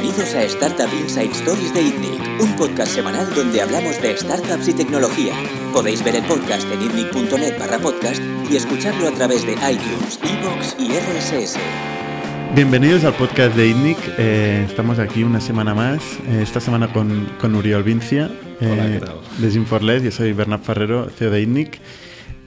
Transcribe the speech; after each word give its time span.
Bienvenidos 0.00 0.32
a 0.36 0.44
Startup 0.44 0.88
Inside 0.96 1.32
Stories 1.32 1.74
de 1.74 1.82
ITNIC, 1.82 2.40
un 2.40 2.54
podcast 2.54 2.94
semanal 2.94 3.34
donde 3.34 3.60
hablamos 3.60 4.00
de 4.00 4.16
startups 4.16 4.68
y 4.68 4.72
tecnología. 4.72 5.34
Podéis 5.72 6.04
ver 6.04 6.14
el 6.14 6.22
podcast 6.22 6.70
en 6.70 6.82
itnic.net 6.82 7.58
barra 7.58 7.80
podcast 7.80 8.22
y 8.48 8.54
escucharlo 8.54 9.08
a 9.08 9.10
través 9.10 9.44
de 9.44 9.54
iTunes, 9.54 10.20
Evox 10.22 10.76
y 10.78 10.90
RSS. 10.92 11.58
Bienvenidos 12.54 13.02
al 13.02 13.14
podcast 13.14 13.56
de 13.56 13.66
ITNIC. 13.70 13.98
Eh, 14.18 14.66
estamos 14.68 15.00
aquí 15.00 15.24
una 15.24 15.40
semana 15.40 15.74
más, 15.74 16.00
eh, 16.28 16.42
esta 16.42 16.60
semana 16.60 16.92
con, 16.92 17.26
con 17.40 17.56
Uriol 17.56 17.82
Vincia, 17.82 18.30
eh, 18.60 19.00
de 19.38 19.50
Sinforles. 19.50 20.04
Yo 20.04 20.12
soy 20.12 20.32
Bernard 20.32 20.60
Ferrero, 20.60 21.10
CEO 21.10 21.32
de 21.32 21.42
ITNIC. 21.42 21.80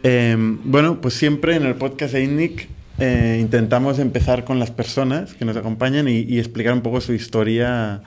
Eh, 0.04 0.38
bueno, 0.38 1.02
pues 1.02 1.16
siempre 1.16 1.58
en 1.58 1.66
el 1.66 1.76
podcast 1.76 2.14
de 2.14 2.24
ITNIC 2.24 2.70
eh, 3.00 3.38
intentamos 3.40 4.00
empezar 4.00 4.44
con 4.44 4.60
las 4.60 4.72
personas 4.72 5.34
que 5.34 5.46
nos 5.46 5.58
acompañan 5.58 6.08
y, 6.08 6.20
y 6.20 6.40
explicar 6.40 6.74
un 6.74 6.82
poco 6.82 7.02
su 7.02 7.14
historia, 7.14 8.04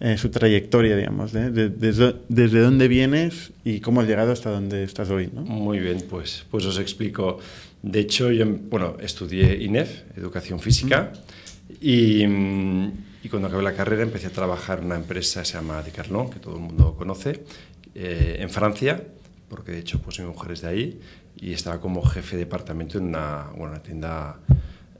eh, 0.00 0.16
su 0.16 0.30
trayectoria, 0.30 0.96
digamos, 0.96 1.34
¿eh? 1.34 1.50
de, 1.50 1.70
desde, 1.70 2.14
desde, 2.28 2.60
dónde 2.60 2.86
vienes 2.86 3.52
y 3.64 3.80
cómo 3.80 4.00
has 4.00 4.06
llegado 4.06 4.30
hasta 4.30 4.48
donde 4.48 4.84
estás 4.84 5.10
hoy. 5.10 5.28
¿no? 5.32 5.42
Muy 5.42 5.80
bien, 5.80 6.04
pues, 6.08 6.44
pues 6.52 6.64
os 6.66 6.78
explico. 6.78 7.40
De 7.82 7.98
hecho, 7.98 8.30
yo 8.30 8.46
bueno, 8.46 8.96
estudié 9.00 9.56
INEF, 9.60 10.02
Educación 10.16 10.60
Física, 10.60 11.12
mm. 11.68 11.72
y, 11.80 12.24
y, 13.24 13.28
cuando 13.28 13.48
acabé 13.48 13.64
la 13.64 13.74
carrera 13.74 14.04
empecé 14.04 14.28
a 14.28 14.30
trabajar 14.30 14.78
en 14.78 14.86
una 14.86 14.96
empresa 14.96 15.40
que 15.40 15.46
se 15.46 15.54
llama 15.54 15.82
Decathlon, 15.82 16.30
que 16.30 16.38
todo 16.38 16.54
el 16.54 16.60
mundo 16.60 16.94
conoce, 16.96 17.42
eh, 17.96 18.36
en 18.38 18.50
Francia, 18.50 19.02
porque 19.48 19.72
de 19.72 19.80
hecho 19.80 19.98
pues 19.98 20.20
mi 20.20 20.26
mujer 20.26 20.52
es 20.52 20.60
de 20.60 20.68
ahí, 20.68 21.00
y 21.40 21.52
estaba 21.52 21.80
como 21.80 22.02
jefe 22.02 22.36
de 22.36 22.44
departamento 22.44 22.98
en 22.98 23.04
una, 23.04 23.46
bueno, 23.56 23.72
una 23.72 23.82
tienda 23.82 24.40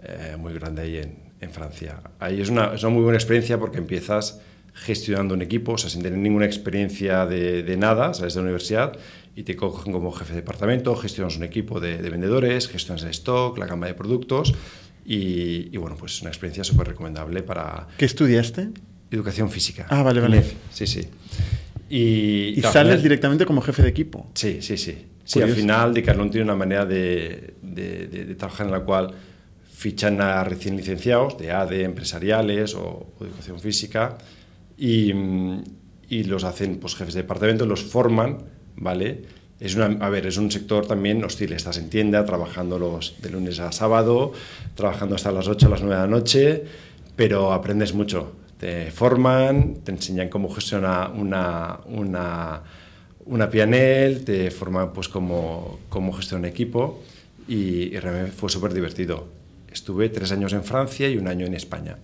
eh, 0.03 0.37
muy 0.39 0.55
grande 0.55 0.83
ahí 0.83 0.97
en, 0.99 1.17
en, 1.41 1.51
Francia. 1.51 2.01
Ahí 2.21 2.41
es 2.41 2.49
una, 2.49 2.75
es 2.75 2.83
una 2.83 2.93
muy 2.93 3.03
buena 3.03 3.19
experiencia 3.19 3.59
porque 3.59 3.79
empiezas 3.79 4.41
gestionando 4.75 5.35
un 5.35 5.43
equipo, 5.43 5.73
o 5.73 5.79
sea, 5.79 5.91
sin 5.91 6.03
tener 6.03 6.19
ninguna 6.19 6.47
experiencia 6.47 7.27
de, 7.27 7.63
de 7.63 7.77
nada, 7.77 8.15
sales 8.15 8.35
de 8.35 8.41
la 8.41 8.45
universidad 8.45 8.97
y 9.35 9.43
te 9.43 9.57
cogen 9.57 9.93
como 9.93 10.13
jefe 10.13 10.35
de 10.35 10.41
departamento, 10.41 10.95
gestionas 10.97 11.37
un 11.37 11.45
equipo 11.45 11.81
de, 11.81 11.99
de 11.99 12.11
vendedores, 12.11 12.69
gestionas 12.69 13.03
el 13.03 13.11
stock, 13.11 13.59
la 13.59 13.67
gama 13.67 13.87
de 13.87 13.95
productos 13.95 14.55
y, 15.05 15.69
y 15.73 15.77
bueno, 15.79 15.97
pues 15.97 16.21
una 16.21 16.31
experiencia 16.31 16.65
súper 16.65 16.89
recomendable 16.89 17.43
para... 17.43 17.89
¿Qué 17.97 18.05
estudiaste? 18.05 18.69
Educación 19.11 19.51
física. 19.51 19.87
Ah, 19.91 20.03
vale, 20.03 20.21
vale. 20.21 20.45
Sí, 20.71 20.87
sí. 20.87 21.09
Y, 21.89 22.55
¿Y 22.57 22.63
sales 22.63 22.73
final, 22.73 23.03
directamente 23.03 23.47
como 23.47 23.63
jefe 23.63 23.83
de 23.83 23.89
equipo. 23.89 24.31
Sí, 24.35 24.59
sí, 24.61 24.77
sí. 24.77 25.07
Sí, 25.29 25.43
al 25.43 25.51
final 25.51 25.93
Decathlon 25.93 26.31
tiene 26.31 26.45
una 26.45 26.57
manera 26.57 26.87
de, 26.87 27.53
de, 27.61 28.07
de, 28.07 28.25
de, 28.25 28.35
trabajar 28.35 28.65
en 28.65 28.73
la 28.73 28.81
cual 28.81 29.13
fichan 29.71 30.23
a 30.23 30.43
recién 30.43 30.75
licenciados 30.75 31.37
de 31.37 31.53
ADE, 31.53 31.85
empresariales 31.85 32.75
o, 32.75 33.13
o 33.19 33.25
educación 33.27 33.61
física 33.61 34.17
y, 34.79 35.13
y, 36.09 36.25
los 36.25 36.45
hacen 36.45 36.79
pues, 36.79 36.95
jefes 36.95 37.13
de 37.13 37.23
departamento, 37.23 37.67
los 37.67 37.83
forman, 37.83 38.39
¿vale? 38.77 39.23
Es 39.61 39.75
una, 39.75 39.87
a 40.01 40.09
ver, 40.09 40.27
es 40.27 40.39
un 40.39 40.51
sector 40.51 40.87
también 40.87 41.23
hostil, 41.23 41.53
estás 41.53 41.77
en 41.77 41.91
tienda 41.91 42.25
trabajando 42.25 42.79
los 42.79 43.21
de 43.21 43.29
lunes 43.29 43.61
a 43.61 43.71
sábado, 43.71 44.33
trabajando 44.75 45.15
hasta 45.15 45.31
las 45.31 45.47
8 45.47 45.67
o 45.67 45.71
las 45.71 45.83
9 45.83 45.95
de 45.95 46.01
la 46.01 46.09
noche, 46.09 46.65
pero 47.17 47.53
aprendes 47.53 47.93
mucho. 47.93 48.33
Te 48.59 48.91
forman, 48.91 49.81
te 49.85 49.93
enseñan 49.93 50.31
cómo 50.31 50.49
gestionar 50.49 51.13
una, 51.13 51.81
una 51.85 52.63
una 53.29 53.51
pianel, 53.51 54.25
te 54.25 54.51
forma 54.51 54.93
pues 54.93 55.09
como 55.09 55.79
gestión 56.15 56.43
de 56.43 56.49
equipo 56.49 57.03
y, 57.49 57.99
realmente 57.99 58.33
fue 58.33 58.51
súper 58.51 58.75
divertido. 58.75 59.29
Estuve 59.73 60.09
tres 60.09 60.33
años 60.33 60.53
en 60.53 60.65
Francia 60.65 61.09
y 61.09 61.17
un 61.17 61.29
año 61.29 61.47
en 61.47 61.55
España. 61.55 61.97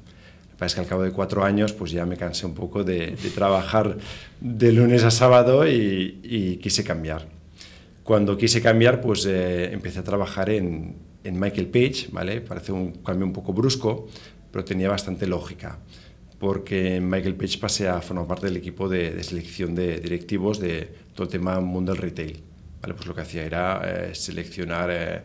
Parece 0.59 0.77
que 0.77 0.81
al 0.83 0.87
cabo 0.87 1.03
de 1.03 1.11
cuatro 1.11 1.45
años 1.45 1.73
pues 1.73 1.91
ya 1.91 2.07
me 2.07 2.17
cansé 2.17 2.47
un 2.47 2.55
poco 2.55 2.85
de, 2.85 3.17
trabajar 3.35 3.97
de 4.41 4.73
lunes 4.73 5.03
a 5.05 5.11
sábado 5.11 5.69
y, 5.69 6.21
y, 6.23 6.57
quise 6.57 6.85
cambiar. 6.85 7.27
Cuando 8.03 8.37
quise 8.37 8.63
cambiar 8.63 9.01
pues 9.01 9.27
eh, 9.27 9.73
empecé 9.73 10.01
a 10.01 10.05
trabajar 10.05 10.51
en, 10.51 10.97
en 11.25 11.41
Michael 11.41 11.67
Page, 11.67 12.09
¿vale? 12.13 12.41
Parece 12.41 12.73
un 12.73 12.93
cambio 13.03 13.27
un 13.27 13.33
poco 13.33 13.53
brusco, 13.53 14.09
pero 14.53 14.65
tenía 14.65 14.89
bastante 14.89 15.27
lógica 15.27 15.79
porque 16.45 17.01
Michael 17.01 17.37
Page 17.37 17.57
pasé 17.59 17.89
a 17.89 18.03
formar 18.03 18.27
parte 18.27 18.45
del 18.47 18.59
equipo 18.59 18.87
de, 18.87 19.13
de, 19.13 19.23
selección 19.23 19.75
de 19.75 19.99
directivos 19.99 20.61
de 20.61 20.91
todo 21.15 21.25
el 21.25 21.33
tema 21.33 21.59
mundo 21.61 21.93
del 21.93 22.03
retail. 22.03 22.43
¿vale? 22.83 22.93
Pues 22.93 23.07
lo 23.07 23.15
que 23.15 23.23
hacía 23.23 23.45
era 23.45 23.81
eh, 23.83 24.15
seleccionar 24.15 24.91
eh, 24.93 25.23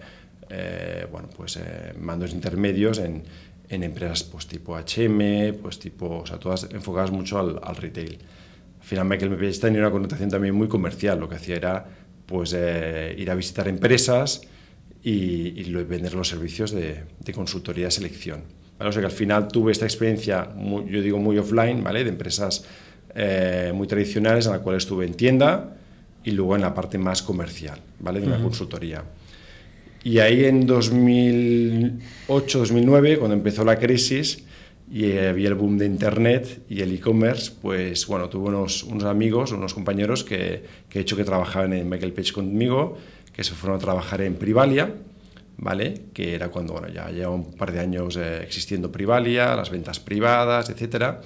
eh, 0.49 1.05
bueno, 1.11 1.29
pues, 1.35 1.57
eh, 1.57 1.93
mandos 1.99 2.31
intermedios 2.31 2.99
en, 2.99 3.23
en, 3.67 3.83
empresas 3.83 4.23
pues, 4.23 4.47
tipo 4.47 4.77
H&M, 4.77 5.53
pues, 5.61 5.77
tipo, 5.77 6.19
o 6.19 6.25
sea, 6.25 6.39
todas 6.39 6.69
enfocadas 6.71 7.11
mucho 7.11 7.37
al, 7.37 7.59
al, 7.61 7.75
retail. 7.75 8.17
Al 8.79 8.85
final 8.85 9.05
Michael 9.05 9.35
Page 9.35 9.59
tenía 9.59 9.81
una 9.81 9.91
connotación 9.91 10.29
también 10.29 10.55
muy 10.55 10.69
comercial. 10.69 11.19
Lo 11.19 11.27
que 11.27 11.35
hacía 11.35 11.57
era 11.57 11.85
pues, 12.25 12.53
eh, 12.55 13.13
ir 13.17 13.29
a 13.29 13.35
visitar 13.35 13.67
empresas 13.67 14.41
y, 15.03 15.59
y 15.59 15.73
vender 15.83 16.13
los 16.13 16.29
servicios 16.29 16.71
de, 16.71 17.03
de 17.19 17.33
consultoría 17.33 17.85
de 17.85 17.91
selección. 17.91 18.58
¿Vale? 18.79 18.89
O 18.89 18.91
sea 18.91 19.01
que 19.01 19.07
al 19.07 19.11
final 19.11 19.47
tuve 19.49 19.73
esta 19.73 19.85
experiencia, 19.85 20.49
muy, 20.55 20.89
yo 20.89 21.01
digo 21.01 21.19
muy 21.19 21.37
offline, 21.37 21.83
¿vale? 21.83 22.03
De 22.03 22.09
empresas 22.09 22.65
eh, 23.13 23.71
muy 23.75 23.85
tradicionales 23.85 24.47
en 24.47 24.53
la 24.53 24.59
cual 24.59 24.77
estuve 24.77 25.05
en 25.05 25.13
tienda 25.13 25.75
y 26.23 26.31
luego 26.31 26.55
en 26.55 26.61
la 26.61 26.73
parte 26.73 26.97
más 26.97 27.21
comercial, 27.21 27.79
¿vale? 27.99 28.21
De 28.21 28.27
una 28.27 28.37
uh 28.37 28.39
-huh. 28.39 28.43
consultoría. 28.43 29.03
Y 30.03 30.19
ahí 30.19 30.45
en 30.45 30.67
2008-2009, 30.67 33.17
cuando 33.17 33.35
empezó 33.35 33.65
la 33.65 33.77
crisis 33.77 34.45
y 34.91 35.11
había 35.17 35.49
el 35.49 35.55
boom 35.55 35.77
de 35.77 35.85
Internet 35.85 36.61
y 36.69 36.81
el 36.81 36.93
e-commerce, 36.93 37.51
pues 37.61 38.07
bueno, 38.07 38.29
tuve 38.29 38.47
unos, 38.47 38.83
unos, 38.83 39.03
amigos, 39.03 39.51
unos 39.51 39.73
compañeros 39.73 40.23
que, 40.23 40.63
que 40.89 40.99
he 40.99 41.01
hecho 41.01 41.17
que 41.17 41.25
trabajaban 41.25 41.73
en 41.73 41.89
Michael 41.89 42.13
Page 42.13 42.31
conmigo, 42.31 42.97
que 43.33 43.43
se 43.43 43.53
fueron 43.53 43.75
a 43.77 43.81
trabajar 43.81 44.21
en 44.21 44.35
Privalia, 44.35 44.93
¿vale? 45.59 45.93
Que 46.13 46.35
era 46.35 46.49
cuando, 46.49 46.73
bueno, 46.73 46.87
ya 46.87 47.09
lleva 47.09 47.31
un 47.31 47.53
par 47.53 47.71
de 47.71 47.79
años 47.79 48.15
eh, 48.17 48.41
existiendo 48.43 48.91
Privalia, 48.91 49.55
las 49.55 49.69
ventas 49.69 49.99
privadas, 49.99 50.69
etcétera. 50.69 51.21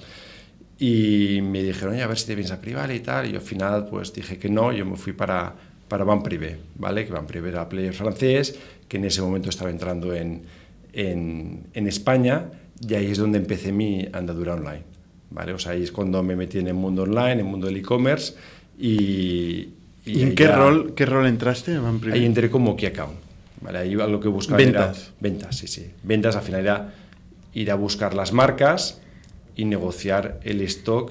Y 0.78 1.40
me 1.40 1.62
dijeron, 1.62 1.98
a 2.00 2.06
ver 2.06 2.18
si 2.18 2.26
te 2.26 2.34
vienes 2.34 2.50
a 2.50 2.60
Privalia 2.60 2.96
y 2.96 3.00
tal. 3.00 3.26
Y 3.26 3.32
yo 3.32 3.38
al 3.38 3.44
final, 3.44 3.86
pues 3.86 4.12
dije 4.12 4.38
que 4.38 4.48
no, 4.48 4.72
yo 4.72 4.84
me 4.84 4.96
fui 4.96 5.12
para, 5.12 5.54
para 5.88 6.04
Van 6.04 6.22
Privé, 6.22 6.58
¿vale? 6.74 7.06
Que 7.06 7.12
Van 7.12 7.26
Privé 7.26 7.50
era 7.50 7.68
player 7.68 7.94
francés, 7.94 8.58
que 8.88 8.96
en 8.96 9.04
ese 9.04 9.22
momento 9.22 9.50
estaba 9.50 9.70
entrando 9.70 10.12
en, 10.12 10.42
en, 10.92 11.68
en 11.72 11.86
España, 11.86 12.50
y 12.86 12.94
ahí 12.94 13.12
es 13.12 13.18
donde 13.18 13.38
empecé 13.38 13.70
mi 13.70 14.08
andadura 14.12 14.54
online, 14.54 14.82
¿vale? 15.30 15.52
O 15.52 15.58
sea, 15.60 15.72
ahí 15.72 15.84
es 15.84 15.92
cuando 15.92 16.22
me 16.24 16.34
metí 16.34 16.58
en 16.58 16.66
el 16.66 16.74
mundo 16.74 17.04
online, 17.04 17.32
en 17.32 17.38
el 17.38 17.44
mundo 17.44 17.68
del 17.68 17.76
e-commerce, 17.76 18.34
y, 18.76 19.68
y, 20.04 20.18
¿Y 20.18 20.22
en 20.22 20.34
qué 20.34 20.48
rol, 20.48 20.94
qué 20.96 21.06
rol 21.06 21.26
entraste 21.28 21.72
en 21.72 21.84
Van 21.84 22.00
Privé? 22.00 22.16
Ahí 22.16 22.26
entré 22.26 22.50
como 22.50 22.76
Key 22.76 22.88
Account. 22.88 23.23
¿Vale? 23.64 23.78
Ahí 23.78 23.94
lo 23.94 24.20
que 24.20 24.28
buscaba 24.28 24.58
ventas. 24.58 24.98
era 24.98 25.14
ventas, 25.20 25.56
sí, 25.56 25.66
sí. 25.66 25.90
Ventas 26.02 26.36
al 26.36 26.42
final 26.42 26.60
era 26.60 26.94
ir 27.54 27.70
a 27.70 27.74
buscar 27.74 28.14
las 28.14 28.32
marcas 28.32 29.00
y 29.56 29.64
negociar 29.64 30.38
el 30.42 30.60
stock 30.60 31.10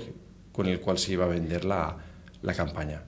con 0.51 0.67
el 0.67 0.79
cual 0.79 0.99
se 0.99 1.13
iba 1.13 1.25
a 1.25 1.27
vender 1.27 1.65
la, 1.65 1.97
la 2.43 2.53
campaña. 2.53 3.01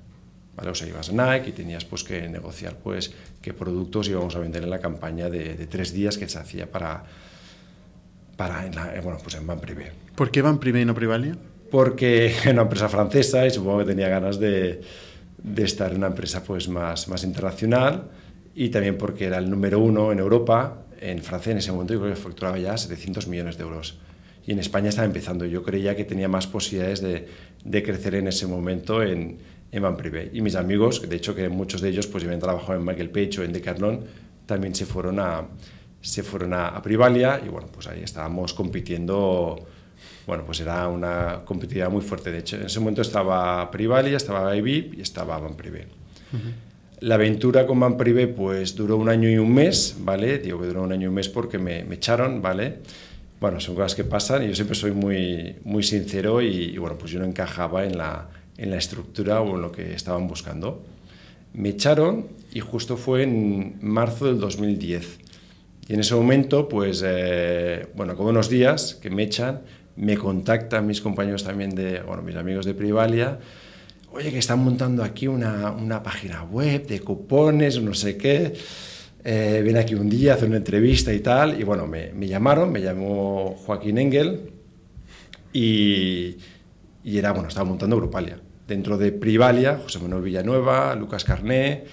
¿Vale? 0.57 0.69
O 0.71 0.75
sea, 0.75 0.87
ibas 0.87 1.09
a 1.09 1.11
Nike 1.11 1.49
y 1.49 1.51
tenías 1.51 1.85
pues, 1.85 2.03
que 2.03 2.27
negociar 2.27 2.77
pues, 2.77 3.13
qué 3.41 3.53
productos 3.53 4.07
íbamos 4.07 4.35
a 4.35 4.39
vender 4.39 4.63
en 4.63 4.69
la 4.69 4.79
campaña 4.79 5.29
de, 5.29 5.53
de 5.53 5.67
tres 5.67 5.93
días 5.93 6.17
que 6.17 6.27
se 6.27 6.39
hacía 6.39 6.71
para, 6.71 7.03
para 8.37 8.65
en, 8.65 8.73
la, 8.73 8.99
bueno, 9.03 9.19
pues 9.21 9.35
en 9.35 9.45
Van 9.45 9.59
Privé. 9.59 9.91
¿Por 10.15 10.31
qué 10.31 10.41
Van 10.41 10.59
Privé 10.59 10.81
y 10.81 10.85
no 10.85 10.95
Privalia? 10.95 11.35
Porque 11.69 12.33
era 12.41 12.53
una 12.53 12.61
empresa 12.63 12.89
francesa 12.89 13.45
y 13.45 13.51
supongo 13.51 13.79
que 13.79 13.85
tenía 13.85 14.07
ganas 14.07 14.39
de, 14.39 14.81
de 15.37 15.63
estar 15.63 15.91
en 15.91 15.97
una 15.97 16.07
empresa 16.07 16.41
pues, 16.41 16.67
más, 16.67 17.09
más 17.09 17.23
internacional 17.23 18.09
y 18.55 18.69
también 18.69 18.97
porque 18.97 19.25
era 19.25 19.37
el 19.37 19.49
número 19.49 19.79
uno 19.79 20.11
en 20.13 20.19
Europa, 20.19 20.85
en 21.01 21.21
Francia 21.21 21.51
en 21.51 21.57
ese 21.57 21.71
momento 21.73 21.93
yo 21.93 21.99
creo 21.99 22.13
que 22.13 22.19
facturaba 22.19 22.57
ya 22.57 22.77
700 22.77 23.27
millones 23.27 23.57
de 23.57 23.63
euros. 23.63 23.99
Y 24.47 24.53
en 24.53 24.59
España 24.59 24.89
estaba 24.89 25.05
empezando. 25.05 25.45
Yo 25.45 25.63
creía 25.63 25.95
que 25.95 26.05
tenía 26.05 26.27
más 26.27 26.47
posibilidades 26.47 27.01
de, 27.01 27.27
de 27.63 27.83
crecer 27.83 28.15
en 28.15 28.27
ese 28.27 28.47
momento 28.47 29.03
en, 29.03 29.39
en 29.71 29.83
Van 29.83 29.97
Privé. 29.97 30.29
Y 30.33 30.41
mis 30.41 30.55
amigos, 30.55 31.07
de 31.07 31.15
hecho 31.15 31.35
que 31.35 31.49
muchos 31.49 31.81
de 31.81 31.89
ellos 31.89 32.07
pues 32.07 32.23
habían 32.23 32.39
trabajado 32.39 32.79
en 32.79 32.85
Michael 32.85 33.09
Page 33.09 33.41
o 33.41 33.43
en 33.43 33.51
Decathlon, 33.51 34.05
también 34.45 34.73
se 34.73 34.85
fueron 34.85 35.19
a, 35.19 35.47
se 35.99 36.23
fueron 36.23 36.53
a, 36.53 36.69
a 36.69 36.81
Privalia 36.81 37.41
y 37.43 37.49
bueno, 37.49 37.67
pues 37.73 37.87
ahí 37.87 38.03
estábamos 38.03 38.53
compitiendo 38.53 39.67
bueno, 40.27 40.43
pues 40.43 40.59
era 40.59 40.87
una 40.87 41.41
competitividad 41.45 41.89
muy 41.89 42.01
fuerte. 42.01 42.31
De 42.31 42.39
hecho, 42.39 42.55
en 42.55 42.65
ese 42.65 42.79
momento 42.79 43.01
estaba 43.01 43.69
Privalia, 43.69 44.17
estaba 44.17 44.55
IBIP 44.55 44.95
y 44.95 45.01
estaba 45.01 45.37
Van 45.39 45.55
Privé. 45.55 45.87
Uh 46.31 46.37
-huh. 46.37 46.74
La 47.01 47.15
aventura 47.15 47.67
con 47.67 47.79
Van 47.79 47.97
Privé 47.97 48.27
pues 48.27 48.75
duró 48.75 48.97
un 48.97 49.09
año 49.09 49.29
y 49.29 49.37
un 49.37 49.53
mes, 49.53 49.97
¿vale? 49.99 50.39
Digo 50.39 50.61
que 50.61 50.67
duró 50.67 50.83
un 50.83 50.91
año 50.91 51.03
y 51.03 51.07
un 51.07 51.13
mes 51.13 51.27
porque 51.27 51.57
me, 51.57 51.83
me 51.83 51.95
echaron, 51.95 52.41
¿vale? 52.41 52.79
Bueno, 53.39 53.59
son 53.59 53.75
cosas 53.75 53.95
que 53.95 54.05
pasan 54.05 54.43
y 54.43 54.47
yo 54.47 54.55
siempre 54.55 54.75
soy 54.75 54.91
muy, 54.91 55.57
muy 55.65 55.83
sincero 55.83 56.41
y, 56.41 56.47
y, 56.47 56.77
bueno, 56.77 56.97
pues 56.97 57.11
yo 57.11 57.19
no 57.19 57.25
encajaba 57.25 57.85
en 57.85 57.97
la, 57.97 58.29
en 58.57 58.71
la 58.71 58.77
estructura 58.77 59.41
o 59.41 59.55
en 59.55 59.61
lo 59.61 59.71
que 59.71 59.93
estaban 59.93 60.27
buscando. 60.27 60.83
Me 61.53 61.69
echaron 61.69 62.27
y 62.53 62.61
justo 62.61 62.95
fue 62.95 63.23
en 63.23 63.75
marzo 63.81 64.25
del 64.27 64.39
2010. 64.39 65.19
Y 65.87 65.93
en 65.93 65.99
ese 65.99 66.15
momento, 66.15 66.67
pues, 66.67 67.03
eh, 67.05 67.87
bueno, 67.95 68.15
como 68.15 68.29
unos 68.29 68.49
días 68.49 68.95
que 68.95 69.09
me 69.09 69.23
echan, 69.23 69.61
me 69.95 70.17
contactan 70.17 70.87
mis 70.87 71.01
compañeros 71.01 71.43
también 71.43 71.75
de, 71.75 72.01
bueno, 72.01 72.23
mis 72.23 72.35
amigos 72.35 72.65
de 72.65 72.73
Privalia, 72.73 73.39
oye, 74.15 74.31
que 74.31 74.39
están 74.39 74.59
montando 74.59 75.03
aquí 75.03 75.27
una, 75.27 75.71
una 75.71 76.01
página 76.01 76.43
web 76.43 76.87
de 76.87 77.01
cupones, 77.01 77.81
no 77.81 77.93
sé 77.93 78.17
qué, 78.17 78.53
eh, 79.23 79.61
ven 79.63 79.75
aquí 79.77 79.93
un 79.93 80.09
día, 80.09 80.35
hacer 80.35 80.47
una 80.47 80.57
entrevista 80.57 81.13
y 81.13 81.19
tal, 81.19 81.59
y 81.59 81.63
bueno, 81.63 81.85
me, 81.85 82.13
me 82.13 82.27
llamaron, 82.27 82.71
me 82.71 82.81
llamó 82.81 83.55
Joaquín 83.65 83.97
Engel, 83.97 84.51
y, 85.51 86.37
era, 87.03 87.31
bueno, 87.33 87.49
estaba 87.49 87.67
montando 87.67 87.97
Grupalia. 87.97 88.39
Dentro 88.67 88.97
de 88.97 89.11
Privalia, 89.11 89.79
José 89.81 89.99
Manuel 89.99 90.23
Villanueva, 90.23 90.95
Lucas 90.95 91.23
Carné, 91.23 91.83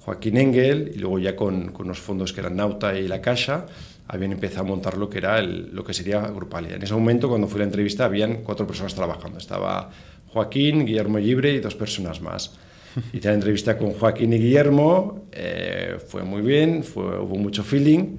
Joaquín 0.00 0.36
Engel, 0.36 0.92
y 0.94 0.98
luego 0.98 1.18
ya 1.18 1.36
con, 1.36 1.72
con 1.72 1.86
los 1.86 2.00
fondos 2.00 2.32
que 2.32 2.40
eran 2.40 2.56
Nauta 2.56 2.98
y 2.98 3.06
La 3.06 3.20
Caixa, 3.20 3.66
habían 4.08 4.32
empezado 4.32 4.62
a 4.62 4.64
montar 4.64 4.98
lo 4.98 5.08
que, 5.08 5.18
era 5.18 5.38
el, 5.38 5.70
lo 5.72 5.84
que 5.84 5.94
sería 5.94 6.20
Grupalia. 6.20 6.76
En 6.76 6.82
ese 6.82 6.94
momento, 6.94 7.28
cuando 7.28 7.46
fui 7.46 7.56
a 7.56 7.60
la 7.60 7.64
entrevista, 7.64 8.04
habían 8.04 8.42
cuatro 8.42 8.66
personas 8.66 8.94
trabajando. 8.94 9.38
Estaba 9.38 9.90
Joaquín, 10.32 10.86
Guillermo 10.86 11.18
Libre 11.18 11.52
y 11.52 11.60
dos 11.60 11.74
personas 11.74 12.20
más. 12.20 12.52
Hice 13.12 13.28
la 13.28 13.34
entrevista 13.34 13.76
con 13.76 13.92
Joaquín 13.92 14.32
y 14.32 14.38
Guillermo, 14.38 15.26
eh, 15.32 15.96
fue 16.06 16.22
muy 16.22 16.42
bien, 16.42 16.84
hubo 16.94 17.36
mucho 17.36 17.62
feeling 17.62 18.16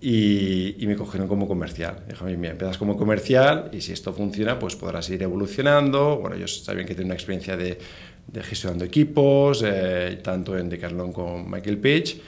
y, 0.00 0.74
me 0.86 0.96
cogieron 0.96 1.28
como 1.28 1.46
comercial. 1.46 2.04
Dijeron, 2.08 2.40
mira, 2.40 2.52
empiezas 2.52 2.76
como 2.78 2.96
comercial 2.96 3.70
y 3.72 3.80
si 3.80 3.92
esto 3.92 4.12
funciona, 4.12 4.58
pues 4.58 4.76
podrás 4.76 5.08
ir 5.10 5.22
evolucionando. 5.22 6.18
Bueno, 6.18 6.36
ellos 6.36 6.64
sabían 6.64 6.86
que 6.86 6.94
tenía 6.94 7.06
una 7.06 7.14
experiencia 7.14 7.56
de, 7.56 7.78
de 8.26 8.42
gestionando 8.42 8.84
equipos, 8.84 9.62
eh, 9.64 10.18
tanto 10.22 10.58
en 10.58 10.68
Decathlon 10.68 11.12
con 11.12 11.50
Michael 11.50 11.78
Page 11.78 12.20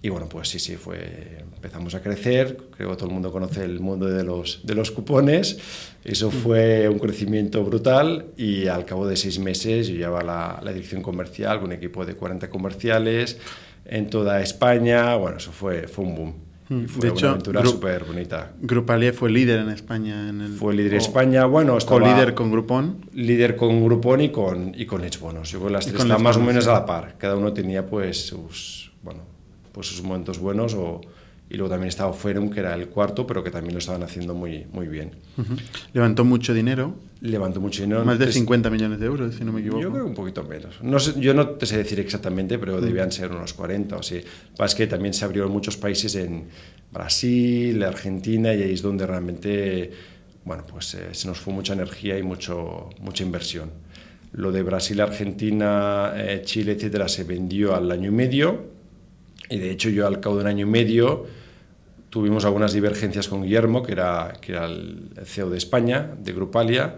y 0.00 0.08
bueno, 0.10 0.28
pues 0.28 0.48
sí, 0.48 0.58
sí, 0.58 0.76
fue, 0.76 1.44
empezamos 1.54 1.94
a 1.94 2.02
crecer, 2.02 2.56
creo 2.76 2.90
que 2.90 2.96
todo 2.96 3.06
el 3.06 3.14
mundo 3.14 3.32
conoce 3.32 3.64
el 3.64 3.80
mundo 3.80 4.06
de 4.06 4.22
los, 4.22 4.64
de 4.64 4.74
los 4.74 4.92
cupones, 4.92 5.58
eso 6.04 6.30
fue 6.30 6.88
un 6.88 7.00
crecimiento 7.00 7.64
brutal 7.64 8.26
y 8.36 8.68
al 8.68 8.84
cabo 8.84 9.08
de 9.08 9.16
seis 9.16 9.40
meses 9.40 9.88
yo 9.88 9.96
llevaba 9.96 10.22
la, 10.22 10.60
la 10.62 10.72
dirección 10.72 11.02
comercial 11.02 11.58
con 11.58 11.66
un 11.66 11.72
equipo 11.72 12.06
de 12.06 12.14
40 12.14 12.48
comerciales 12.48 13.38
en 13.86 14.08
toda 14.08 14.40
España, 14.40 15.16
bueno, 15.16 15.38
eso 15.38 15.50
fue, 15.50 15.88
fue 15.88 16.04
un 16.04 16.14
boom. 16.14 16.34
Mm. 16.68 16.84
Y 16.84 16.86
fue 16.86 17.00
De 17.00 17.10
una 17.10 17.18
hecho, 17.18 17.28
aventura 17.30 17.64
súper 17.64 18.04
bonita. 18.04 18.52
Grupalia 18.60 19.12
fue 19.12 19.30
líder 19.30 19.60
en 19.60 19.70
España. 19.70 20.28
En 20.28 20.40
el, 20.42 20.52
Fue 20.52 20.74
líder 20.74 20.92
en 20.92 20.98
España, 20.98 21.46
bueno, 21.46 21.76
estaba 21.76 22.00
Co-líder 22.00 22.34
con 22.34 22.50
Groupon. 22.50 23.06
líder 23.14 23.56
con 23.56 23.82
Groupon 23.84 24.20
y 24.20 24.28
con, 24.28 24.72
y 24.76 24.86
con 24.86 25.00
Let's 25.00 25.18
Bonus. 25.18 25.50
Yo 25.50 25.58
creo 25.58 25.68
que 25.68 25.72
las 25.72 25.86
tres 25.86 26.00
estaban 26.00 26.22
más 26.22 26.36
o 26.36 26.40
menos 26.40 26.66
a 26.66 26.72
la 26.74 26.86
par. 26.86 27.16
Cada 27.18 27.36
uno 27.36 27.52
tenía 27.52 27.86
pues 27.86 28.26
sus, 28.26 28.92
bueno, 29.02 29.37
pues 29.78 29.86
sus 29.86 30.02
momentos 30.02 30.40
buenos 30.40 30.74
o, 30.74 31.00
y 31.48 31.54
luego 31.56 31.70
también 31.70 31.88
estaba 31.88 32.12
Ferum, 32.12 32.50
que 32.50 32.58
era 32.58 32.74
el 32.74 32.88
cuarto, 32.88 33.24
pero 33.28 33.44
que 33.44 33.50
también 33.52 33.74
lo 33.74 33.78
estaban 33.78 34.02
haciendo 34.02 34.34
muy, 34.34 34.66
muy 34.72 34.88
bien. 34.88 35.12
Ujú. 35.36 35.54
Levantó 35.92 36.24
mucho 36.24 36.52
dinero, 36.52 36.96
Levantó 37.20 37.60
mucho 37.60 37.82
dinero. 37.84 38.00
más 38.04 38.18
de 38.18 38.24
Entonces, 38.24 38.40
50 38.40 38.70
millones 38.70 38.98
de 38.98 39.06
euros, 39.06 39.34
si 39.36 39.44
no 39.44 39.52
me 39.52 39.60
equivoco. 39.60 39.80
Yo 39.80 39.90
creo 39.92 40.02
que 40.02 40.08
un 40.10 40.14
poquito 40.16 40.42
menos. 40.42 40.82
No 40.82 40.98
sé- 40.98 41.14
yo 41.20 41.32
no 41.34 41.48
te 41.50 41.64
sé 41.66 41.76
decir 41.76 42.00
exactamente, 42.00 42.58
pero 42.58 42.80
debían 42.80 43.12
ser 43.12 43.30
unos 43.30 43.52
40 43.54 43.94
o 43.96 44.00
así. 44.00 44.20
Es 44.64 44.74
que 44.74 44.88
también 44.88 45.14
se 45.14 45.24
abrió 45.24 45.46
en 45.46 45.52
muchos 45.52 45.76
países 45.76 46.16
en 46.16 46.46
Brasil, 46.92 47.80
Argentina, 47.84 48.52
y 48.54 48.62
ahí 48.62 48.72
es 48.72 48.82
donde 48.82 49.06
realmente 49.06 49.92
bueno, 50.44 50.64
pues, 50.68 50.94
eh, 50.94 51.08
se 51.12 51.28
nos 51.28 51.38
fue 51.38 51.52
mucha 51.54 51.74
energía 51.74 52.18
y 52.18 52.22
mucho, 52.22 52.88
mucha 53.00 53.22
inversión. 53.22 53.70
Lo 54.32 54.50
de 54.50 54.62
Brasil, 54.62 54.98
Argentina, 55.00 56.12
eh, 56.16 56.42
Chile, 56.44 56.72
etcétera, 56.72 57.06
se 57.08 57.24
vendió 57.24 57.74
al 57.76 57.90
año 57.90 58.08
y 58.08 58.12
medio. 58.12 58.77
Y 59.50 59.58
de 59.58 59.70
hecho, 59.70 59.88
yo 59.90 60.06
al 60.06 60.20
cabo 60.20 60.36
de 60.36 60.42
un 60.42 60.48
año 60.48 60.66
y 60.66 60.70
medio 60.70 61.26
tuvimos 62.10 62.44
algunas 62.44 62.72
divergencias 62.72 63.28
con 63.28 63.42
Guillermo, 63.42 63.82
que 63.82 63.92
era, 63.92 64.32
que 64.40 64.52
era 64.52 64.66
el 64.66 65.10
CEO 65.24 65.50
de 65.50 65.58
España, 65.58 66.10
de 66.18 66.32
Grupalia, 66.32 66.96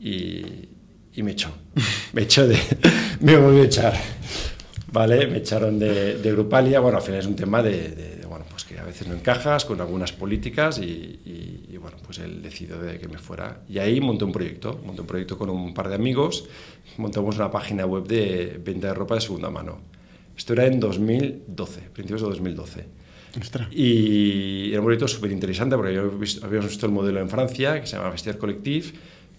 y, 0.00 0.42
y 1.14 1.22
me 1.22 1.32
echó. 1.32 1.50
Me 2.12 2.22
echó 2.22 2.46
de. 2.48 2.58
me 3.20 3.36
volvió 3.36 3.62
a 3.62 3.66
echar. 3.66 3.94
¿Vale? 4.92 5.26
Me 5.26 5.38
echaron 5.38 5.78
de, 5.78 6.16
de 6.16 6.32
Grupalia. 6.32 6.80
Bueno, 6.80 6.96
al 6.98 7.02
final 7.02 7.20
es 7.20 7.26
un 7.26 7.36
tema 7.36 7.62
de, 7.62 7.90
de- 7.90 8.16
de, 8.16 8.26
bueno, 8.26 8.46
pues 8.48 8.64
que 8.64 8.78
a 8.78 8.84
veces 8.84 9.06
no 9.06 9.14
encajas 9.14 9.64
con 9.66 9.80
algunas 9.80 10.12
políticas 10.12 10.78
y, 10.78 10.84
y- 10.84 11.66
y, 11.72 11.76
bueno, 11.76 11.98
pues 12.04 12.18
él 12.18 12.40
decidió 12.42 12.78
de 12.78 12.98
que 12.98 13.08
me 13.08 13.18
fuera. 13.18 13.60
Y 13.68 13.78
ahí 13.78 14.00
monté 14.00 14.24
un 14.24 14.32
proyecto. 14.32 14.80
Monté 14.86 15.02
un 15.02 15.06
proyecto 15.06 15.36
con 15.36 15.50
un 15.50 15.74
par 15.74 15.88
de 15.88 15.96
amigos. 15.96 16.46
Montamos 16.96 17.36
una 17.36 17.50
página 17.50 17.84
web 17.84 18.06
de 18.06 18.58
venta 18.64 18.88
de 18.88 18.94
ropa 18.94 19.16
de 19.16 19.20
segunda 19.20 19.50
mano. 19.50 19.80
Esto 20.36 20.52
era 20.52 20.66
en 20.66 20.80
2012, 20.80 21.80
principios 21.92 22.22
de 22.22 22.28
2012. 22.28 22.84
Ostras. 23.40 23.68
Y 23.70 24.70
era 24.70 24.80
un 24.80 24.86
proyecto 24.86 25.08
súper 25.08 25.32
interesante 25.32 25.76
porque 25.76 25.90
habíamos 25.90 26.18
visto, 26.18 26.46
habíamos 26.46 26.68
visto 26.68 26.86
el 26.86 26.92
modelo 26.92 27.20
en 27.20 27.28
Francia 27.28 27.80
que 27.80 27.86
se 27.86 27.96
llama 27.96 28.10
Vestiaire 28.10 28.38
Collectif, 28.38 28.92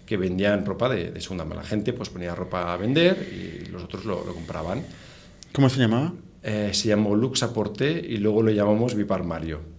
que 0.06 0.16
vendían 0.16 0.64
ropa 0.64 0.88
de, 0.88 1.10
de 1.10 1.20
segunda 1.20 1.44
mano. 1.44 1.60
La 1.60 1.66
gente 1.66 1.92
pues 1.92 2.08
ponía 2.08 2.34
ropa 2.34 2.72
a 2.72 2.76
vender 2.76 3.28
y 3.32 3.70
los 3.70 3.82
otros 3.82 4.04
lo, 4.04 4.24
lo 4.24 4.34
compraban. 4.34 4.82
¿Cómo 5.52 5.68
se 5.68 5.80
llamaba? 5.80 6.12
Eh, 6.42 6.70
se 6.72 6.88
llamó 6.88 7.16
Lux 7.16 7.42
Aporté 7.42 8.04
y 8.08 8.18
luego 8.18 8.42
lo 8.42 8.50
llamamos 8.50 8.94
Viparmario. 8.94 9.77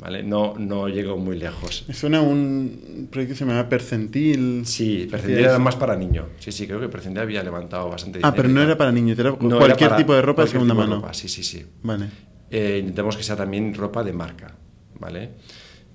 ¿Vale? 0.00 0.22
No, 0.22 0.54
no 0.56 0.88
llegó 0.88 1.16
muy 1.18 1.38
lejos. 1.38 1.84
Suena 1.92 2.22
un 2.22 3.08
proyecto 3.10 3.34
que 3.34 3.38
se 3.38 3.44
llamaba 3.44 3.68
Percentil. 3.68 4.62
Sí, 4.64 5.06
Percentil 5.10 5.40
era 5.44 5.58
más 5.58 5.76
para 5.76 5.94
niño. 5.94 6.26
Sí, 6.38 6.52
sí, 6.52 6.66
creo 6.66 6.80
que 6.80 6.88
Percentil 6.88 7.20
había 7.20 7.42
levantado 7.42 7.88
bastante 7.90 8.18
Ah, 8.22 8.30
dinero 8.30 8.36
pero 8.36 8.48
y 8.48 8.52
no 8.52 8.62
era 8.62 8.78
para 8.78 8.92
niños, 8.92 9.18
era 9.18 9.30
No, 9.38 9.48
era 9.48 9.58
cualquier 9.58 9.90
para 9.90 9.96
tipo 9.98 10.14
de 10.14 10.22
ropa 10.22 10.42
de 10.42 10.48
segunda 10.48 10.72
mano. 10.74 10.96
ropa, 10.96 11.12
Sí, 11.12 11.28
sí, 11.28 11.42
sí. 11.42 11.66
Vale. 11.82 12.06
Eh, 12.50 12.78
intentamos 12.80 13.16
que 13.16 13.22
sea 13.22 13.36
también 13.36 13.74
ropa 13.74 14.02
de 14.02 14.12
marca, 14.12 14.54
¿vale? 14.98 15.30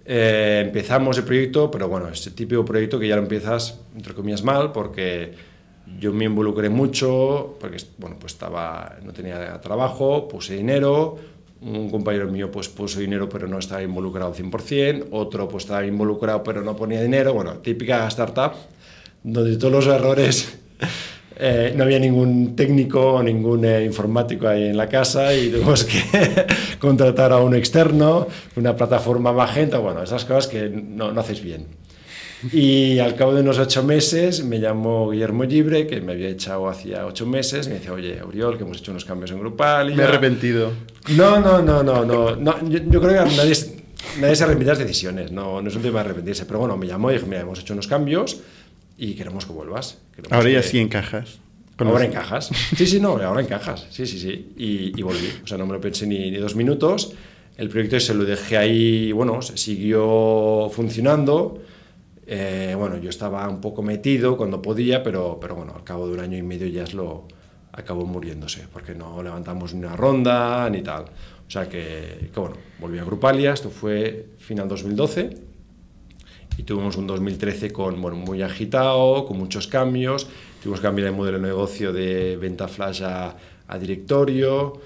Eh, 0.06 0.62
empezamos 0.68 1.18
el 1.18 1.24
proyecto, 1.24 1.72
pero 1.72 1.90
bueno, 1.90 2.08
es 2.10 2.26
el 2.28 2.34
típico 2.36 2.64
proyecto 2.64 3.00
que 3.00 3.08
ya 3.08 3.16
lo 3.16 3.24
empiezas, 3.24 3.80
entre 3.96 4.14
comillas, 4.14 4.44
mal, 4.44 4.72
porque 4.72 5.34
yo 6.00 6.14
me 6.14 6.26
involucré 6.26 6.70
mucho, 6.70 7.58
porque, 7.60 7.78
bueno, 7.98 8.18
pues 8.20 8.34
estaba, 8.34 8.98
no 9.04 9.14
tenía 9.14 9.60
trabajo, 9.62 10.28
puse 10.28 10.56
dinero, 10.56 11.18
un 11.66 11.90
compañero 11.90 12.28
mío 12.32 12.52
pues 12.52 12.70
puso 12.70 13.00
dinero 13.00 13.28
pero 13.28 13.48
no 13.48 13.58
estaba 13.58 13.82
involucrado 13.82 14.32
al 14.32 14.38
100%, 14.38 15.08
otro 15.12 15.48
pues 15.48 15.64
estaba 15.64 15.86
involucrado 15.86 16.44
pero 16.44 16.62
no 16.62 16.76
ponía 16.76 17.02
dinero, 17.02 17.34
bueno, 17.34 17.54
típica 17.56 18.08
startup, 18.08 18.54
donde 19.24 19.58
todos 19.58 19.74
los 19.74 19.88
errores 19.88 20.58
eh, 21.38 21.74
no 21.76 21.84
había 21.84 22.00
ningún 22.00 22.56
técnico 22.56 23.14
o 23.14 23.24
ningún 23.24 23.66
eh, 23.66 23.84
informático 23.84 24.48
ahí 24.48 24.66
en 24.66 24.78
la 24.78 24.88
casa 24.88 25.34
y 25.34 25.50
tuvimos 25.50 25.84
que 25.84 26.46
contratar 26.80 27.32
a 27.34 27.38
un 27.38 27.56
externo, 27.56 28.28
una 28.56 28.76
plataforma 28.76 29.34
magenta, 29.34 29.80
bueno, 29.80 30.04
esas 30.04 30.24
cosas 30.24 30.48
que 30.48 30.70
no, 30.70 31.12
no 31.12 31.22
hacéis 31.22 31.42
bien. 31.42 31.85
Y 32.52 33.00
al 33.00 33.16
cabo 33.16 33.34
de 33.34 33.42
unos 33.42 33.58
ocho 33.58 33.82
meses 33.84 34.44
me 34.44 34.60
llamó 34.60 35.10
Guillermo 35.10 35.44
Libre, 35.46 35.88
que 35.88 36.02
me 36.02 36.14
había 36.14 36.30
echado 36.30 36.68
hacía 36.70 37.06
ocho 37.06 37.26
meses, 37.26 37.66
y 37.66 37.70
me 37.70 37.76
decía, 37.76 37.94
oye, 37.94 38.22
Oriol, 38.22 38.58
que 38.58 38.64
hemos 38.64 38.78
hecho 38.80 38.92
unos 38.92 39.06
cambios 39.06 39.32
en 39.32 39.40
Grupal. 39.40 39.88
y 39.92 39.96
Me 39.96 40.04
he 40.04 40.06
ya". 40.06 40.10
arrepentido. 40.10 40.72
No, 41.16 41.40
no, 41.40 41.62
no, 41.62 41.82
no, 41.82 42.06
no. 42.06 42.36
no 42.36 42.70
yo, 42.70 42.80
yo 42.88 43.02
creo 43.02 43.24
que 43.26 43.36
nadie, 43.36 43.54
nadie 44.20 44.36
se 44.36 44.44
arrepiente 44.44 44.66
de 44.66 44.72
las 44.72 44.80
decisiones, 44.80 45.32
no, 45.32 45.62
no 45.62 45.70
es 45.70 45.76
un 45.76 45.82
tema 45.82 46.00
de 46.00 46.06
arrepentirse. 46.10 46.46
Pero 46.46 46.60
bueno, 46.60 46.78
me 46.78 46.88
llamó 46.88 47.10
y 47.12 47.16
dijo, 47.16 47.26
mira, 47.28 47.42
hemos 47.42 47.60
hecho 47.60 47.74
unos 47.74 47.88
cambios 47.88 48.42
y 48.98 49.14
queremos 49.16 49.46
que 49.46 49.54
vuelvas. 49.54 49.98
Queremos 50.16 50.32
Ahora 50.34 50.50
ya 50.50 50.62
que- 50.62 50.68
sí 50.68 50.80
encajas. 50.80 51.40
Ahora 51.78 51.92
los- 51.94 52.02
encajas. 52.04 52.50
Sí, 52.78 52.86
sí, 52.88 53.00
no, 53.00 53.18
ahora 53.18 53.42
encajas. 53.42 53.88
Sí, 53.90 54.06
sí, 54.06 54.18
sí. 54.20 54.54
Y, 54.58 54.98
y 54.98 55.02
volví. 55.02 55.30
O 55.44 55.48
sea, 55.48 55.58
no 55.58 55.66
me 55.66 55.74
lo 55.74 55.82
pensé 55.82 56.06
ni, 56.08 56.32
ni 56.32 56.38
dos 56.38 56.56
minutos. 56.56 57.12
El 57.58 57.70
proyecto 57.70 58.00
se 58.00 58.14
lo 58.14 58.24
dejé 58.26 58.58
ahí, 58.58 59.12
bueno, 59.12 59.42
se 59.42 59.58
siguió 59.58 60.70
funcionando. 60.72 61.62
Eh, 62.28 62.76
bueno, 62.78 62.98
yo 62.98 63.10
estaba 63.10 63.48
un 63.48 63.62
poco 63.62 63.82
metido 63.84 64.36
cuando 64.38 64.62
podía, 64.62 65.04
pero, 65.04 65.38
pero 65.40 65.56
bueno, 65.56 65.74
al 65.76 65.84
cabo 65.84 66.08
de 66.08 66.14
un 66.14 66.20
año 66.20 66.38
y 66.38 66.42
medio 66.42 66.68
ya 66.68 66.84
es 66.84 66.94
lo 66.94 67.28
acabó 67.72 68.06
muriéndose, 68.06 68.68
porque 68.72 68.96
no 68.96 69.22
levantamos 69.22 69.74
ni 69.74 69.82
una 69.82 69.96
ronda 69.96 70.70
ni 70.70 70.82
tal. 70.82 71.04
O 71.48 71.52
sea 71.52 71.70
que, 71.70 72.32
bueno, 72.36 72.56
volví 72.80 72.98
a 72.98 73.04
Grupalia, 73.04 73.54
esto 73.54 73.70
fue 73.70 74.30
final 74.40 74.68
2012 74.68 75.30
y 76.58 76.64
tuvimos 76.64 76.96
un 76.96 77.06
2013 77.06 77.72
con, 77.72 78.02
bueno, 78.02 78.18
muy 78.18 78.42
agitado, 78.42 79.26
con 79.26 79.38
muchos 79.38 79.68
cambios. 79.68 80.28
Tuvimos 80.64 80.80
que 80.80 80.88
cambiar 80.88 81.10
el 81.10 81.14
modelo 81.14 81.38
de 81.38 81.48
negocio 81.48 81.94
de 81.94 82.38
venta 82.38 82.68
flash 82.68 83.04
a, 83.04 83.36
a 83.68 83.78
directorio. 83.78 84.80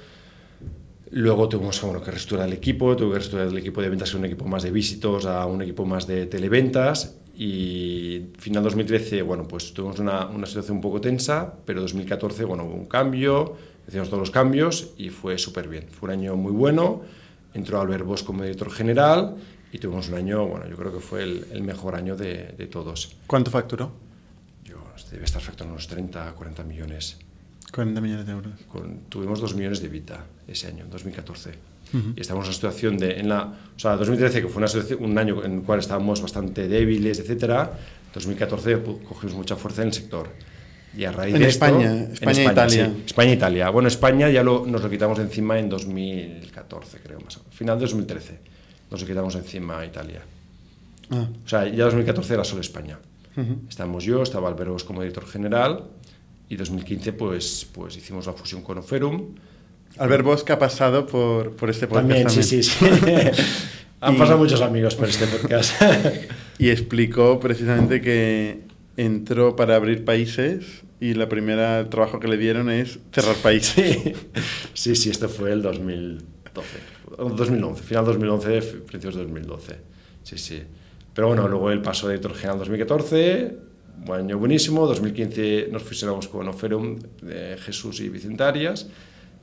Luego 1.12 1.48
tuvimos 1.48 1.82
bueno, 1.82 2.02
que 2.02 2.12
reestructurar 2.12 2.48
el 2.48 2.54
equipo, 2.54 2.96
tuve 2.96 3.10
que 3.12 3.16
reestructurar 3.16 3.48
el 3.48 3.58
equipo 3.58 3.82
de 3.82 3.90
ventas 3.90 4.12
de 4.12 4.18
un 4.18 4.26
equipo 4.26 4.46
más 4.46 4.64
de 4.64 4.72
visitos 4.72 5.26
a 5.26 5.46
un 5.46 5.62
equipo 5.62 5.86
más 5.86 6.08
de 6.08 6.26
televentas. 6.26 7.19
Y 7.42 8.34
final 8.38 8.64
2013, 8.64 9.22
bueno, 9.22 9.48
pues 9.48 9.74
tuvimos 9.74 9.98
una, 10.00 10.28
una 10.28 10.46
situación 10.46 10.76
un 10.76 10.82
poco 10.82 11.00
tensa, 11.00 11.54
pero 11.66 11.80
2014, 11.80 12.44
bueno, 12.44 12.66
hubo 12.66 12.74
un 12.74 12.86
cambio, 12.86 13.56
hicimos 13.88 14.10
todos 14.10 14.20
los 14.20 14.30
cambios 14.30 14.92
y 14.98 15.10
fue 15.10 15.38
súper 15.38 15.70
bien. 15.70 15.88
Fue 15.90 16.10
un 16.10 16.20
año 16.20 16.36
muy 16.36 16.52
bueno, 16.52 17.02
entró 17.54 17.80
Albert 17.80 18.04
Bosch 18.04 18.26
como 18.26 18.44
director 18.44 18.70
general 18.70 19.38
y 19.72 19.78
tuvimos 19.80 20.10
un 20.10 20.16
año, 20.16 20.46
bueno, 20.48 20.68
yo 20.68 20.76
creo 20.76 20.92
que 20.92 21.00
fue 21.00 21.24
el, 21.24 21.48
el 21.54 21.64
mejor 21.64 21.96
año 21.96 22.18
de, 22.18 22.56
de 22.58 22.68
todos. 22.68 23.16
¿Cuánto 23.26 23.52
facturó? 23.52 23.94
Yo 24.66 24.76
debe 25.10 25.24
estar 25.24 25.42
facturando 25.42 25.76
unos 25.76 25.88
30, 25.88 26.34
40 26.34 26.64
millones. 26.66 27.20
40 27.72 28.02
millones 28.02 28.26
de 28.26 28.34
euros. 28.34 28.54
tuvimos 29.08 29.40
2 29.40 29.56
millones 29.56 29.82
de 29.82 29.88
Vita 29.88 30.26
ese 30.46 30.68
año, 30.68 30.88
2014. 30.92 31.52
Y 31.94 32.22
estamos 32.22 32.46
en 32.46 32.50
una 32.50 32.54
situación 32.54 32.98
de, 32.98 33.20
en 33.20 33.30
la, 33.30 33.46
o 33.76 33.80
sea, 33.80 33.96
2013, 33.96 34.44
que 34.44 34.48
fue 34.48 34.64
una 34.64 34.72
un 35.00 35.18
año 35.18 35.44
en 35.44 35.54
el 35.54 35.62
cual 35.62 35.80
estábamos 35.80 36.22
bastante 36.22 36.68
débiles, 36.68 37.20
etcétera, 37.20 37.72
2014 38.14 38.82
cogimos 39.08 39.36
mucha 39.36 39.56
fuerza 39.56 39.82
en 39.82 39.88
el 39.88 39.94
sector. 39.94 40.30
Y 40.96 41.06
a 41.06 41.12
raíz 41.12 41.36
en 41.36 41.42
de 41.42 41.48
España, 41.48 42.02
esto, 42.02 42.14
España, 42.14 42.32
España, 42.32 42.52
Italia. 42.52 42.94
España 43.06 43.34
Italia. 43.34 43.70
Bueno, 43.70 43.88
España 43.88 44.30
ya 44.30 44.44
lo, 44.44 44.66
nos 44.66 44.82
lo 44.82 44.90
quitamos 44.90 45.20
encima 45.20 45.60
en 45.60 45.70
2014, 45.70 47.00
creo, 47.04 47.20
más. 47.22 47.40
Final 47.52 47.78
de 47.78 47.86
2013 47.86 48.40
nos 48.90 49.02
lo 49.02 49.08
quitamos 49.08 49.36
encima 49.36 49.80
a 49.80 49.86
Italia. 49.86 50.22
Ah. 51.12 51.28
O 51.46 51.48
sea, 51.48 51.68
ya 51.68 51.86
2014 51.86 52.34
era 52.34 52.44
solo 52.44 52.62
España. 52.62 53.00
Estábamos 53.70 54.04
yo, 54.04 54.22
estaba 54.22 54.50
Alberos 54.50 54.84
como 54.84 55.00
director 55.00 55.26
general 55.26 55.86
y 56.50 56.58
2015 56.58 57.14
pues, 57.14 57.66
pues 57.72 57.96
hicimos 57.96 58.26
la 58.26 58.34
fusión 58.34 58.62
con 58.64 58.80
Oferum. 58.80 59.36
Albert 59.98 60.24
Bosque 60.24 60.54
ha 60.54 60.60
pasado 60.60 61.06
por, 61.06 61.56
por 61.56 61.70
este 61.70 61.88
podcast 61.88 62.08
también. 62.08 62.30
sí, 62.30 62.44
sí, 62.44 62.64
sí. 62.64 62.86
Han 64.02 64.18
pasado 64.18 64.38
muchos 64.38 64.62
amigos 64.62 64.96
por 64.96 65.10
este 65.10 65.28
podcast. 65.28 65.74
y 66.58 66.70
explicó 66.70 67.40
precisamente 67.40 68.00
que 68.00 68.62
entró 68.96 69.58
para 69.58 69.76
abrir 69.76 70.06
países 70.06 70.84
y 71.02 71.14
la 71.16 71.28
primera 71.28 71.90
trabajo 71.90 72.20
que 72.20 72.28
le 72.28 72.38
dieron 72.38 72.70
es 72.70 73.00
cerrar 73.12 73.36
países. 73.44 73.98
Sí, 74.74 74.96
sí, 74.96 75.10
esto 75.10 75.28
fue 75.28 75.52
el 75.52 75.62
2012. 75.62 76.68
2011, 77.18 77.84
final 77.84 78.06
2011, 78.06 78.62
principios 78.62 79.16
de 79.16 79.22
2012. 79.24 79.76
Sí, 80.24 80.38
sí. 80.38 80.64
Pero 81.14 81.28
bueno, 81.28 81.48
luego 81.50 81.72
él 81.72 81.82
pasó 81.82 82.08
de 82.08 82.14
director 82.14 82.36
general 82.36 82.60
2014, 82.60 83.58
un 84.08 84.12
año 84.14 84.38
buenísimo. 84.38 84.88
2015 84.88 85.68
nos 85.72 85.84
fusionamos 85.84 86.30
con 86.30 86.48
Oferum, 86.48 86.98
de 87.22 87.58
Jesús 87.58 88.00
y 88.00 88.08
Vicentarias. 88.08 88.88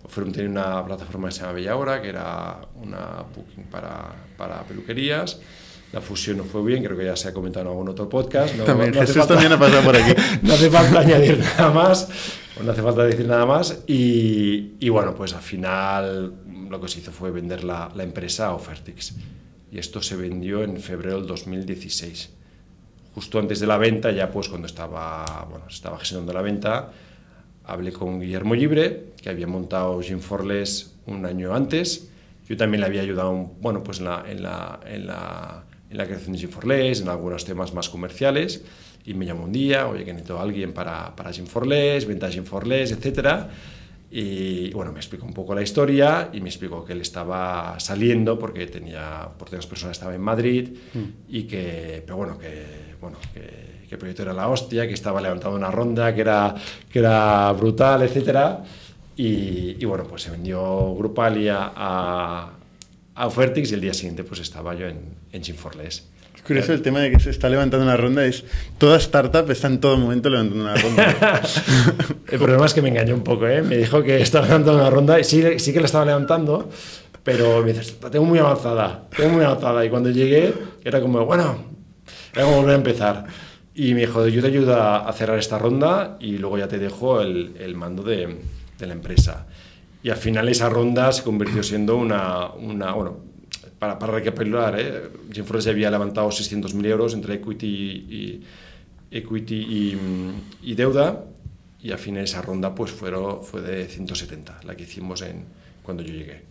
Oferum 0.06 0.30
tenía 0.30 0.48
una 0.48 0.84
plataforma 0.84 1.28
que 1.28 1.34
se 1.34 1.40
llama 1.40 1.52
Bella 1.54 1.76
Hora, 1.76 2.00
que 2.00 2.08
era 2.08 2.60
una 2.76 3.24
booking 3.34 3.64
para, 3.64 4.14
para 4.36 4.62
peluquerías. 4.62 5.40
La 5.92 6.00
fusión 6.00 6.36
no 6.36 6.44
fue 6.44 6.62
bien, 6.62 6.84
creo 6.84 6.96
que 6.96 7.04
ya 7.04 7.16
se 7.16 7.28
ha 7.28 7.32
comentado 7.32 7.66
en 7.66 7.72
algún 7.72 7.88
otro 7.88 8.08
podcast. 8.08 8.54
No, 8.54 8.64
también, 8.64 8.94
Jesús 8.94 9.26
también 9.26 9.52
ha 9.52 9.58
pasado 9.58 9.82
por 9.82 9.96
aquí. 9.96 10.14
no 10.42 10.54
hace 10.54 10.70
falta 10.70 11.00
añadir 11.00 11.38
nada 11.38 11.70
más, 11.70 12.08
no 12.62 12.70
hace 12.70 12.82
falta 12.82 13.02
decir 13.02 13.26
nada 13.26 13.46
más. 13.46 13.82
Y, 13.88 14.74
y, 14.78 14.88
bueno, 14.90 15.14
pues 15.14 15.32
al 15.34 15.42
final 15.42 16.34
lo 16.70 16.80
que 16.80 16.88
se 16.88 17.00
hizo 17.00 17.10
fue 17.10 17.32
vender 17.32 17.64
la, 17.64 17.90
la 17.94 18.04
empresa 18.04 18.46
a 18.46 18.54
Ofertix. 18.54 19.14
Y 19.72 19.78
esto 19.78 20.00
se 20.00 20.14
vendió 20.14 20.62
en 20.62 20.80
febrero 20.80 21.16
del 21.16 21.26
2016. 21.26 22.30
Justo 23.14 23.40
antes 23.40 23.58
de 23.58 23.66
la 23.66 23.76
venta, 23.76 24.12
ya 24.12 24.30
pues 24.30 24.48
cuando 24.48 24.66
estaba, 24.66 25.46
bueno, 25.50 25.64
estaba 25.68 25.98
gestionando 25.98 26.32
la 26.32 26.42
venta, 26.42 26.92
hablé 27.66 27.92
con 27.92 28.20
Guillermo 28.20 28.54
Libre, 28.54 29.12
que 29.20 29.28
había 29.28 29.46
montado 29.46 30.00
Jim 30.00 30.20
Forles 30.20 30.94
un 31.06 31.24
año 31.26 31.54
antes. 31.54 32.08
Yo 32.48 32.56
también 32.56 32.80
le 32.80 32.86
había 32.86 33.02
ayudado, 33.02 33.32
bueno, 33.60 33.82
pues 33.82 33.98
en 33.98 34.04
la, 34.04 34.24
en 34.28 34.42
la, 34.42 34.80
en 34.86 35.06
la, 35.06 35.64
en 35.90 35.96
la 35.96 36.06
creación 36.06 36.32
de 36.32 36.38
Jim 36.38 36.50
Forles, 36.50 37.00
en 37.00 37.08
algunos 37.08 37.44
temas 37.44 37.74
más 37.74 37.88
comerciales. 37.88 38.64
Y 39.04 39.14
me 39.14 39.26
llamó 39.26 39.44
un 39.44 39.52
día, 39.52 39.86
oye, 39.88 40.04
que 40.04 40.12
necesito 40.12 40.38
a 40.38 40.42
alguien 40.42 40.72
para, 40.72 41.14
para 41.14 41.32
Jim 41.32 41.46
Forles, 41.46 42.06
venta 42.06 42.30
Jim 42.30 42.44
Forles, 42.44 42.92
etcétera. 42.92 43.50
Y 44.10 44.70
bueno, 44.70 44.92
me 44.92 44.98
explicó 44.98 45.26
un 45.26 45.34
poco 45.34 45.54
la 45.54 45.62
historia 45.62 46.30
y 46.32 46.40
me 46.40 46.48
explicó 46.48 46.84
que 46.84 46.92
él 46.92 47.00
estaba 47.00 47.78
saliendo 47.80 48.38
porque 48.38 48.66
tenía, 48.66 49.28
por 49.36 49.48
otras 49.48 49.66
personas 49.66 49.96
estaba 49.96 50.14
en 50.14 50.20
Madrid 50.20 50.70
mm. 50.94 51.04
y 51.28 51.42
que, 51.44 52.02
pero 52.04 52.16
bueno, 52.16 52.38
que, 52.38 52.64
bueno, 53.00 53.18
que, 53.34 53.65
el 53.90 53.98
proyecto 53.98 54.22
era 54.22 54.32
la 54.32 54.48
hostia, 54.48 54.86
que 54.86 54.94
estaba 54.94 55.20
levantando 55.20 55.56
una 55.56 55.70
ronda, 55.70 56.14
que 56.14 56.20
era, 56.20 56.54
que 56.90 56.98
era 56.98 57.52
brutal, 57.52 58.02
etc. 58.02 58.60
Y, 59.16 59.76
y 59.78 59.84
bueno, 59.84 60.04
pues 60.04 60.22
se 60.22 60.30
vendió 60.30 60.94
Grupalia 60.94 61.72
a, 61.74 62.50
a 63.14 63.26
Ofertix 63.26 63.70
y 63.70 63.74
el 63.74 63.80
día 63.80 63.94
siguiente 63.94 64.24
pues 64.24 64.40
estaba 64.40 64.74
yo 64.74 64.86
en, 64.86 65.00
en 65.32 65.42
Chinforles 65.42 66.08
curioso 66.46 66.72
el 66.72 66.82
tema 66.82 67.00
de 67.00 67.10
que 67.10 67.20
se 67.20 67.30
está 67.30 67.48
levantando 67.48 67.84
una 67.84 67.96
ronda. 67.96 68.24
Es 68.24 68.44
toda 68.78 68.96
startup 68.98 69.50
está 69.50 69.66
en 69.66 69.80
todo 69.80 69.96
momento 69.96 70.30
levantando 70.30 70.64
una 70.64 70.76
ronda. 70.76 71.42
el 72.28 72.38
problema 72.38 72.66
es 72.66 72.74
que 72.74 72.82
me 72.82 72.88
engañó 72.88 73.14
un 73.14 73.22
poco, 73.22 73.46
¿eh? 73.46 73.62
Me 73.62 73.76
dijo 73.76 74.02
que 74.02 74.20
estaba 74.20 74.46
levantando 74.46 74.80
una 74.80 74.90
ronda 74.90 75.20
y 75.20 75.24
sí, 75.24 75.58
sí 75.58 75.72
que 75.72 75.80
la 75.80 75.86
estaba 75.86 76.04
levantando, 76.04 76.70
pero 77.22 77.62
me 77.62 77.72
dices, 77.72 77.96
la 78.02 78.10
tengo 78.10 78.24
muy 78.24 78.38
avanzada, 78.38 79.08
tengo 79.16 79.30
muy 79.30 79.44
avanzada. 79.44 79.84
Y 79.84 79.90
cuando 79.90 80.10
llegué, 80.10 80.54
era 80.84 81.00
como, 81.00 81.24
bueno, 81.24 81.58
voy 82.34 82.42
a 82.42 82.46
volver 82.46 82.70
a 82.70 82.76
empezar. 82.76 83.26
Y 83.78 83.92
me 83.92 84.00
dijo, 84.00 84.26
yo 84.26 84.40
te 84.40 84.48
ayudo 84.48 84.82
a 84.82 85.12
cerrar 85.12 85.38
esta 85.38 85.58
ronda 85.58 86.16
y 86.18 86.38
luego 86.38 86.56
ya 86.56 86.66
te 86.66 86.78
dejo 86.78 87.20
el, 87.20 87.54
el 87.60 87.74
mando 87.74 88.02
de, 88.02 88.38
de, 88.78 88.86
la 88.86 88.94
empresa. 88.94 89.46
Y 90.02 90.08
al 90.08 90.16
final 90.16 90.48
esa 90.48 90.70
ronda 90.70 91.12
se 91.12 91.22
convirtió 91.22 91.62
siendo 91.62 91.98
una, 91.98 92.52
una 92.52 92.92
bueno, 92.92 93.18
para, 93.78 93.98
para 93.98 94.14
recapitular, 94.14 94.80
¿eh? 94.80 95.10
Jim 95.30 95.44
ya 95.44 95.70
había 95.70 95.90
levantado 95.90 96.28
600.000 96.28 96.86
euros 96.86 97.12
entre 97.12 97.34
equity 97.34 97.66
y, 97.66 98.42
equity 99.10 99.98
y, 100.62 100.74
deuda 100.74 101.24
y 101.82 101.92
al 101.92 101.98
final 101.98 102.24
esa 102.24 102.40
ronda 102.40 102.74
pues 102.74 102.90
fue, 102.92 103.12
fue 103.42 103.60
de 103.60 103.86
170, 103.86 104.60
la 104.64 104.74
que 104.74 104.84
hicimos 104.84 105.20
en, 105.20 105.44
cuando 105.82 106.02
yo 106.02 106.14
llegué. 106.14 106.42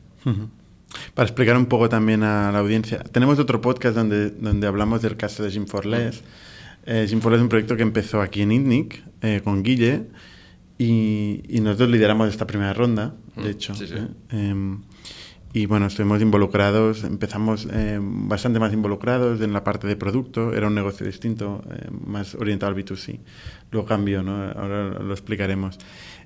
Para 1.15 1.27
explicar 1.27 1.57
un 1.57 1.65
poco 1.65 1.89
también 1.89 2.21
a 2.21 2.51
la 2.51 2.59
audiencia, 2.59 2.99
tenemos 2.99 3.39
otro 3.39 3.61
podcast 3.61 3.95
donde, 3.95 4.29
donde 4.29 4.67
hablamos 4.67 5.01
del 5.01 5.17
caso 5.17 5.41
de 5.41 5.49
Jim 5.49 5.65
Forles. 5.65 6.21
Eh, 6.85 7.03
es 7.03 7.13
un 7.13 7.19
proyecto 7.19 7.75
que 7.75 7.83
empezó 7.83 8.21
aquí 8.21 8.41
en 8.41 8.51
ITNIC 8.51 9.03
eh, 9.21 9.41
con 9.43 9.63
Guille 9.63 10.07
y, 10.77 11.41
y, 11.47 11.61
nosotros 11.61 11.89
lideramos 11.89 12.29
esta 12.29 12.45
primera 12.45 12.73
ronda, 12.73 13.15
de 13.37 13.49
hecho. 13.49 13.73
Sí, 13.75 13.87
sí. 13.87 13.95
¿eh? 13.95 14.07
Em, 14.31 14.81
y 15.55 15.67
bueno, 15.67 15.85
estuvimos 15.85 16.21
involucrados, 16.21 17.05
empezamos 17.05 17.65
eh, 17.71 17.97
bastante 18.01 18.59
más 18.59 18.73
involucrados 18.73 19.39
en 19.39 19.53
la 19.53 19.63
parte 19.63 19.87
de 19.87 19.95
producto, 19.95 20.53
era 20.53 20.67
un 20.67 20.75
negocio 20.75 21.05
distinto, 21.05 21.63
eh, 21.71 21.87
más 22.05 22.35
orientado 22.35 22.75
al 22.75 22.77
B2C. 22.77 23.19
Luego 23.71 23.87
cambió, 23.87 24.21
¿no? 24.21 24.33
ahora 24.51 24.99
lo 24.99 25.13
explicaremos. 25.13 25.79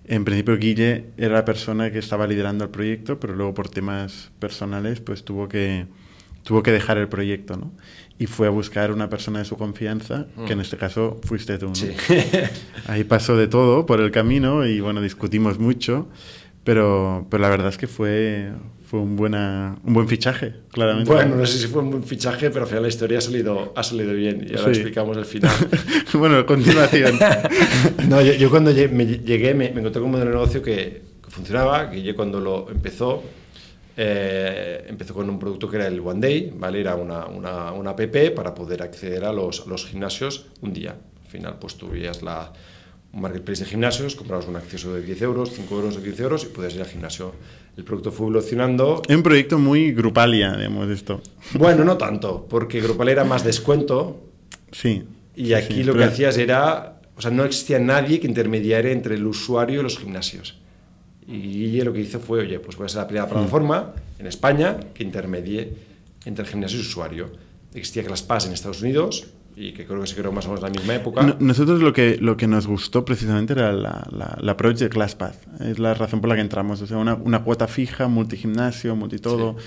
En 0.05 0.25
principio 0.25 0.57
Guille 0.57 1.11
era 1.15 1.35
la 1.35 1.45
persona 1.45 1.91
que 1.91 1.99
estaba 1.99 2.25
liderando 2.25 2.63
el 2.63 2.71
proyecto, 2.71 3.19
pero 3.19 3.35
luego 3.35 3.53
por 3.53 3.69
temas 3.69 4.31
personales 4.39 4.99
pues 4.99 5.23
tuvo 5.23 5.47
que, 5.47 5.85
tuvo 6.41 6.63
que 6.63 6.71
dejar 6.71 6.97
el 6.97 7.07
proyecto, 7.07 7.55
¿no? 7.55 7.71
Y 8.19 8.27
fue 8.27 8.47
a 8.47 8.49
buscar 8.49 8.91
una 8.91 9.09
persona 9.09 9.39
de 9.39 9.45
su 9.45 9.55
confianza, 9.55 10.27
que 10.45 10.51
en 10.51 10.59
mm. 10.59 10.61
este 10.61 10.77
caso 10.77 11.19
fuiste 11.23 11.57
tú, 11.57 11.69
¿no? 11.69 11.75
Sí. 11.75 11.91
Ahí 12.87 13.05
pasó 13.05 13.35
de 13.37 13.47
todo 13.47 13.85
por 13.85 14.01
el 14.01 14.11
camino 14.11 14.65
y 14.65 14.81
bueno, 14.81 15.01
discutimos 15.01 15.57
mucho, 15.57 16.07
pero, 16.63 17.25
pero 17.29 17.41
la 17.41 17.49
verdad 17.49 17.69
es 17.69 17.77
que 17.77 17.87
fue, 17.87 18.51
fue 18.89 18.99
un, 18.99 19.15
buena, 19.15 19.77
un 19.83 19.93
buen 19.93 20.07
fichaje, 20.07 20.53
claramente. 20.71 21.11
Bueno, 21.11 21.35
no 21.35 21.45
sé 21.45 21.59
si 21.59 21.67
fue 21.67 21.83
un 21.83 21.91
buen 21.91 22.03
fichaje, 22.03 22.49
pero 22.49 22.63
al 22.63 22.67
final 22.67 22.81
la 22.81 22.89
historia 22.89 23.19
ha 23.19 23.21
salido, 23.21 23.71
ha 23.75 23.83
salido 23.83 24.13
bien 24.13 24.47
y 24.49 24.57
ahora 24.57 24.71
explicamos 24.71 25.15
el 25.15 25.25
final. 25.25 25.51
bueno, 26.13 26.43
continuación. 26.47 27.19
no, 28.09 28.19
yo, 28.19 28.49
cuando 28.49 28.71
llegué, 28.71 28.87
me, 28.87 29.05
llegué 29.05 29.53
me, 29.53 29.67
encontré 29.67 29.93
con 29.93 30.05
un 30.05 30.11
modelo 30.11 30.31
de 30.31 30.35
negocio 30.37 30.63
que, 30.63 31.03
funcionaba, 31.27 31.91
que 31.91 32.01
yo 32.01 32.15
cuando 32.15 32.39
lo 32.39 32.67
empezó, 32.71 33.23
eh, 34.01 34.85
empezó 34.87 35.13
con 35.13 35.29
un 35.29 35.37
producto 35.37 35.69
que 35.69 35.75
era 35.75 35.87
el 35.87 35.99
One 35.99 36.21
Day, 36.21 36.53
¿vale? 36.55 36.79
Era 36.79 36.95
una, 36.95 37.25
una, 37.25 37.73
una 37.73 37.89
app 37.89 38.01
para 38.33 38.55
poder 38.55 38.81
acceder 38.81 39.25
a 39.25 39.33
los, 39.33 39.67
los 39.67 39.85
gimnasios 39.85 40.45
un 40.61 40.71
día. 40.71 40.91
Al 40.91 41.29
final, 41.29 41.57
pues 41.59 41.75
tú 41.75 41.89
veías 41.89 42.21
la 42.21 42.53
un 43.11 43.21
marketplace 43.21 43.63
de 43.63 43.69
gimnasios, 43.69 44.15
comprabas 44.15 44.47
un 44.47 44.55
acceso 44.55 44.93
de 44.93 45.01
10 45.01 45.21
euros, 45.23 45.51
5 45.53 45.75
euros 45.75 45.97
o 45.97 46.01
15 46.01 46.23
euros 46.23 46.43
y 46.43 46.47
podías 46.47 46.75
ir 46.75 46.81
al 46.81 46.87
gimnasio. 46.87 47.33
El 47.75 47.83
producto 47.83 48.11
fue 48.11 48.27
evolucionando. 48.27 49.01
Es 49.05 49.15
un 49.15 49.23
proyecto 49.23 49.57
muy 49.57 49.91
grupalia, 49.91 50.55
digamos, 50.55 50.89
esto. 50.89 51.21
Bueno, 51.55 51.83
no 51.83 51.97
tanto, 51.97 52.45
porque 52.49 52.79
Grupalia 52.79 53.13
era 53.13 53.23
más 53.25 53.43
descuento. 53.43 54.29
Sí. 54.71 55.03
Y 55.35 55.53
aquí 55.53 55.83
lo 55.83 55.93
que 55.93 56.05
hacías 56.05 56.37
era, 56.37 57.01
o 57.17 57.21
sea, 57.21 57.31
no 57.31 57.43
existía 57.43 57.79
nadie 57.79 58.21
que 58.21 58.27
intermediara 58.27 58.91
entre 58.91 59.15
el 59.15 59.25
usuario 59.25 59.81
y 59.81 59.83
los 59.83 59.97
gimnasios. 59.97 60.57
Y 61.29 61.39
Guille 61.41 61.85
lo 61.85 61.93
que 61.93 62.01
hizo 62.01 62.19
fue, 62.19 62.39
oye, 62.39 62.59
pues 62.59 62.75
voy 62.75 62.87
a 62.87 62.89
ser 62.89 63.01
la 63.01 63.07
primera 63.07 63.27
plataforma 63.27 63.93
en 64.17 64.25
España 64.25 64.79
que 64.93 65.03
intermedie 65.03 65.73
entre 66.25 66.43
el 66.43 66.49
gimnasio 66.49 66.77
y 66.77 66.81
el 66.81 66.87
usuario. 66.87 67.31
Existía 67.73 68.03
ClassPass 68.03 68.47
en 68.47 68.53
Estados 68.53 68.81
Unidos, 68.81 69.27
y 69.55 69.73
que 69.73 69.85
creo 69.85 69.99
que 69.99 70.07
se 70.07 70.15
creó 70.15 70.31
más 70.31 70.45
o 70.45 70.49
menos 70.49 70.63
la 70.63 70.69
misma 70.69 70.95
época. 70.95 71.35
nosotros 71.39 71.81
lo 71.81 71.91
que, 71.93 72.17
lo 72.17 72.37
que 72.37 72.47
nos 72.47 72.65
gustó 72.65 73.03
precisamente 73.03 73.53
era 73.53 73.73
la, 73.73 74.07
la, 74.09 74.37
la 74.39 74.51
approach 74.53 74.77
de 74.77 74.89
ClassPath. 74.89 75.61
Es 75.61 75.77
la 75.77 75.93
razón 75.93 76.21
por 76.21 76.29
la 76.29 76.35
que 76.35 76.41
entramos. 76.41 76.81
O 76.81 76.87
sea, 76.87 76.97
una, 76.97 77.15
una 77.15 77.43
cuota 77.43 77.67
fija, 77.67 78.07
multigimnasio, 78.07 78.95
multitodo. 78.95 79.57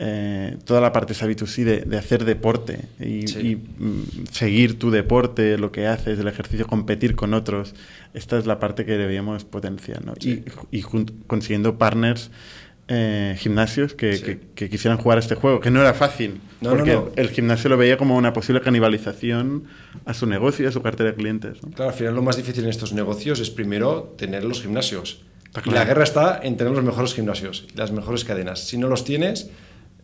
Eh, 0.00 0.56
toda 0.64 0.80
la 0.80 0.92
parte 0.92 1.12
b 1.12 1.34
2 1.34 1.56
de, 1.56 1.80
de, 1.80 1.98
hacer 1.98 2.24
deporte 2.24 2.84
y, 3.00 3.56
mm, 3.56 4.26
seguir 4.30 4.78
tu 4.78 4.92
deporte, 4.92 5.58
lo 5.58 5.72
que 5.72 5.88
haces, 5.88 6.20
el 6.20 6.28
ejercicio, 6.28 6.68
competir 6.68 7.16
con 7.16 7.34
otros. 7.34 7.74
Esta 8.14 8.38
es 8.38 8.46
la 8.46 8.60
parte 8.60 8.84
que 8.84 8.96
debíamos 8.96 9.44
potenciar. 9.44 10.04
¿no? 10.04 10.14
Y, 10.20 10.44
y 10.70 10.82
consiguiendo 11.26 11.78
partners 11.78 12.30
eh, 12.90 13.36
gimnasios 13.38 13.92
que, 13.92 14.40
que, 14.54 14.70
quisieran 14.70 14.96
jugar 14.96 15.18
a 15.18 15.20
este 15.20 15.34
juego, 15.34 15.60
que 15.60 15.70
no 15.70 15.82
era 15.82 15.92
fácil, 15.92 16.40
porque 16.62 16.98
el 17.16 17.28
gimnasio 17.28 17.68
lo 17.68 17.76
veía 17.76 17.98
como 17.98 18.16
una 18.16 18.32
posible 18.32 18.62
canibalización 18.62 19.64
a 20.06 20.14
su 20.14 20.24
negocio 20.24 20.64
y 20.64 20.68
a 20.68 20.72
su 20.72 20.80
cartera 20.80 21.10
de 21.10 21.16
clientes. 21.16 21.58
Claro, 21.74 21.90
al 21.90 21.94
final 21.94 22.14
lo 22.14 22.22
más 22.22 22.38
difícil 22.38 22.64
en 22.64 22.70
estos 22.70 22.94
negocios 22.94 23.40
es 23.40 23.50
primero 23.50 24.14
tener 24.16 24.42
los 24.42 24.62
gimnasios. 24.62 25.22
Y 25.66 25.70
la 25.70 25.84
guerra 25.84 26.02
está 26.02 26.40
en 26.42 26.56
tener 26.56 26.72
los 26.72 26.82
mejores 26.82 27.12
gimnasios, 27.12 27.66
las 27.74 27.92
mejores 27.92 28.24
cadenas. 28.24 28.60
Si 28.60 28.78
no 28.78 28.88
los 28.88 29.04
tienes, 29.04 29.50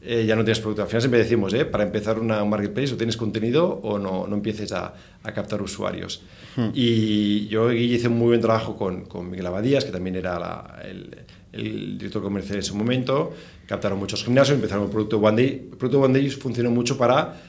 eh, 0.07 0.27
ya 0.27 0.37
no 0.37 0.45
tienes 0.45 0.61
producto. 0.61 0.83
Al 0.83 0.89
final 0.89 1.01
siempre 1.01 1.19
decimos, 1.19 1.55
eh, 1.55 1.65
para 1.65 1.83
empezar 1.85 2.19
una, 2.19 2.43
un 2.43 2.51
marketplace 2.51 2.93
o 2.93 2.97
tienes 2.97 3.17
contenido 3.17 3.67
o 3.83 3.99
no, 3.99 4.27
no 4.27 4.37
empieces 4.37 4.71
a, 4.73 4.93
a 5.23 5.33
captar 5.33 5.63
usuarios. 5.63 6.23
Hmm. 6.57 6.69
Y 6.75 7.47
yo 7.49 7.73
hice 7.73 8.09
un 8.09 8.19
muy 8.19 8.29
buen 8.29 8.41
trabajo 8.41 8.77
con, 8.77 9.07
con 9.07 9.31
Miguel 9.31 9.47
Abadías, 9.47 9.85
que 9.85 9.93
también 9.93 10.17
era 10.17 10.79
el, 10.85 11.25
el, 11.53 11.97
director 11.97 12.23
comercial 12.23 12.57
en 12.57 12.61
ese 12.61 12.75
momento. 12.75 13.33
Captaron 13.67 13.99
muchos 13.99 14.23
gimnasios, 14.23 14.57
empezaron 14.57 14.85
el 14.85 14.91
producto 14.91 15.19
One 15.19 15.43
Day. 15.43 15.69
El 15.73 15.79
producto 15.79 16.01
One 16.03 16.19
Day 16.19 16.29
funcionó 16.29 16.71
mucho 16.71 16.99
para 16.99 17.41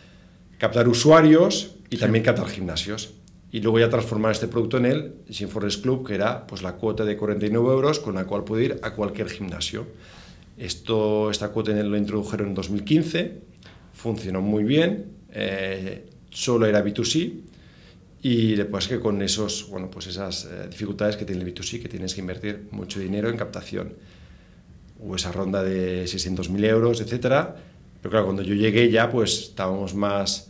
captar 0.57 0.87
usuarios 0.87 1.75
y 1.89 1.97
también 1.97 2.23
captar 2.23 2.47
gimnasios. 2.47 3.15
Y 3.51 3.59
luego 3.59 3.79
ya 3.79 3.89
transformar 3.89 4.31
este 4.31 4.47
producto 4.47 4.77
en 4.77 4.85
el 4.85 5.15
Gym 5.29 5.49
Forest 5.49 5.81
Club, 5.81 6.07
que 6.07 6.15
era 6.15 6.47
pues, 6.47 6.61
la 6.61 6.73
cuota 6.73 7.03
de 7.03 7.17
49 7.17 7.69
euros 7.69 7.99
con 7.99 8.15
la 8.15 8.25
cual 8.25 8.45
puede 8.45 8.65
ir 8.65 8.79
a 8.81 8.93
cualquier 8.93 9.29
gimnasio. 9.29 9.85
Esto, 10.57 11.29
esta 11.29 11.49
cuota 11.49 11.71
lo 11.71 11.97
introdujeron 11.97 12.49
en 12.49 12.53
2015, 12.53 13.41
funcionó 13.93 14.41
muy 14.41 14.63
bien, 14.63 15.07
eh, 15.31 16.05
solo 16.29 16.65
era 16.65 16.83
B2C 16.83 17.33
y 18.21 18.55
después 18.55 18.87
que 18.87 18.99
con 18.99 19.21
esos, 19.21 19.69
bueno, 19.69 19.91
pues 19.91 20.07
esas 20.07 20.45
eh, 20.45 20.67
dificultades 20.69 21.17
que 21.17 21.25
tiene 21.25 21.43
el 21.43 21.53
B2C, 21.53 21.81
que 21.81 21.89
tienes 21.89 22.13
que 22.13 22.21
invertir 22.21 22.67
mucho 22.71 22.99
dinero 23.01 23.29
en 23.29 23.35
captación. 23.35 23.93
Hubo 24.99 25.17
esa 25.17 25.33
ronda 25.33 25.61
de 25.61 26.05
600.000 26.05 26.65
euros, 26.65 27.01
etcétera, 27.01 27.55
pero 28.01 28.11
claro, 28.11 28.25
cuando 28.25 28.41
yo 28.41 28.55
llegué 28.55 28.89
ya 28.89 29.11
pues 29.11 29.49
estábamos 29.49 29.93
más, 29.93 30.49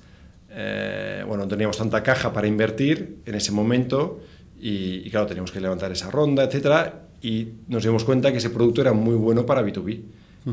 eh, 0.52 1.24
bueno, 1.28 1.46
no 1.46 1.50
teníamos 1.50 1.78
tanta 1.78 2.04
caja 2.04 2.32
para 2.32 2.46
invertir 2.46 3.18
en 3.26 3.34
ese 3.34 3.52
momento 3.52 4.22
y, 4.62 5.02
y 5.06 5.10
claro, 5.10 5.26
teníamos 5.26 5.52
que 5.52 5.60
levantar 5.60 5.92
esa 5.92 6.12
ronda, 6.12 6.44
etcétera, 6.44 7.05
y 7.26 7.54
nos 7.70 7.82
dimos 7.82 8.04
cuenta 8.04 8.32
que 8.32 8.38
ese 8.38 8.52
producto 8.52 8.82
era 8.82 8.94
muy 8.94 9.16
bueno 9.16 9.48
para 9.48 9.66
B2B. 9.66 10.04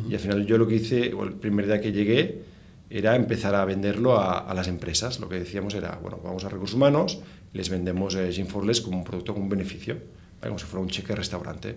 Y 0.08 0.14
al 0.14 0.20
final 0.20 0.46
yo 0.46 0.56
lo 0.56 0.66
que 0.66 0.76
hice, 0.76 1.12
o 1.12 1.22
el 1.22 1.34
primer 1.34 1.66
día 1.66 1.82
que 1.82 1.92
llegué, 1.92 2.44
era 2.88 3.14
empezar 3.14 3.54
a 3.54 3.62
venderlo 3.66 4.18
a, 4.18 4.54
las 4.54 4.68
empresas. 4.68 5.20
Lo 5.20 5.28
que 5.28 5.38
decíamos 5.38 5.74
era, 5.74 5.98
bueno, 6.00 6.18
vamos 6.24 6.46
a 6.46 6.48
recursos 6.48 6.74
humanos, 6.74 7.20
les 7.52 7.68
vendemos 7.68 8.14
eh, 8.14 8.32
Gymforless 8.32 8.80
como 8.80 8.96
un 8.96 9.04
producto 9.04 9.34
con 9.34 9.42
un 9.42 9.50
beneficio, 9.50 9.98
como 10.40 10.58
si 10.58 10.64
fuera 10.64 10.82
un 10.82 10.88
cheque 10.88 11.14
restaurante. 11.14 11.76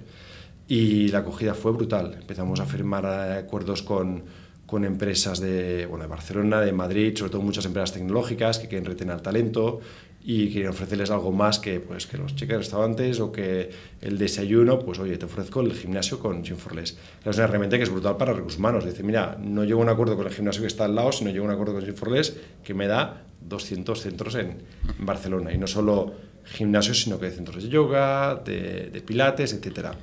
Y 0.69 1.09
la 1.09 1.19
acogida 1.19 1.53
fue 1.55 1.73
brutal. 1.73 2.15
Empezamos 2.17 2.61
a 2.61 2.65
firmar 2.65 3.03
eh, 3.03 3.39
acuerdos 3.39 3.81
con, 3.83 4.23
con 4.65 4.85
empresas 4.85 5.41
de, 5.41 5.87
bueno, 5.87 6.03
de 6.03 6.09
Barcelona, 6.09 6.61
de 6.61 6.71
Madrid, 6.71 7.17
sobre 7.17 7.31
todo 7.31 7.41
muchas 7.41 7.65
empresas 7.65 7.91
tecnológicas 7.91 8.59
que 8.59 8.69
quieren 8.69 8.85
retener 8.85 9.19
talento 9.19 9.81
y 10.27 10.51
quieren 10.51 10.71
ofrecerles 10.71 11.11
algo 11.11 11.31
más 11.31 11.59
que, 11.59 11.79
pues, 11.79 12.07
que 12.07 12.17
los 12.17 12.35
cheques 12.35 12.57
restaurantes 12.57 13.19
o 13.19 13.31
que 13.31 13.69
el 14.01 14.17
desayuno, 14.17 14.79
pues 14.79 14.97
oye, 14.97 15.17
te 15.17 15.25
ofrezco 15.25 15.61
el 15.61 15.71
gimnasio 15.73 16.17
con 16.17 16.43
Gym 16.43 16.57
for 16.57 16.75
Less. 16.75 16.97
Es 17.23 17.35
una 17.35 17.45
herramienta 17.45 17.77
que 17.77 17.83
es 17.83 17.91
brutal 17.91 18.17
para 18.17 18.33
recursos 18.33 18.57
humanos. 18.57 18.85
Dice, 18.85 19.03
mira, 19.03 19.37
no 19.39 19.63
llego 19.63 19.79
un 19.79 19.89
acuerdo 19.89 20.17
con 20.17 20.25
el 20.25 20.33
gimnasio 20.33 20.61
que 20.61 20.67
está 20.67 20.85
al 20.85 20.95
lado, 20.95 21.11
sino 21.11 21.29
llego 21.29 21.45
un 21.45 21.51
acuerdo 21.51 21.73
con 21.73 21.85
Gym 21.85 21.93
for 21.93 22.11
Less 22.11 22.35
que 22.63 22.73
me 22.73 22.87
da 22.87 23.21
200 23.41 24.01
centros 24.01 24.33
en, 24.33 24.63
Barcelona. 24.97 25.53
Y 25.53 25.59
no 25.59 25.67
solo 25.67 26.13
gimnasios, 26.43 27.03
sino 27.03 27.19
que 27.19 27.29
centros 27.29 27.63
de 27.63 27.69
yoga, 27.69 28.41
de, 28.43 28.89
de 28.89 29.01
pilates, 29.01 29.53
etcétera 29.53 29.95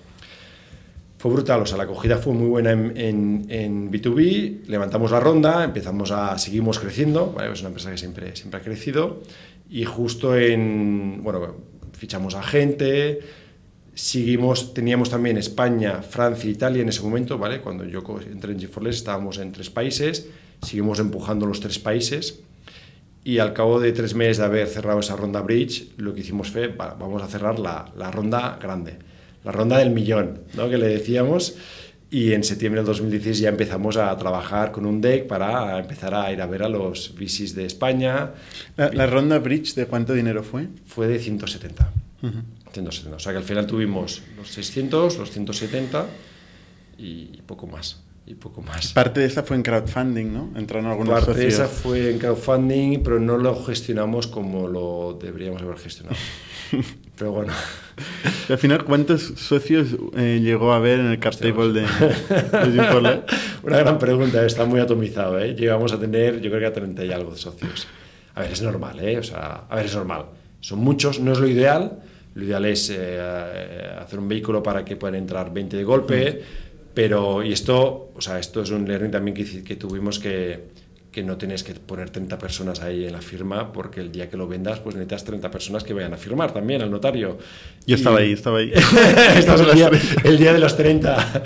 fue 1.23 1.31
brutal, 1.31 1.63
o 1.63 1.67
sea, 1.67 1.77
la 1.77 1.85
acogida 1.85 2.19
fue 2.19 2.33
muy 2.35 2.49
buena 2.49 2.73
en, 2.73 2.97
en, 2.97 3.47
en, 3.49 3.93
B2B, 3.93 4.67
levantamos 4.67 5.13
la 5.13 5.21
ronda, 5.21 5.63
empezamos 5.63 6.11
a, 6.11 6.37
seguimos 6.37 6.81
creciendo, 6.81 7.37
es 7.49 7.61
una 7.61 7.69
empresa 7.69 7.93
que 7.93 7.97
siempre, 7.97 8.35
siempre 8.35 8.59
ha 8.59 8.65
crecido, 8.65 9.23
y 9.71 9.85
justo 9.85 10.37
en, 10.37 11.21
bueno, 11.23 11.55
fichamos 11.93 12.35
a 12.35 12.43
gente, 12.43 13.21
seguimos, 13.95 14.75
teníamos 14.75 15.11
también 15.11 15.39
España, 15.39 16.03
Francia, 16.03 16.51
Italia 16.51 16.83
en 16.83 16.89
ese 16.89 17.03
momento, 17.03 17.39
¿vale? 17.39 17.61
Cuando 17.61 17.85
yo 17.85 18.03
entré 18.29 18.51
en 18.51 18.59
G4Less 18.59 18.89
estábamos 18.89 19.39
en 19.39 19.53
tres 19.53 19.71
países, 19.71 20.29
seguimos 20.61 20.99
empujando 20.99 21.47
los 21.47 21.61
tres 21.61 21.79
países, 21.79 22.41
y 23.23 23.39
al 23.39 23.53
cabo 23.53 23.79
de 23.79 23.93
tres 23.93 24.17
meses 24.17 24.39
de 24.39 24.45
haber 24.47 24.67
cerrado 24.67 24.99
esa 24.99 25.15
ronda 25.15 25.41
bridge, 25.41 25.93
lo 25.99 26.15
que 26.15 26.23
hicimos 26.23 26.51
fue, 26.51 26.67
vamos 26.67 27.23
a 27.23 27.29
cerrar 27.29 27.61
la, 27.61 27.93
la 27.97 28.11
ronda 28.11 28.59
grande 28.61 29.12
la 29.45 29.53
ronda 29.53 29.79
del 29.79 29.91
millón, 29.91 30.41
¿no? 30.55 30.69
que 30.69 30.79
le 30.79 30.89
decíamos. 30.89 31.57
Y 32.11 32.35
en 32.35 32.45
septiembre 32.45 32.81
del 32.81 32.87
2016 32.87 33.39
ya 33.39 33.49
empezamos 33.49 33.97
a 33.97 34.15
trabajar 34.19 34.71
con 34.71 34.85
un 34.85 35.01
deck 35.01 35.27
para 35.27 35.79
empezar 35.79 36.15
a 36.15 36.31
ir 36.31 36.43
a 36.43 36.47
ver 36.47 36.63
a 36.63 36.69
los 36.69 37.15
VCs 37.15 37.55
de 37.55 37.65
España. 37.65 38.33
¿La, 38.77 39.07
ronda 39.07 39.39
Bridge 39.39 39.75
de 39.75 39.87
cuánto 39.87 40.13
dinero 40.13 40.43
fue? 40.43 40.69
Fue 40.85 41.07
de 41.07 41.19
170. 41.19 41.91
170. 42.21 43.17
O 43.17 43.19
sea 43.19 43.33
que 43.33 43.39
al 43.39 43.45
final 43.45 43.67
tuvimos 43.67 44.23
los 44.37 44.49
600, 44.49 45.17
los 45.17 45.31
170 45.31 46.07
y 46.99 47.41
poco 47.47 47.67
más 47.67 48.03
y 48.27 48.35
poco 48.35 48.63
más. 48.63 48.93
Parte 48.93 49.21
de 49.21 49.27
esa 49.27 49.43
fue 49.43 49.57
en 49.57 49.63
crowdfunding, 49.63 50.33
¿no? 50.33 50.51
Entraron 50.57 50.91
algunos 50.91 51.25
Parte 51.25 51.41
de 51.41 51.49
esa 51.49 51.67
fue 51.67 52.11
en 52.11 52.19
crowdfunding, 52.19 53.03
pero 53.03 53.19
no 53.19 53.37
lo 53.37 53.65
gestionamos 53.65 54.27
como 54.27 54.69
lo 54.69 55.19
deberíamos 55.21 55.63
haber 55.63 55.79
gestionado. 55.79 56.17
pero 57.23 57.31
bueno. 57.31 57.53
al 58.49 58.59
final, 58.59 58.85
¿cuántos 58.85 59.23
socios 59.23 59.95
eh, 60.17 60.41
llegó 60.43 60.73
a 60.73 60.77
haber 60.77 60.99
en 60.99 61.07
el 61.07 61.21
cap 61.21 61.37
table 61.37 61.69
de, 61.69 61.83
de 61.83 63.23
Una 63.63 63.79
gran 63.79 63.97
pregunta, 64.01 64.45
está 64.45 64.65
muy 64.65 64.81
atomizado, 64.81 65.39
¿eh? 65.39 65.55
Llegamos 65.55 65.93
a 65.93 66.01
tener, 66.01 66.41
yo 66.41 66.51
creo 66.51 66.59
que 66.59 66.67
a 66.67 66.73
30 66.73 67.05
y 67.05 67.13
algo 67.13 67.31
de 67.31 67.37
socios. 67.37 67.87
A 68.35 68.41
ver, 68.41 68.51
es 68.51 68.61
normal, 68.61 68.99
¿eh? 68.99 69.19
O 69.19 69.23
sea, 69.23 69.67
a 69.71 69.77
ver, 69.77 69.87
es 69.87 69.95
normal. 69.95 70.25
Son 70.59 70.81
muchos, 70.81 71.21
no 71.21 71.31
es 71.31 71.39
lo 71.39 71.47
ideal. 71.47 72.01
Lo 72.35 72.43
ideal 72.43 72.65
es 72.65 72.91
eh, 72.93 73.21
hacer 74.01 74.19
un 74.19 74.27
vehículo 74.27 74.65
para 74.65 74.85
que 74.85 74.97
puedan 74.97 75.15
entrar 75.15 75.53
20 75.55 75.77
de 75.77 75.85
golpe. 75.85 76.33
Mm 76.33 76.63
pero, 76.95 77.43
y 77.43 77.53
esto, 77.53 78.11
o 78.15 78.21
sea, 78.21 78.39
esto 78.39 78.63
es 78.63 78.71
un 78.71 78.87
learning 78.87 79.11
también 79.11 79.35
que, 79.35 79.65
que 79.65 79.77
tuvimos 79.77 80.19
que, 80.19 80.72
que 81.13 81.23
no 81.23 81.37
tienes 81.37 81.63
que 81.63 81.75
poner 81.75 82.09
30 82.09 82.39
personas 82.39 82.81
ahí 82.81 83.05
en 83.05 83.13
la 83.13 83.21
firma 83.21 83.71
porque 83.71 84.01
el 84.01 84.11
día 84.11 84.31
que 84.31 84.39
lo 84.39 84.49
vendas 84.49 84.81
pues 84.81 84.95
necesitas 84.95 85.25
30 85.25 85.51
personas 85.51 85.85
que 85.85 85.93
vayan 85.93 86.15
a 86.15 86.17
firmar 86.17 86.53
también 86.53 86.81
al 86.81 86.91
notario. 86.91 87.37
Yo 87.87 87.97
estaba 87.97 88.21
ahí, 88.21 88.33
estaba 88.33 88.59
ahí. 88.59 88.73
el, 89.37 89.75
día, 89.75 89.91
el, 90.25 90.39
día, 90.39 90.53
de 90.55 90.59
los 90.59 90.75
30. 90.75 91.43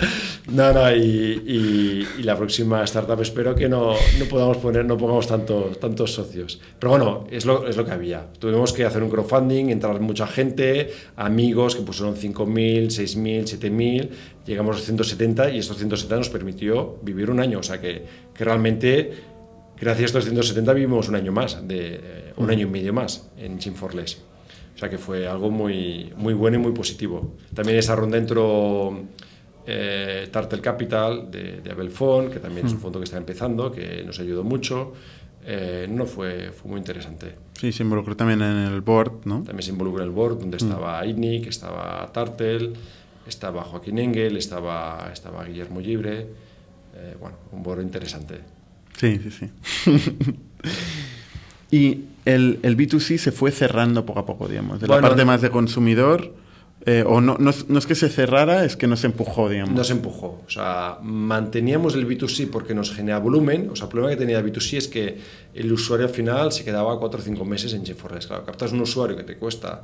No, 0.53 0.71
no, 0.71 0.95
y, 0.95 2.07
y, 2.17 2.23
la 2.23 2.37
próxima 2.37 2.81
startup 2.85 3.21
espero 3.21 3.55
que 3.55 3.67
no, 3.67 3.93
no 4.17 4.25
podamos 4.29 4.57
poner, 4.57 4.85
no 4.85 4.97
pongamos 4.97 5.27
tantos, 5.27 5.77
tantos 5.79 6.13
socios. 6.13 6.61
Pero 6.79 6.91
bueno, 6.91 7.27
es 7.29 7.45
lo, 7.45 7.67
es 7.67 7.75
lo 7.75 7.83
que 7.83 7.91
había. 7.91 8.25
Tuvimos 8.39 8.71
que 8.71 8.85
hacer 8.85 9.03
un 9.03 9.09
crowdfunding, 9.09 9.69
entrar 9.69 9.99
mucha 9.99 10.27
gente, 10.27 10.91
amigos 11.17 11.75
que 11.75 11.81
pusieron 11.81 12.15
5.000, 12.15 12.87
6.000, 12.87 13.59
7.000, 13.59 14.09
llegamos 14.45 14.77
a 14.77 14.79
170 14.79 15.49
y 15.51 15.59
estos 15.59 15.77
170 15.77 16.15
nos 16.15 16.29
permitió 16.29 16.97
vivir 17.01 17.29
un 17.29 17.41
año. 17.41 17.59
O 17.59 17.63
sea 17.63 17.81
que, 17.81 18.05
que 18.33 18.45
realmente 18.45 19.36
gracias 19.79 20.03
a 20.03 20.05
estos 20.05 20.25
170 20.25 20.73
vivimos 20.73 21.07
un 21.09 21.15
año 21.15 21.31
más, 21.31 21.67
de, 21.67 21.95
eh, 21.95 22.33
un 22.37 22.49
año 22.49 22.67
y 22.67 22.69
medio 22.69 22.93
más 22.93 23.29
en 23.37 23.59
Gym 23.59 23.75
for 23.75 23.93
Less. 23.95 24.21
O 24.75 24.79
sea 24.79 24.89
que 24.89 24.97
fue 24.97 25.27
algo 25.27 25.49
muy, 25.49 26.13
muy 26.15 26.33
bueno 26.33 26.57
y 26.57 26.59
muy 26.59 26.71
positivo. 26.71 27.35
También 27.53 27.79
esa 27.79 27.95
ronda 27.95 28.17
entró 28.17 29.05
eh, 29.65 30.27
Tartel 30.31 30.61
Capital 30.61 31.31
de, 31.31 31.61
de 31.61 31.71
Abel 31.71 31.91
que 32.31 32.39
también 32.39 32.67
es 32.67 32.73
un 32.73 32.79
fondo 32.79 32.99
que 32.99 33.05
está 33.05 33.17
empezando, 33.17 33.71
que 33.71 34.03
nos 34.05 34.19
ayudó 34.19 34.43
mucho. 34.43 34.93
Eh, 35.43 35.87
no 35.89 36.05
fue, 36.05 36.51
fue 36.51 36.69
muy 36.71 36.79
interesante. 36.79 37.35
Sí, 37.53 37.71
se 37.71 37.81
involucró 37.81 38.15
también 38.15 38.41
en 38.41 38.57
el 38.57 38.81
board, 38.81 39.25
¿no? 39.25 39.43
También 39.43 39.63
se 39.63 39.71
involucró 39.71 40.03
en 40.03 40.09
el 40.09 40.13
board, 40.13 40.39
donde 40.39 40.57
estaba 40.57 41.03
ITNIC, 41.05 41.47
estaba 41.47 42.05
Tartel, 42.11 42.73
estaba 43.25 43.63
Joaquín 43.63 43.97
Engel, 43.97 44.37
estaba, 44.37 45.09
estaba 45.11 45.43
Guillermo 45.45 45.79
Libre. 45.79 46.27
bueno, 47.19 47.37
un 47.51 47.63
board 47.63 47.81
interesante. 47.81 48.56
Sí, 48.97 49.19
sí, 49.23 49.31
sí. 49.31 50.33
y 51.71 52.05
el, 52.25 52.59
el, 52.63 52.75
B2C 52.75 53.17
se 53.17 53.31
fue 53.31 53.51
cerrando 53.51 54.05
poco 54.05 54.19
a 54.19 54.25
poco, 54.25 54.47
digamos, 54.47 54.81
de 54.81 54.87
la 54.87 54.99
parte 54.99 55.23
más 55.23 55.41
de 55.41 55.49
consumidor. 55.49 56.33
Eh, 56.85 57.03
o 57.05 57.19
no, 57.19 57.37
no, 57.37 57.49
es 57.51 57.85
que 57.85 57.95
se 57.95 58.07
cerrara, 58.07 58.63
es 58.63 58.77
que 58.77 58.87
nos 58.87 59.03
empujó, 59.03 59.49
digamos. 59.49 59.75
Nos 59.75 59.91
empujó. 59.91 60.41
O 60.45 60.49
sea, 60.49 60.99
manteníamos 61.01 61.95
el 61.95 62.07
B2C 62.07 62.49
porque 62.49 62.73
nos 62.73 62.93
genera 62.93 63.19
volumen. 63.19 63.69
O 63.69 63.75
sea, 63.75 63.85
el 63.85 63.91
problema 63.91 64.09
que 64.11 64.17
tenía 64.17 64.39
el 64.39 64.45
B2C 64.45 64.77
es 64.77 64.87
que 64.87 65.17
el 65.53 65.71
usuario 65.71 66.07
al 66.07 66.13
final 66.13 66.51
se 66.51 66.63
quedaba 66.63 66.97
4 66.97 67.19
o 67.19 67.23
5 67.23 67.45
meses 67.45 67.73
en 67.73 67.85
GeForce. 67.85 68.27
Claro, 68.27 68.45
captas 68.45 68.71
un 68.71 68.81
usuario 68.81 69.17
que 69.17 69.23
te 69.23 69.37
cuesta 69.37 69.83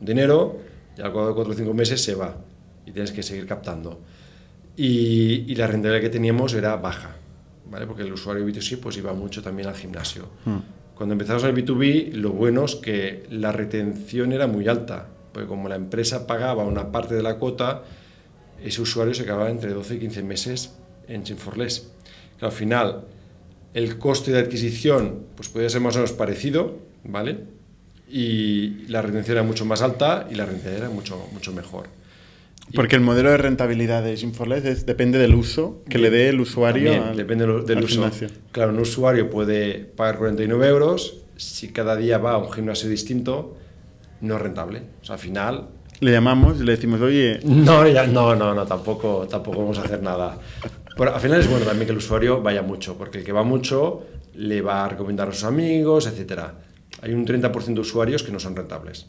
dinero 0.00 0.58
y 0.96 1.00
al 1.00 1.10
cabo 1.10 1.28
de 1.28 1.34
4 1.34 1.52
o 1.52 1.56
5 1.56 1.74
meses 1.74 2.02
se 2.02 2.14
va 2.14 2.36
y 2.84 2.92
tienes 2.92 3.12
que 3.12 3.22
seguir 3.22 3.46
captando. 3.46 4.02
Y, 4.76 5.50
y 5.50 5.54
la 5.54 5.66
rentabilidad 5.66 6.02
que 6.02 6.10
teníamos 6.10 6.52
era 6.52 6.76
baja. 6.76 7.16
¿Vale? 7.70 7.86
porque 7.86 8.02
el 8.02 8.12
usuario 8.12 8.46
B2C 8.46 8.78
pues, 8.78 8.96
iba 8.96 9.12
mucho 9.12 9.42
también 9.42 9.68
al 9.68 9.74
gimnasio. 9.74 10.28
Hmm. 10.44 10.58
Cuando 10.94 11.12
empezamos 11.12 11.44
en 11.44 11.50
el 11.50 11.64
B2B, 11.64 12.12
lo 12.12 12.30
bueno 12.30 12.64
es 12.64 12.76
que 12.76 13.26
la 13.30 13.52
retención 13.52 14.32
era 14.32 14.46
muy 14.46 14.66
alta, 14.66 15.08
porque 15.32 15.46
como 15.46 15.68
la 15.68 15.76
empresa 15.76 16.26
pagaba 16.26 16.64
una 16.64 16.90
parte 16.90 17.14
de 17.14 17.22
la 17.22 17.36
cuota, 17.36 17.82
ese 18.64 18.80
usuario 18.80 19.12
se 19.12 19.24
acaba 19.24 19.50
entre 19.50 19.70
12 19.74 19.96
y 19.96 19.98
15 19.98 20.22
meses 20.22 20.74
en 21.06 21.22
Gym4Less. 21.22 21.82
Que 22.38 22.46
al 22.46 22.52
final, 22.52 23.04
el 23.74 23.98
coste 23.98 24.32
de 24.32 24.38
adquisición 24.38 25.26
pues 25.36 25.50
puede 25.50 25.68
ser 25.68 25.82
más 25.82 25.94
o 25.96 25.98
menos 25.98 26.12
parecido, 26.12 26.78
¿vale? 27.04 27.40
Y 28.08 28.86
la 28.88 29.02
retención 29.02 29.36
era 29.36 29.46
mucho 29.46 29.66
más 29.66 29.82
alta 29.82 30.26
y 30.30 30.34
la 30.34 30.46
rentabilidad 30.46 30.86
era 30.86 30.94
mucho, 30.94 31.28
mucho 31.32 31.52
mejor. 31.52 31.88
Porque 32.74 32.96
el 32.96 33.02
modelo 33.02 33.30
de 33.30 33.36
rentabilidad 33.36 34.02
de 34.02 34.14
Gym4Less 34.14 34.84
depende 34.84 35.18
del 35.18 35.34
uso 35.34 35.82
que 35.88 35.98
le 35.98 36.10
dé 36.10 36.28
el 36.28 36.40
usuario 36.40 37.12
depende 37.14 37.46
del 37.46 37.84
uso. 37.84 38.10
Claro, 38.52 38.72
un 38.72 38.80
usuario 38.80 39.30
puede 39.30 39.78
pagar 39.78 40.18
49 40.18 40.68
euros 40.68 41.18
si 41.36 41.68
cada 41.68 41.96
día 41.96 42.18
va 42.18 42.32
a 42.32 42.38
un 42.38 42.50
gimnasio 42.50 42.88
distinto, 42.88 43.56
no 44.20 44.36
es 44.36 44.42
rentable. 44.42 44.82
O 45.02 45.04
sea, 45.04 45.14
al 45.14 45.20
final 45.20 45.68
le 46.00 46.12
llamamos 46.12 46.60
y 46.60 46.64
le 46.64 46.72
decimos, 46.72 47.00
oye... 47.00 47.40
No, 47.44 47.86
ya, 47.86 48.06
no, 48.06 48.34
no, 48.34 48.54
no, 48.54 48.66
tampoco, 48.66 49.26
tampoco 49.28 49.60
vamos 49.60 49.78
a 49.78 49.82
hacer 49.82 50.02
nada. 50.02 50.38
Pero 50.96 51.14
al 51.14 51.20
final 51.20 51.40
es 51.40 51.48
bueno 51.48 51.64
también 51.64 51.86
que 51.86 51.92
el 51.92 51.98
usuario 51.98 52.42
vaya 52.42 52.62
mucho, 52.62 52.96
porque 52.96 53.18
el 53.18 53.24
que 53.24 53.32
va 53.32 53.42
mucho 53.42 54.04
le 54.34 54.60
va 54.60 54.84
a 54.84 54.88
recomendar 54.88 55.28
a 55.28 55.32
sus 55.32 55.44
amigos, 55.44 56.06
etc. 56.06 56.40
Hay 57.02 57.12
un 57.12 57.26
30% 57.26 57.74
de 57.74 57.80
usuarios 57.80 58.22
que 58.22 58.32
no 58.32 58.38
son 58.38 58.56
rentables. 58.56 59.06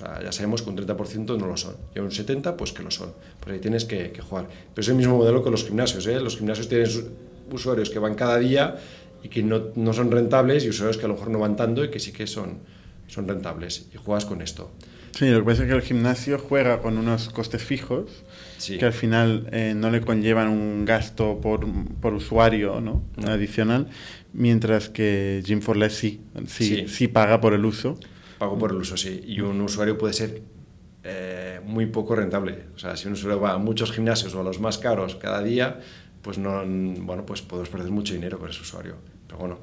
Sea, 0.00 0.22
ya 0.22 0.32
sabemos 0.32 0.62
que 0.62 0.70
un 0.70 0.76
30% 0.76 1.38
no 1.38 1.46
lo 1.46 1.56
son. 1.56 1.76
Y 1.94 1.98
un 1.98 2.10
70% 2.10 2.56
pues 2.56 2.72
que 2.72 2.82
lo 2.82 2.90
son. 2.90 3.12
Pues 3.40 3.54
ahí 3.54 3.60
tienes 3.60 3.84
que, 3.84 4.12
jugar. 4.20 4.48
Pero 4.74 4.82
es 4.82 4.88
el 4.88 4.94
mismo 4.94 5.18
modelo 5.18 5.44
que 5.44 5.50
los 5.50 5.64
gimnasios. 5.64 6.06
¿eh? 6.06 6.18
Los 6.20 6.38
gimnasios 6.38 6.68
tienen 6.68 6.88
usuarios 7.52 7.90
que 7.90 7.98
van 7.98 8.14
cada 8.14 8.38
día 8.38 8.76
y 9.22 9.28
que 9.28 9.42
no, 9.42 9.68
no, 9.74 9.92
son 9.92 10.10
rentables 10.10 10.64
y 10.64 10.70
usuarios 10.70 10.96
que 10.96 11.04
a 11.04 11.08
lo 11.08 11.14
mejor 11.14 11.30
no 11.30 11.38
van 11.38 11.56
tanto 11.56 11.84
y 11.84 11.90
que 11.90 12.00
sí 12.00 12.12
que 12.12 12.26
son, 12.26 12.60
son 13.08 13.28
rentables. 13.28 13.88
Y 13.92 13.98
juegas 13.98 14.24
con 14.24 14.40
esto. 14.40 14.70
Sí, 15.12 15.28
lo 15.28 15.40
que 15.40 15.44
pasa 15.44 15.62
es 15.64 15.68
que 15.68 15.74
el 15.74 15.82
gimnasio 15.82 16.38
juega 16.38 16.80
con 16.80 16.96
unos 16.96 17.28
costes 17.30 17.62
fijos 17.62 18.24
que 18.66 18.84
al 18.84 18.92
final 18.92 19.48
eh, 19.52 19.74
no 19.76 19.90
le 19.90 20.02
conllevan 20.02 20.48
un 20.48 20.84
gasto 20.84 21.40
por, 21.40 21.66
por 22.00 22.14
usuario 22.14 22.80
¿no? 22.80 23.02
adicional, 23.26 23.88
mientras 24.32 24.88
que 24.88 25.42
Gym4Less 25.44 25.90
sí, 25.90 26.20
sí, 26.46 26.84
sí, 26.88 27.08
paga 27.08 27.40
por 27.40 27.54
el 27.54 27.64
uso. 27.64 27.98
Pago 28.40 28.56
por 28.56 28.70
el 28.70 28.78
uso, 28.78 28.96
sí. 28.96 29.22
Y 29.26 29.42
un 29.42 29.60
usuario 29.60 29.98
puede 29.98 30.14
ser 30.14 30.40
eh, 31.04 31.60
muy 31.62 31.84
poco 31.84 32.14
rentable. 32.16 32.68
O 32.74 32.78
sea, 32.78 32.96
si 32.96 33.06
un 33.06 33.12
usuario 33.12 33.38
va 33.38 33.52
a 33.52 33.58
muchos 33.58 33.92
gimnasios 33.92 34.34
o 34.34 34.40
a 34.40 34.42
los 34.42 34.60
más 34.60 34.78
caros 34.78 35.16
cada 35.16 35.42
día, 35.42 35.80
pues 36.22 36.38
no, 36.38 36.64
bueno, 37.04 37.26
pues 37.26 37.42
podemos 37.42 37.68
perder 37.68 37.90
mucho 37.90 38.14
dinero 38.14 38.38
con 38.38 38.48
ese 38.48 38.62
usuario. 38.62 38.94
Pero 39.26 39.40
bueno, 39.40 39.58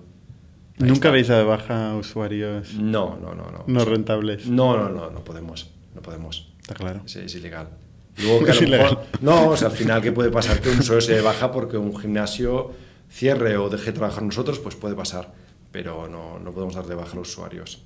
¿Nunca 0.78 1.10
veis 1.10 1.28
a 1.32 1.38
de 1.40 1.44
baja 1.44 1.96
usuarios? 1.96 2.76
No, 2.76 3.18
no, 3.20 3.34
no. 3.34 3.52
No, 3.52 3.64
no 3.66 3.84
rentables. 3.84 4.46
No, 4.46 4.78
no, 4.78 4.90
no, 4.90 5.10
no 5.10 5.24
podemos. 5.24 5.72
No 5.96 6.04
podemos. 6.04 6.54
Está 6.62 6.76
claro. 6.76 7.02
Sí, 7.06 7.22
es 7.26 7.34
ilegal. 7.34 7.70
Luego 8.18 8.46
que 8.46 8.52
a 8.52 8.54
lo 8.54 8.70
mejor, 8.70 9.00
no, 9.22 9.50
o 9.50 9.58
sea, 9.58 9.70
al 9.70 9.74
final, 9.74 10.04
¿qué 10.04 10.12
puede 10.12 10.30
pasar? 10.30 10.62
Que 10.62 10.70
un 10.70 10.78
usuario 10.78 11.02
se 11.02 11.20
baja 11.22 11.52
porque 11.52 11.78
un 11.78 11.98
gimnasio 11.98 12.74
cierre 13.10 13.58
o 13.58 13.70
deje 13.70 13.88
de 13.88 13.94
trabajar 13.94 14.22
nosotros, 14.22 14.60
pues 14.60 14.76
puede 14.76 14.94
pasar. 14.94 15.34
Pero 15.72 16.08
no, 16.08 16.38
no 16.38 16.52
podemos 16.52 16.76
dar 16.76 16.86
de 16.86 16.94
baja 16.94 17.14
a 17.14 17.16
los 17.16 17.30
usuarios. 17.30 17.82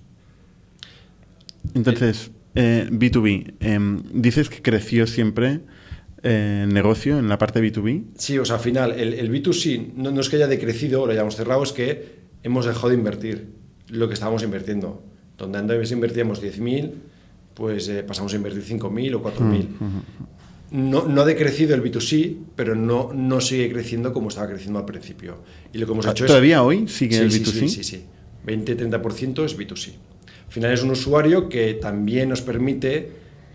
Entonces, 1.74 2.32
eh, 2.56 2.88
B2B, 2.92 3.54
em, 3.60 4.04
dices 4.14 4.50
que 4.50 4.62
creció 4.62 5.08
siempre 5.08 5.62
eh, 6.24 6.62
el 6.64 6.74
negocio 6.74 7.18
en 7.18 7.30
la 7.30 7.38
parte 7.38 7.62
B2B. 7.62 8.06
Sí, 8.16 8.38
o 8.38 8.46
sea, 8.46 8.58
al 8.58 8.62
final, 8.62 8.92
el, 8.92 9.14
el 9.14 9.32
B2C 9.32 9.94
no, 9.96 10.12
no, 10.12 10.22
es 10.22 10.30
que 10.30 10.36
haya 10.36 10.48
decrecido, 10.48 11.06
lo 11.06 11.12
hayamos 11.12 11.36
cerrado, 11.36 11.64
es 11.64 11.72
que 11.72 12.22
hemos 12.44 12.66
dejado 12.66 12.90
de 12.90 12.96
invertir 12.96 13.48
lo 13.90 14.08
que 14.08 14.14
estábamos 14.14 14.44
invirtiendo. 14.44 15.04
Donde 15.38 15.58
antes 15.58 15.92
invertíamos 15.92 16.42
10.000, 16.44 16.92
pues 17.54 17.88
eh, 17.90 18.04
pasamos 18.04 18.34
a 18.34 18.36
invertir 18.36 18.64
5.000 18.64 19.16
o 19.16 19.24
4.000. 19.24 19.68
Mm, 19.80 20.90
no, 20.90 21.06
no 21.06 21.22
ha 21.22 21.26
decrecido 21.26 21.76
el 21.76 21.84
B2C, 21.84 22.38
pero 22.56 22.76
no, 22.76 23.12
no 23.14 23.42
sigue 23.42 23.72
creciendo 23.72 24.14
como 24.14 24.30
estaba 24.30 24.48
creciendo 24.48 24.80
al 24.80 24.86
principio. 24.86 25.38
Y 25.74 25.80
lo 25.80 25.86
que 25.86 25.92
hemos 25.94 26.06
hecho 26.06 26.26
¿Todavía 26.26 26.64
hoy 26.64 26.88
sigue 26.88 27.18
el 27.18 27.30
B2C? 27.30 27.52
Sí, 27.52 27.70
sí, 27.70 27.84
sí. 27.84 28.04
20-30% 28.46 29.46
es 29.46 29.58
B2C. 29.58 29.94
Al 30.52 30.56
final 30.56 30.74
es 30.74 30.84
un 30.84 30.92
usuario 30.92 31.48
que 31.48 31.76
también 31.76 32.28
nos 32.28 32.42
permite 32.42 33.10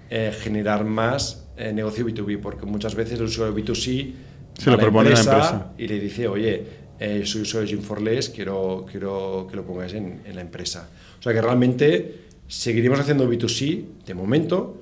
eh, 0.09 0.32
generar 0.40 0.87
más 0.87 1.44
eh, 1.59 1.70
negocio 1.70 2.06
B2B, 2.06 2.40
porque 2.40 2.64
muchas 2.64 2.94
veces 2.94 3.20
el 3.20 3.26
usuario 3.26 3.54
B2C 3.54 4.12
se 4.54 4.70
lo 4.70 4.78
propone 4.78 5.11
la 5.11 5.20
empresa 5.20 5.72
y 5.76 5.88
le 5.88 6.00
dice, 6.00 6.26
oye, 6.26 6.64
eh, 6.98 7.20
soy 7.26 7.42
usuario 7.42 7.70
de 7.70 7.82
Gym4Less, 7.82 8.32
quiero, 8.35 8.87
quiero 8.90 9.46
que 9.50 9.56
lo 9.56 9.66
pongáis 9.66 9.92
en, 9.92 10.22
en, 10.24 10.35
la 10.35 10.40
empresa. 10.40 10.88
O 11.18 11.22
sea 11.22 11.35
que 11.35 11.42
realmente 11.42 12.14
seguiremos 12.48 12.98
haciendo 12.98 13.30
B2C 13.30 13.85
de 14.06 14.14
momento 14.14 14.80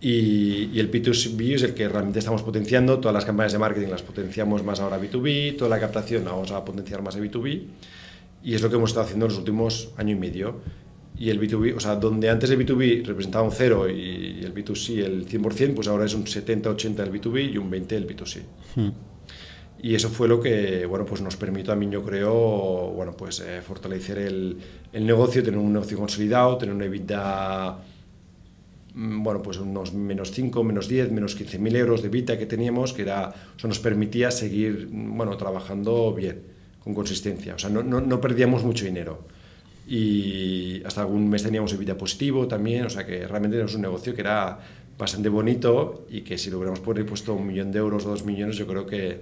y, 0.00 0.70
y, 0.72 0.80
el 0.80 0.90
B2B 0.90 1.56
es 1.56 1.62
el 1.62 1.74
que 1.74 1.86
realmente 1.90 2.20
estamos 2.20 2.42
potenciando. 2.42 3.00
Todas 3.00 3.12
las 3.12 3.26
campañas 3.26 3.52
de 3.52 3.58
marketing 3.58 3.88
las 3.88 4.02
potenciamos 4.02 4.64
más 4.64 4.80
ahora 4.80 4.98
B2B, 4.98 5.58
toda 5.58 5.68
la 5.68 5.78
captación 5.78 6.24
la 6.24 6.30
vamos 6.30 6.52
a 6.52 6.64
potenciar 6.64 7.02
más 7.02 7.16
a 7.16 7.18
B2B 7.18 7.64
y 8.44 8.54
es 8.54 8.62
lo 8.62 8.68
que 8.68 8.76
hemos 8.76 8.90
estado 8.90 9.04
haciendo 9.04 9.26
en 9.26 9.32
los 9.32 9.38
últimos 9.38 9.90
año 9.98 10.12
y 10.12 10.18
medio. 10.18 10.60
Y 11.16 11.30
el 11.30 11.40
B2B, 11.40 11.76
o 11.76 11.80
sea, 11.80 11.94
donde 11.96 12.28
antes 12.28 12.50
el 12.50 12.58
B2B 12.58 13.04
representaba 13.04 13.44
un 13.44 13.52
0 13.52 13.88
y 13.88 14.40
el 14.42 14.52
B2C 14.52 15.04
el 15.04 15.28
100%, 15.28 15.74
pues 15.74 15.86
ahora 15.86 16.06
es 16.06 16.14
un 16.14 16.24
70-80 16.24 16.98
el 17.00 17.12
B2B 17.12 17.52
y 17.52 17.58
un 17.58 17.70
20 17.70 17.96
el 17.96 18.06
B2C. 18.06 18.42
Hmm. 18.74 18.90
Y 19.84 19.94
eso 19.94 20.08
fue 20.08 20.28
lo 20.28 20.40
que 20.40 20.86
bueno, 20.86 21.04
pues 21.04 21.20
nos 21.20 21.36
permitió 21.36 21.74
a 21.74 21.76
mí, 21.76 21.86
yo 21.90 22.02
creo, 22.02 22.32
bueno, 22.96 23.12
pues, 23.12 23.40
eh, 23.40 23.60
fortalecer 23.60 24.16
el, 24.16 24.56
el, 24.90 25.04
negocio, 25.04 25.42
tener 25.42 25.60
un 25.60 25.74
negocio 25.74 25.98
consolidado, 25.98 26.56
tener 26.56 26.74
una 26.74 26.86
EBITDA, 26.86 27.78
mm, 28.94 29.22
bueno, 29.22 29.42
pues 29.42 29.58
unos 29.58 29.92
menos 29.92 30.30
5, 30.30 30.64
menos 30.64 30.88
10, 30.88 31.12
menos 31.12 31.34
15 31.34 31.58
mil 31.58 31.76
euros 31.76 32.00
de 32.00 32.08
EBITDA 32.08 32.38
que 32.38 32.46
teníamos, 32.46 32.94
que 32.94 33.02
era, 33.02 33.34
eso 33.58 33.68
nos 33.68 33.78
permitía 33.78 34.30
seguir 34.30 34.88
mm, 34.90 35.18
bueno, 35.18 35.36
trabajando 35.36 36.14
bien, 36.14 36.40
con 36.82 36.94
consistencia. 36.94 37.54
O 37.54 37.58
sea, 37.58 37.68
no, 37.68 37.82
no, 37.82 38.00
no 38.00 38.22
perdíamos 38.22 38.64
mucho 38.64 38.86
dinero. 38.86 39.26
Y 39.86 40.82
hasta 40.84 41.02
algún 41.02 41.28
mes 41.28 41.42
teníamos 41.42 41.72
EBITDA 41.72 41.96
positivo 41.96 42.48
también, 42.48 42.86
o 42.86 42.90
sea 42.90 43.04
que 43.04 43.26
realmente 43.26 43.58
era 43.58 43.66
un 43.66 43.82
negocio 43.82 44.14
que 44.14 44.22
era 44.22 44.58
bastante 44.96 45.28
bonito 45.28 46.06
y 46.10 46.22
que 46.22 46.38
si 46.38 46.50
lo 46.50 46.58
hubiéramos 46.58 46.80
puesto 46.80 47.34
un 47.34 47.46
millón 47.46 47.70
de 47.72 47.78
euros 47.80 48.06
o 48.06 48.10
dos 48.10 48.24
millones, 48.24 48.56
yo 48.56 48.66
creo 48.66 48.86
que 48.86 49.20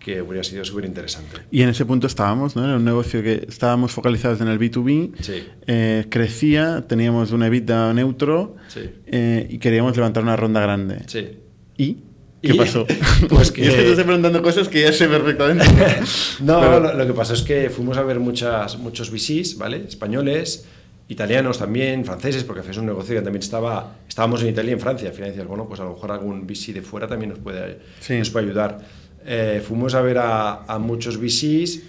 que 0.00 0.22
hubiera 0.22 0.42
sido 0.42 0.64
súper 0.64 0.86
interesante. 0.86 1.36
Y 1.50 1.62
en 1.62 1.68
ese 1.68 1.84
punto 1.84 2.06
estábamos, 2.06 2.56
¿no? 2.56 2.64
Era 2.64 2.76
un 2.76 2.84
negocio 2.84 3.22
que 3.22 3.44
estábamos 3.46 3.92
focalizados 3.92 4.40
en 4.40 4.48
el 4.48 4.58
B2B, 4.58 5.12
sí. 5.20 5.44
eh, 5.66 6.06
crecía, 6.08 6.82
teníamos 6.88 7.32
una 7.32 7.46
EBITDA 7.46 7.92
neutro 7.92 8.56
sí. 8.68 8.90
eh, 9.06 9.46
y 9.50 9.58
queríamos 9.58 9.94
levantar 9.94 10.22
una 10.22 10.36
ronda 10.36 10.60
grande. 10.62 11.02
Sí. 11.06 11.28
¿Y? 11.76 11.98
¿Qué 12.42 12.54
¿Y? 12.54 12.58
pasó? 12.58 12.86
Pues 13.28 13.50
que... 13.52 13.64
Yo 13.64 13.72
te 13.72 13.90
estoy 13.90 14.04
preguntando 14.04 14.42
cosas 14.42 14.68
que 14.68 14.82
ya 14.82 14.92
sé 14.92 15.08
perfectamente. 15.08 15.64
no, 16.40 16.60
Pero... 16.60 16.80
lo, 16.80 16.94
lo, 16.94 17.06
que 17.06 17.12
pasó 17.12 17.34
es 17.34 17.42
que 17.42 17.70
fuimos 17.70 17.96
a 17.98 18.02
ver 18.02 18.18
muchas, 18.18 18.78
muchos 18.78 19.10
VCs, 19.10 19.58
¿vale? 19.58 19.84
Españoles, 19.86 20.64
italianos 21.08 21.58
también, 21.58 22.04
franceses, 22.04 22.44
porque 22.44 22.68
es 22.68 22.76
un 22.76 22.86
negocio 22.86 23.14
que 23.14 23.22
también 23.22 23.42
estaba... 23.42 23.96
Estábamos 24.08 24.42
en 24.42 24.48
Italia 24.48 24.70
y 24.70 24.74
en 24.74 24.80
Francia. 24.80 25.10
Decías, 25.10 25.46
bueno, 25.46 25.68
pues 25.68 25.80
a 25.80 25.84
lo 25.84 25.92
mejor 25.92 26.12
algún 26.12 26.46
VC 26.46 26.72
de 26.72 26.82
fuera 26.82 27.06
también 27.06 27.30
nos 27.30 27.38
puede, 27.38 27.78
sí. 28.00 28.18
nos 28.18 28.30
puede 28.30 28.46
ayudar. 28.46 28.78
Eh, 29.26 29.62
fuimos 29.66 29.94
a 29.94 30.00
ver 30.00 30.18
a, 30.18 30.64
a, 30.64 30.78
muchos 30.78 31.18
VCs. 31.18 31.80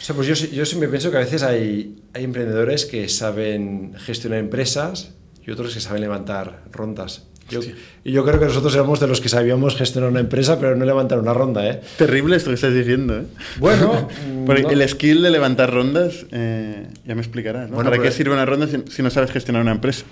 O 0.00 0.02
sea, 0.02 0.14
pues 0.14 0.26
yo, 0.26 0.34
yo 0.34 0.66
siempre 0.66 0.88
pienso 0.88 1.10
que 1.10 1.16
a 1.16 1.20
veces 1.20 1.42
hay, 1.42 2.02
hay 2.12 2.24
emprendedores 2.24 2.84
que 2.84 3.08
saben 3.08 3.94
gestionar 3.98 4.38
empresas 4.38 5.14
y 5.46 5.50
otros 5.50 5.72
que 5.72 5.80
saben 5.80 6.02
levantar 6.02 6.64
rondas. 6.70 7.29
Yo, 7.50 7.60
y 8.04 8.12
yo 8.12 8.24
creo 8.24 8.38
que 8.38 8.46
nosotros 8.46 8.74
éramos 8.74 9.00
de 9.00 9.06
los 9.06 9.20
que 9.20 9.28
sabíamos 9.28 9.76
gestionar 9.76 10.10
una 10.10 10.20
empresa, 10.20 10.58
pero 10.58 10.76
no 10.76 10.84
levantar 10.84 11.18
una 11.18 11.34
ronda, 11.34 11.66
¿eh? 11.68 11.80
Terrible 11.98 12.36
esto 12.36 12.50
que 12.50 12.54
estás 12.54 12.74
diciendo, 12.74 13.18
¿eh? 13.18 13.24
Bueno... 13.58 14.08
Porque 14.46 14.62
no. 14.62 14.70
el 14.70 14.88
skill 14.88 15.22
de 15.22 15.30
levantar 15.30 15.72
rondas, 15.72 16.26
eh, 16.32 16.86
ya 17.04 17.14
me 17.14 17.20
explicarás, 17.20 17.68
¿no? 17.68 17.76
Bueno, 17.76 17.90
¿Para 17.90 18.02
qué 18.02 18.10
sirve 18.10 18.32
una 18.32 18.46
ronda 18.46 18.66
si, 18.66 18.82
si, 18.90 19.02
no 19.02 19.10
sabes 19.10 19.30
gestionar 19.30 19.62
una 19.62 19.72
empresa? 19.72 20.04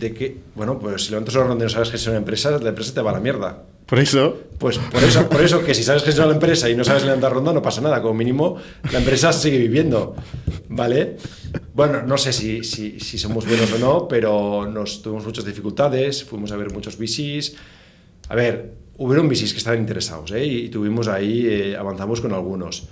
De 0.00 0.12
que, 0.12 0.38
bueno, 0.54 0.78
pues 0.78 1.04
si 1.04 1.10
levantas 1.10 1.34
una 1.36 1.44
ronda 1.44 1.64
y 1.64 1.66
no 1.66 1.70
sabes 1.70 1.90
gestionar 1.90 2.18
una 2.18 2.24
empresa, 2.24 2.50
la 2.58 2.68
empresa 2.68 2.92
te 2.92 3.00
va 3.00 3.10
a 3.10 3.14
la 3.14 3.20
mierda. 3.20 3.62
Por 3.86 3.98
eso. 3.98 4.38
Pues 4.58 4.78
por 4.78 5.02
eso, 5.02 5.28
por 5.28 5.40
eso 5.40 5.64
que 5.64 5.74
si 5.74 5.82
sabes 5.82 6.04
gestionar 6.04 6.28
la 6.28 6.34
empresa 6.34 6.70
y 6.70 6.76
no 6.76 6.84
sabes 6.84 7.04
levantar 7.04 7.32
ronda, 7.32 7.52
no 7.52 7.60
pasa 7.60 7.80
nada. 7.80 8.00
Como 8.00 8.14
mínimo, 8.14 8.56
la 8.92 8.98
empresa 8.98 9.32
sigue 9.32 9.58
viviendo. 9.58 10.14
¿Vale? 10.68 11.16
Bueno, 11.74 12.02
no 12.02 12.16
sé 12.16 12.32
si, 12.32 12.62
si, 12.62 13.00
si 13.00 13.18
somos 13.18 13.46
buenos 13.46 13.72
o 13.72 13.78
no, 13.78 14.08
pero 14.08 14.68
nos 14.70 15.02
tuvimos 15.02 15.26
muchas 15.26 15.44
dificultades, 15.44 16.24
fuimos 16.24 16.52
a 16.52 16.56
ver 16.56 16.72
muchos 16.72 16.96
VCs. 16.96 17.56
A 18.28 18.34
ver, 18.36 18.72
hubieron 18.98 19.28
VCs 19.28 19.52
que 19.52 19.58
estaban 19.58 19.80
interesados 19.80 20.30
¿eh? 20.32 20.44
y 20.46 20.68
tuvimos 20.68 21.08
ahí, 21.08 21.46
eh, 21.46 21.76
avanzamos 21.76 22.20
con 22.20 22.32
algunos. 22.32 22.88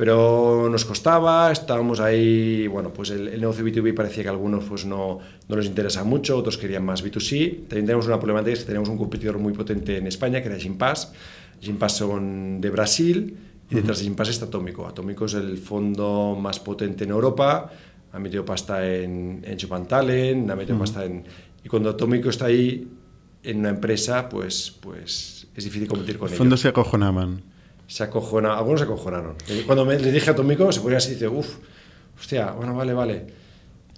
Pero 0.00 0.70
nos 0.70 0.86
costaba, 0.86 1.52
estábamos 1.52 2.00
ahí, 2.00 2.66
bueno, 2.68 2.90
pues 2.90 3.10
el, 3.10 3.28
el, 3.28 3.38
negocio 3.38 3.62
B2B 3.62 3.94
parecía 3.94 4.22
que 4.22 4.30
a 4.30 4.32
algunos 4.32 4.64
pues 4.64 4.86
no, 4.86 5.18
no 5.46 5.56
les 5.56 5.66
interesa 5.66 6.04
mucho, 6.04 6.38
otros 6.38 6.56
querían 6.56 6.86
más 6.86 7.04
B2C. 7.04 7.68
También 7.68 7.84
tenemos 7.84 8.06
una 8.06 8.18
problemática, 8.18 8.54
es 8.54 8.60
que 8.60 8.64
tenemos 8.64 8.88
un 8.88 8.96
competidor 8.96 9.36
muy 9.36 9.52
potente 9.52 9.98
en 9.98 10.06
España, 10.06 10.40
que 10.40 10.48
era 10.48 10.56
Gympass. 10.56 11.12
Gympass 11.60 11.98
son 11.98 12.62
de 12.62 12.70
Brasil 12.70 13.36
y 13.68 13.74
detrás 13.74 13.98
de 13.98 14.04
Gympass 14.04 14.30
está 14.30 14.46
Atómico. 14.46 14.86
Atómico 14.86 15.26
es 15.26 15.34
el 15.34 15.58
fondo 15.58 16.34
más 16.40 16.60
potente 16.60 17.04
en 17.04 17.10
Europa, 17.10 17.70
ha 18.10 18.18
metido 18.18 18.42
pasta 18.42 18.82
en, 18.90 19.42
en 19.44 19.58
Chupantalen, 19.58 20.50
ha 20.50 20.56
metido 20.56 20.76
uh 20.76 20.78
-huh. 20.78 20.80
pasta 20.80 21.04
en... 21.04 21.24
Y 21.62 21.68
cuando 21.68 21.90
Atómico 21.90 22.30
está 22.30 22.46
ahí, 22.46 22.88
en 23.42 23.58
una 23.58 23.68
empresa, 23.68 24.30
pues, 24.30 24.74
pues 24.80 25.46
es 25.54 25.64
difícil 25.64 25.86
competir 25.86 26.16
con 26.16 26.28
ellos. 26.28 26.38
Los 26.38 26.38
fondos 26.38 26.60
se 26.60 26.68
acojonaban. 26.68 27.42
Se 27.90 28.04
acojonaron, 28.04 28.56
algunos 28.56 28.80
se 28.80 28.84
acojonaron. 28.84 29.34
Cuando 29.66 29.84
me, 29.84 29.98
le 29.98 30.12
dije 30.12 30.30
a 30.30 30.32
Atomico, 30.32 30.70
se 30.70 30.80
ponía 30.80 30.98
así 30.98 31.10
y 31.10 31.14
dice, 31.14 31.26
uff, 31.26 31.56
hostia, 32.16 32.52
bueno, 32.52 32.72
vale, 32.76 32.94
vale. 32.94 33.26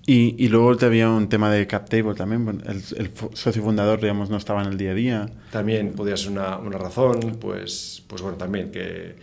Y, 0.06 0.34
y, 0.42 0.48
luego 0.48 0.74
te 0.78 0.86
había 0.86 1.10
un 1.10 1.28
tema 1.28 1.50
de 1.50 1.66
cap 1.66 1.90
table 1.90 2.14
también. 2.14 2.62
El, 2.66 2.82
el, 2.96 3.10
socio 3.34 3.62
fundador, 3.62 4.00
digamos, 4.00 4.30
no 4.30 4.38
estaba 4.38 4.62
en 4.62 4.68
el 4.68 4.78
día 4.78 4.92
a 4.92 4.94
día. 4.94 5.30
También 5.50 5.92
podía 5.92 6.16
ser 6.16 6.30
una, 6.30 6.56
una 6.56 6.78
razón, 6.78 7.36
pues, 7.38 8.02
pues 8.06 8.22
bueno, 8.22 8.38
también 8.38 8.72
que... 8.72 9.14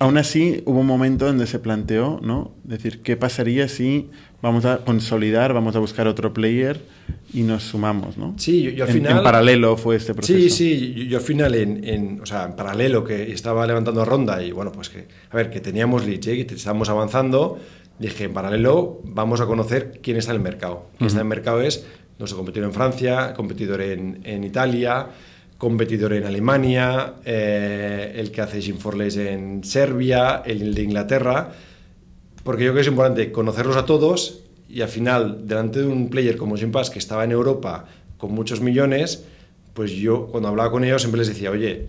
Aún 0.00 0.18
así, 0.18 0.62
hubo 0.66 0.80
un 0.80 0.86
momento 0.86 1.26
donde 1.26 1.46
se 1.46 1.58
planteó, 1.58 2.18
¿no? 2.22 2.52
Decir, 2.64 3.00
¿qué 3.02 3.16
pasaría 3.16 3.68
si 3.68 4.10
vamos 4.42 4.64
a 4.64 4.78
consolidar, 4.78 5.54
vamos 5.54 5.76
a 5.76 5.78
buscar 5.78 6.08
otro 6.08 6.34
player 6.34 6.82
y 7.32 7.42
nos 7.42 7.62
sumamos, 7.62 8.18
¿no? 8.18 8.34
Sí, 8.36 8.62
yo, 8.62 8.70
yo 8.70 8.84
al 8.84 8.90
en, 8.90 8.96
final... 8.96 9.18
En 9.18 9.22
paralelo 9.22 9.76
fue 9.76 9.96
este 9.96 10.12
proceso. 10.12 10.36
Sí, 10.36 10.50
sí, 10.50 10.94
yo, 10.94 11.02
yo 11.04 11.18
al 11.18 11.24
final, 11.24 11.54
en, 11.54 11.84
en, 11.84 12.20
o 12.20 12.26
sea, 12.26 12.44
en 12.44 12.56
paralelo, 12.56 13.04
que 13.04 13.32
estaba 13.32 13.66
levantando 13.66 14.04
ronda 14.04 14.42
y 14.42 14.50
bueno, 14.50 14.72
pues 14.72 14.88
que, 14.88 15.06
a 15.30 15.36
ver, 15.36 15.48
que 15.48 15.60
teníamos 15.60 16.04
leads, 16.04 16.26
¿eh? 16.26 16.44
que 16.44 16.54
estábamos 16.54 16.88
avanzando 16.88 17.58
dije, 17.98 18.24
en 18.24 18.32
paralelo 18.32 19.00
vamos 19.04 19.40
a 19.40 19.46
conocer 19.46 20.00
quién 20.02 20.16
está 20.16 20.32
en 20.32 20.36
el 20.36 20.42
mercado. 20.42 20.86
Quién 20.98 21.06
está 21.06 21.20
en 21.20 21.26
el 21.26 21.28
mercado 21.28 21.60
es 21.60 21.86
nuestro 22.18 22.36
competidor 22.36 22.68
en 22.68 22.74
Francia, 22.74 23.34
competidor 23.34 23.80
en, 23.80 24.20
en 24.24 24.44
Italia, 24.44 25.08
competidor 25.64 26.12
en 26.12 26.24
Alemania, 26.24 27.14
eh, 27.24 28.12
el 28.16 28.30
que 28.30 28.42
hace 28.42 28.60
Ginforles 28.60 29.16
en 29.16 29.64
Serbia, 29.64 30.42
el 30.44 30.74
de 30.74 30.82
Inglaterra, 30.82 31.52
porque 32.42 32.64
yo 32.64 32.72
creo 32.72 32.74
que 32.74 32.80
es 32.82 32.88
importante 32.88 33.32
conocerlos 33.32 33.78
a 33.78 33.86
todos 33.86 34.42
y 34.68 34.82
al 34.82 34.90
final, 34.90 35.48
delante 35.48 35.80
de 35.80 35.86
un 35.86 36.10
player 36.10 36.36
como 36.36 36.58
Gimpass 36.58 36.90
que 36.90 36.98
estaba 36.98 37.24
en 37.24 37.32
Europa 37.32 37.86
con 38.18 38.32
muchos 38.32 38.60
millones, 38.60 39.24
pues 39.72 39.92
yo 39.92 40.26
cuando 40.26 40.50
hablaba 40.50 40.70
con 40.70 40.84
ellos 40.84 41.00
siempre 41.00 41.20
les 41.20 41.28
decía, 41.28 41.50
oye, 41.50 41.88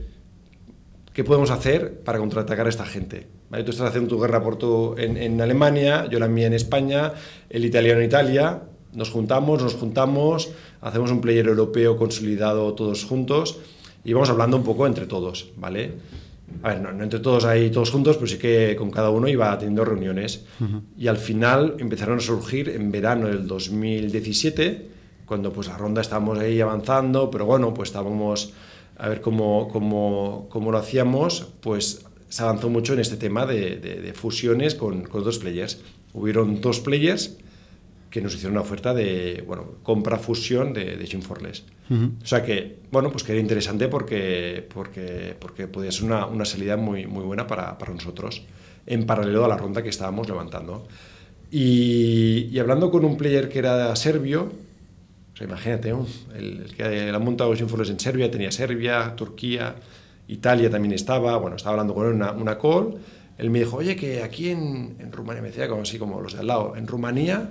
¿qué 1.11 1.25
podemos 1.25 1.51
hacer 1.51 1.99
para 1.99 2.17
contraatacar 2.17 2.67
a 2.67 2.69
esta 2.69 2.85
gente? 2.85 3.27
¿Vale? 3.49 3.65
Tú 3.65 3.71
estás 3.71 3.89
haciendo 3.89 4.07
tu 4.07 4.21
guerra 4.21 4.41
por 4.41 4.57
en, 4.97 5.17
en, 5.17 5.41
Alemania, 5.41 6.07
yo 6.09 6.17
la 6.19 6.29
mía 6.29 6.47
en 6.47 6.53
España, 6.53 7.11
el 7.49 7.65
italiano 7.65 7.99
en 7.99 8.05
Italia, 8.05 8.61
nos 8.93 9.09
juntamos, 9.09 9.61
nos 9.61 9.75
juntamos, 9.75 10.51
hacemos 10.85 11.11
un 11.11 11.19
player 11.19 11.47
europeo 11.47 11.97
consolidado 11.97 12.73
todos 12.73 13.05
juntos 13.05 13.57
y 14.03 14.13
vamos 14.13 14.29
hablando 14.29 14.55
un 14.55 14.63
poco 14.63 14.85
entre 14.85 15.07
todos, 15.07 15.49
¿vale? 15.57 15.93
A 16.61 16.69
ver, 16.69 16.81
no, 16.81 16.91
no 16.91 17.03
entre 17.03 17.19
todos 17.19 17.43
ahí 17.43 17.71
todos 17.71 17.89
juntos, 17.89 18.17
pero 18.17 18.27
sí 18.27 18.37
que 18.37 18.75
con 18.77 18.91
cada 18.91 19.09
uno 19.09 19.27
iba 19.27 19.57
teniendo 19.57 19.83
reuniones. 19.83 20.45
Uh 20.59 20.63
-huh. 20.63 20.81
Y 20.95 21.07
al 21.07 21.17
final 21.17 21.75
empezaron 21.79 22.19
a 22.19 22.21
surgir 22.21 22.69
en 22.69 22.91
verano 22.91 23.27
del 23.27 23.47
2017, 23.47 24.87
cuando 25.25 25.51
pues 25.51 25.67
la 25.67 25.75
ronda 25.75 26.01
estábamos 26.01 26.37
ahí 26.37 26.61
avanzando, 26.61 27.31
pero 27.31 27.47
bueno, 27.47 27.73
pues 27.73 27.89
estábamos 27.89 28.53
a 28.97 29.09
ver 29.09 29.21
cómo, 29.21 29.67
cómo, 29.69 30.45
cómo 30.51 30.71
lo 30.71 30.77
hacíamos, 30.77 31.47
pues 31.61 32.05
se 32.29 32.43
avanzó 32.43 32.69
mucho 32.69 32.93
en 32.93 32.99
este 32.99 33.17
tema 33.17 33.47
de, 33.47 33.77
de, 33.77 34.01
de 34.01 34.13
fusiones 34.13 34.75
con, 34.75 35.01
con, 35.01 35.23
dos 35.23 35.39
players. 35.39 35.79
Hubieron 36.13 36.61
dos 36.61 36.79
players 36.79 37.37
que 38.15 38.21
nos 38.21 38.33
hicieron 38.33 38.53
una 38.53 38.61
oferta 38.61 38.93
de 38.93 39.43
bueno, 39.45 39.73
compra-fusión 39.83 40.71
de, 40.71 40.95
de 40.95 41.05
Gymforles. 41.05 41.65
Uh 41.89 41.93
-huh. 41.93 42.23
O 42.23 42.25
sea 42.25 42.45
que, 42.45 42.77
bueno, 42.89 43.11
pues 43.11 43.25
que 43.25 43.33
era 43.33 43.41
interesante 43.41 43.89
porque, 43.89 44.65
porque, 44.73 45.35
porque 45.37 45.67
podía 45.67 45.91
ser 45.91 46.05
una, 46.05 46.25
una 46.25 46.45
salida 46.45 46.77
muy, 46.77 47.07
muy 47.07 47.25
buena 47.25 47.45
para, 47.45 47.77
para, 47.77 47.93
nosotros, 47.93 48.43
en 48.87 49.05
paralelo 49.05 49.43
a 49.43 49.49
la 49.49 49.57
ronda 49.57 49.83
que 49.83 49.89
estábamos 49.89 50.29
levantando. 50.29 50.87
Y, 51.51 52.47
y 52.53 52.57
hablando 52.59 52.89
con 52.89 53.03
un 53.03 53.17
player 53.17 53.49
que 53.49 53.59
era 53.59 53.93
serbio, 53.97 54.43
o 55.33 55.35
sea, 55.35 55.45
imagínate, 55.45 55.89
el, 55.89 56.61
el, 56.63 56.73
que 56.73 57.09
ha 57.09 57.19
montado 57.19 57.53
Gymforles 57.53 57.89
en 57.89 57.99
Serbia, 57.99 58.31
tenía 58.31 58.49
Serbia, 58.49 59.13
Turquía, 59.17 59.75
Italia 60.29 60.69
también 60.69 60.93
estaba, 60.93 61.35
bueno, 61.35 61.57
estaba 61.57 61.73
hablando 61.73 61.93
con 61.93 62.07
él 62.07 62.13
una, 62.13 62.31
una 62.31 62.57
call, 62.57 62.95
él 63.37 63.49
me 63.49 63.59
dijo, 63.59 63.75
oye, 63.75 63.97
que 63.97 64.23
aquí 64.23 64.51
en, 64.51 64.95
en 64.99 65.11
Rumanía, 65.11 65.41
me 65.41 65.49
decía 65.49 65.67
como 65.67 65.81
así 65.81 65.97
como 65.99 66.21
los 66.21 66.31
de 66.31 66.39
al 66.39 66.47
lado, 66.47 66.77
en 66.77 66.87
Rumanía, 66.87 67.49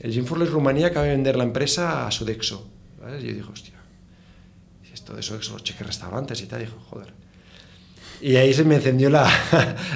el 0.00 0.12
Gymforles 0.12 0.50
Rumanía 0.50 0.88
acaba 0.88 1.06
de 1.06 1.12
vender 1.12 1.36
la 1.36 1.44
empresa 1.44 2.06
a 2.06 2.10
Sodexo. 2.10 2.66
¿vale? 3.00 3.20
Y 3.20 3.28
yo 3.28 3.34
dije, 3.34 3.48
hostia, 3.50 3.74
esto 4.92 5.14
de 5.14 5.22
Sodexo, 5.22 5.52
los 5.52 5.62
cheques 5.62 5.86
restaurantes 5.86 6.40
y 6.42 6.46
tal, 6.46 6.60
dijo, 6.60 6.78
joder. 6.88 7.12
Y 8.22 8.36
ahí 8.36 8.52
se 8.52 8.64
me 8.64 8.76
encendió 8.76 9.10
la, 9.10 9.28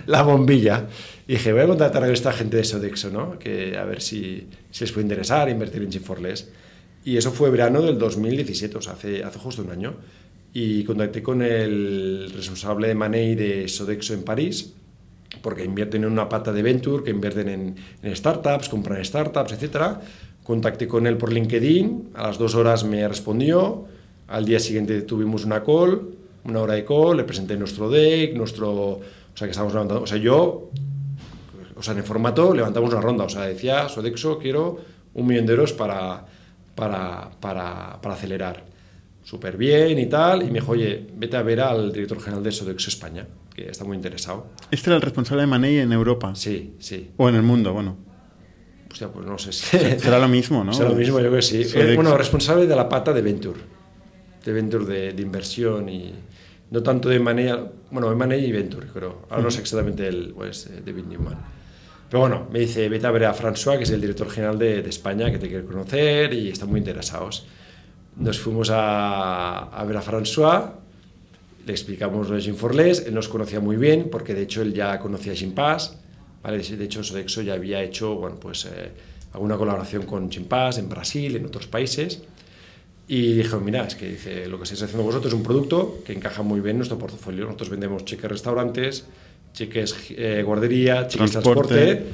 la 0.07 0.23
bombilla. 0.23 0.87
Y 1.27 1.35
dije, 1.35 1.53
voy 1.53 1.63
a 1.63 1.67
contactar 1.67 2.05
a 2.05 2.13
esta 2.13 2.33
gente 2.33 2.59
de 2.59 2.65
Sodexo, 2.65 3.11
¿no? 3.11 3.39
Que 3.39 3.77
a 3.79 3.85
ver 3.85 4.03
si, 4.03 4.47
si 4.71 4.85
les 4.85 4.93
puede 4.93 5.05
interesar 5.05 5.49
invertir 5.49 5.83
en 5.83 5.91
Gymforles. 5.91 6.51
Y 7.05 7.17
eso 7.17 7.33
fue 7.33 7.51
verano 7.51 7.83
del 7.83 7.99
2017, 7.99 8.79
o 8.79 8.83
sea, 8.83 8.95
hace, 8.95 9.25
hace 9.25 9.39
justo 9.39 9.63
un 9.63 9.71
año. 9.71 9.97
Y 10.53 10.85
contacté 10.85 11.23
con 11.23 11.43
el 11.43 12.31
responsable 12.35 12.89
de 12.89 12.95
Money 12.95 13.35
de 13.35 13.69
Sodexo 13.69 14.15
en 14.15 14.23
París, 14.23 14.75
porque 15.43 15.65
invierten 15.65 16.05
en 16.05 16.13
una 16.13 16.29
pata 16.29 16.53
de 16.53 16.63
venture, 16.63 17.03
que 17.03 17.11
invierten 17.11 17.49
en, 17.49 17.77
en 18.03 18.17
startups, 18.17 18.69
compran 18.69 19.05
startups, 19.05 19.53
etc. 19.53 19.99
Contacté 20.43 20.87
con 20.87 21.07
él 21.07 21.17
por 21.17 21.33
LinkedIn, 21.33 22.11
a 22.15 22.29
las 22.29 22.39
dos 22.39 22.55
horas 22.55 22.85
me 22.85 23.07
respondió, 23.09 23.87
al 24.29 24.45
día 24.45 24.61
siguiente 24.61 25.03
tuvimos 25.03 25.45
una 25.45 25.63
call, 25.63 26.15
una 26.45 26.61
hora 26.61 26.75
de 26.75 26.85
call, 26.85 27.17
le 27.17 27.25
presenté 27.25 27.57
nuestro 27.57 27.89
deck, 27.89 28.35
nuestro... 28.35 28.71
O 28.73 29.37
sea, 29.37 29.47
que 29.47 29.51
estábamos 29.51 29.75
levantando... 29.75 30.03
O 30.03 30.07
sea, 30.07 30.19
yo... 30.19 30.71
O 31.77 31.83
sea, 31.83 31.93
en 31.93 31.99
el 31.99 32.05
formato 32.05 32.55
levantamos 32.55 32.93
una 32.93 33.01
ronda, 33.01 33.25
o 33.25 33.29
sea, 33.29 33.43
decía, 33.43 33.89
Sodexo, 33.89 34.39
quiero 34.39 34.79
un 35.15 35.27
millón 35.27 35.47
de 35.47 35.55
euros 35.55 35.73
para, 35.73 36.25
para, 36.75 37.31
para, 37.41 38.01
para 38.01 38.15
acelerar. 38.15 38.74
Súper 39.25 39.57
bien 39.57 39.99
y 39.99 40.07
tal, 40.07 40.43
y 40.43 40.47
me 40.47 40.61
dijo, 40.61 40.73
oye, 40.73 41.07
vete 41.17 41.37
a 41.37 41.43
ver 41.43 41.61
al 41.61 41.93
director 41.93 42.21
general 42.21 42.45
de 42.45 42.53
Sodexo 42.53 42.91
España, 42.91 43.27
que 43.55 43.71
está 43.71 43.83
muy 43.83 43.97
interesado. 43.97 44.49
¿Este 44.71 44.91
era 44.91 44.97
el 44.97 45.03
responsable 45.03 45.41
de 45.41 45.47
Money 45.47 45.79
en 45.79 45.93
Europa? 45.93 46.35
Sí, 46.35 46.75
sí. 46.79 47.11
¿O 47.17 47.29
en 47.31 47.35
el 47.35 47.43
mundo? 47.43 47.73
Bueno. 47.73 47.97
Hostia, 48.93 49.09
pues 49.09 49.27
no 49.27 49.39
sé 49.39 49.51
si... 49.53 49.65
Será 49.99 50.19
lo 50.19 50.29
mismo, 50.29 50.63
¿no? 50.63 50.75
Será 50.75 50.91
lo 50.91 50.95
mismo, 50.95 51.19
yo 51.19 51.29
creo 51.29 51.37
que 51.37 51.43
sí. 51.43 51.65
Sodexo. 51.65 51.95
Bueno, 51.97 52.17
responsable 52.19 52.67
de 52.67 52.77
la 52.77 52.87
pata 52.87 53.15
de 53.15 53.23
Venture, 53.23 53.61
de 54.45 54.53
Venture 54.53 54.85
de, 54.85 55.13
de 55.15 55.23
inversión 55.23 55.89
y 55.89 56.13
no 56.71 56.83
tanto 56.83 57.09
de 57.09 57.19
Money, 57.19 57.49
bueno, 57.91 58.11
de 58.11 58.17
Money 58.17 58.45
y 58.45 58.53
Venture, 58.53 58.89
creo. 58.93 59.23
Ahora 59.31 59.37
uh 59.37 59.41
-huh. 59.41 59.45
no 59.45 59.51
sé 59.51 59.61
exactamente 59.61 60.07
el, 60.07 60.35
pues, 60.37 60.71
David 60.85 61.05
Newman. 61.07 61.39
Pero 62.11 62.21
bueno, 62.21 62.47
me 62.53 62.61
dice, 62.61 62.91
vete 62.91 63.07
a 63.07 63.11
ver 63.11 63.25
a 63.25 63.35
François, 63.35 63.79
que 63.79 63.85
es 63.85 63.91
el 63.91 64.03
director 64.03 64.29
general 64.29 64.59
de, 64.59 64.83
de 64.83 64.91
España, 64.91 65.31
que 65.33 65.39
te 65.39 65.49
quiere 65.49 65.65
conocer 65.65 66.35
y 66.35 66.51
están 66.51 66.69
muy 66.69 66.79
interesados. 66.79 67.47
Nos 68.17 68.39
fuimos 68.39 68.71
a, 68.71 69.71
a 69.71 69.85
ver 69.85 69.97
a 69.97 70.03
François, 70.03 70.85
le 71.67 71.73
explicamos 71.73 72.29
lo 72.29 72.37
de 72.37 72.43
Gymforles, 72.43 73.05
él 73.07 73.15
nos 73.15 73.29
conocía 73.29 73.61
muy 73.61 73.77
bien, 73.77 74.09
porque 74.11 74.35
de 74.35 74.43
hecho 74.43 74.63
él 74.63 74.75
ya 74.75 74.99
conocía 74.99 75.35
Gympass, 75.35 75.99
¿vale? 76.43 76.59
de 76.59 76.85
hecho 76.85 77.03
Sodexo 77.03 77.43
ya 77.43 77.55
había 77.55 77.83
hecho 77.83 78.15
bueno, 78.17 78.37
pues, 78.39 78.67
eh, 78.67 78.91
alguna 79.33 79.57
colaboración 79.57 80.05
con 80.05 80.31
Gympass 80.31 80.79
en 80.79 80.89
Brasil, 80.89 81.37
en 81.37 81.47
otros 81.47 81.67
países, 81.67 82.23
y 83.07 83.35
dijo, 83.35 83.61
mira, 83.61 83.87
es 83.87 83.95
que 83.95 84.11
dice, 84.11 84.47
lo 84.47 84.57
que 84.59 84.65
estáis 84.65 84.83
haciendo 84.83 85.05
vosotros 85.05 85.33
es 85.33 85.37
un 85.37 85.43
producto 85.43 86.01
que 86.05 86.13
encaja 86.13 86.43
muy 86.43 86.61
bien 86.61 86.73
en 86.73 86.79
nuestro 86.79 86.99
portafolio, 86.99 87.45
nosotros 87.45 87.71
vendemos 87.71 88.05
cheques 88.05 88.31
restaurantes, 88.31 89.05
cheques 89.53 89.95
eh, 90.11 90.43
guardería, 90.45 91.07
cheques 91.07 91.31
transporte, 91.33 91.75
transporte 91.75 92.05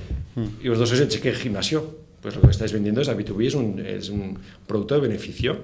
y 0.62 0.68
vosotros 0.68 0.90
sois 0.90 1.00
el 1.00 1.08
cheque 1.08 1.32
gimnasio, 1.32 1.98
pues 2.20 2.34
lo 2.36 2.42
que 2.42 2.50
estáis 2.50 2.72
vendiendo 2.72 3.00
es 3.00 3.08
a 3.08 3.16
B2B, 3.16 3.46
es 3.46 3.54
un, 3.54 3.80
es 3.80 4.08
un 4.10 4.38
producto 4.66 4.94
de 4.94 5.00
beneficio, 5.00 5.58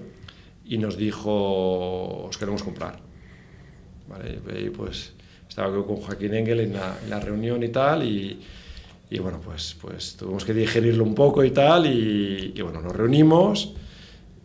y 0.68 0.79
nos 0.79 0.96
dijo, 0.96 2.26
os 2.26 2.37
queremos 2.37 2.62
comprar. 2.62 2.98
¿Vale? 4.09 4.40
Y 4.64 4.70
pues 4.70 5.12
estaba 5.48 5.85
con 5.85 5.96
Joaquín 5.96 6.35
Engel 6.35 6.61
en 6.61 6.74
la, 6.74 6.98
en 7.02 7.11
la 7.11 7.20
reunión 7.20 7.62
y 7.62 7.68
tal, 7.68 8.02
y, 8.02 8.40
y, 9.11 9.18
bueno, 9.18 9.40
pues, 9.44 9.76
pues 9.81 10.16
tuvimos 10.16 10.44
que 10.44 10.52
digerirlo 10.52 11.05
un 11.05 11.14
poco 11.14 11.44
y 11.44 11.50
tal, 11.50 11.87
y, 11.87 12.52
y 12.55 12.62
bueno, 12.62 12.81
nos 12.81 12.94
reunimos 12.94 13.74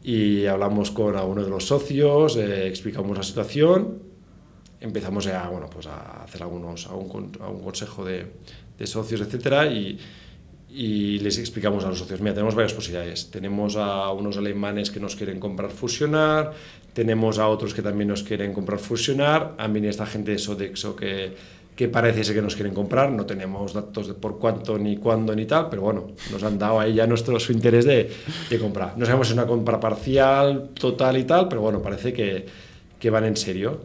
y 0.04 0.46
hablamos 0.46 0.92
con 0.92 1.16
algunos 1.16 1.46
de 1.46 1.52
los 1.52 1.66
socios, 1.66 2.36
eh, 2.38 2.68
explicamos 2.68 3.16
la 3.16 3.24
situación, 3.24 4.00
empezamos 4.80 5.28
a, 5.28 5.48
bueno, 5.50 5.70
pues 5.70 5.86
a 5.88 6.24
hacer 6.24 6.42
algunos, 6.42 6.88
a 6.88 6.96
un, 6.96 7.32
a 7.40 7.50
un 7.50 7.62
consejo 7.62 8.04
de, 8.04 8.26
de 8.78 8.88
socios, 8.88 9.22
etcétera, 9.22 9.68
y, 9.68 10.00
y 10.74 11.20
les 11.20 11.38
explicamos 11.38 11.84
a 11.84 11.90
los 11.90 12.00
socios, 12.00 12.22
mira, 12.22 12.34
tenemos 12.34 12.56
varias 12.56 12.74
posibilidades. 12.74 13.30
Tenemos 13.30 13.76
a 13.76 14.12
unos 14.12 14.38
alemanes 14.38 14.90
que 14.90 15.00
nos 15.00 15.16
quieren 15.16 15.40
comprar 15.40 15.70
fusionar, 15.70 16.54
tenemos 16.94 17.40
a 17.40 17.48
otros 17.48 17.74
que 17.74 17.82
también 17.82 18.08
nos 18.08 18.24
quieren 18.24 18.54
comprar 18.54 18.80
fusionar, 18.80 19.56
a 19.58 19.68
mí 19.68 19.86
esta 19.86 20.06
gente 20.06 20.32
de 20.32 20.40
Sodexo 20.40 20.96
que, 20.96 21.34
que 21.76 21.88
parece 21.90 22.24
ser 22.24 22.36
que 22.36 22.42
nos 22.42 22.56
quieren 22.56 22.74
comprar, 22.74 23.12
no 23.12 23.26
tenemos 23.26 23.74
datos 23.74 24.08
de 24.08 24.14
por 24.14 24.40
cuánto, 24.40 24.78
ni 24.78 24.98
cuándo, 24.98 25.36
ni 25.36 25.46
tal, 25.46 25.68
pero 25.70 25.82
bueno, 25.82 26.12
nos 26.32 26.44
han 26.44 26.58
dado 26.58 26.80
ahí 26.80 26.94
ya 26.96 27.08
nuestro 27.08 27.40
su 27.40 27.52
interés 27.52 27.86
de, 27.86 28.10
de 28.50 28.60
comprar. 28.60 28.98
No 28.98 29.06
sabemos 29.06 29.28
si 29.28 29.34
es 29.34 29.38
una 29.38 29.48
compra 29.48 29.80
parcial, 29.80 30.70
total 30.74 31.18
y 31.18 31.26
tal, 31.26 31.48
pero 31.50 31.62
bueno, 31.62 31.82
parece 31.82 32.14
que, 32.14 32.46
que 33.00 33.10
van 33.10 33.26
en 33.26 33.36
serio. 33.36 33.82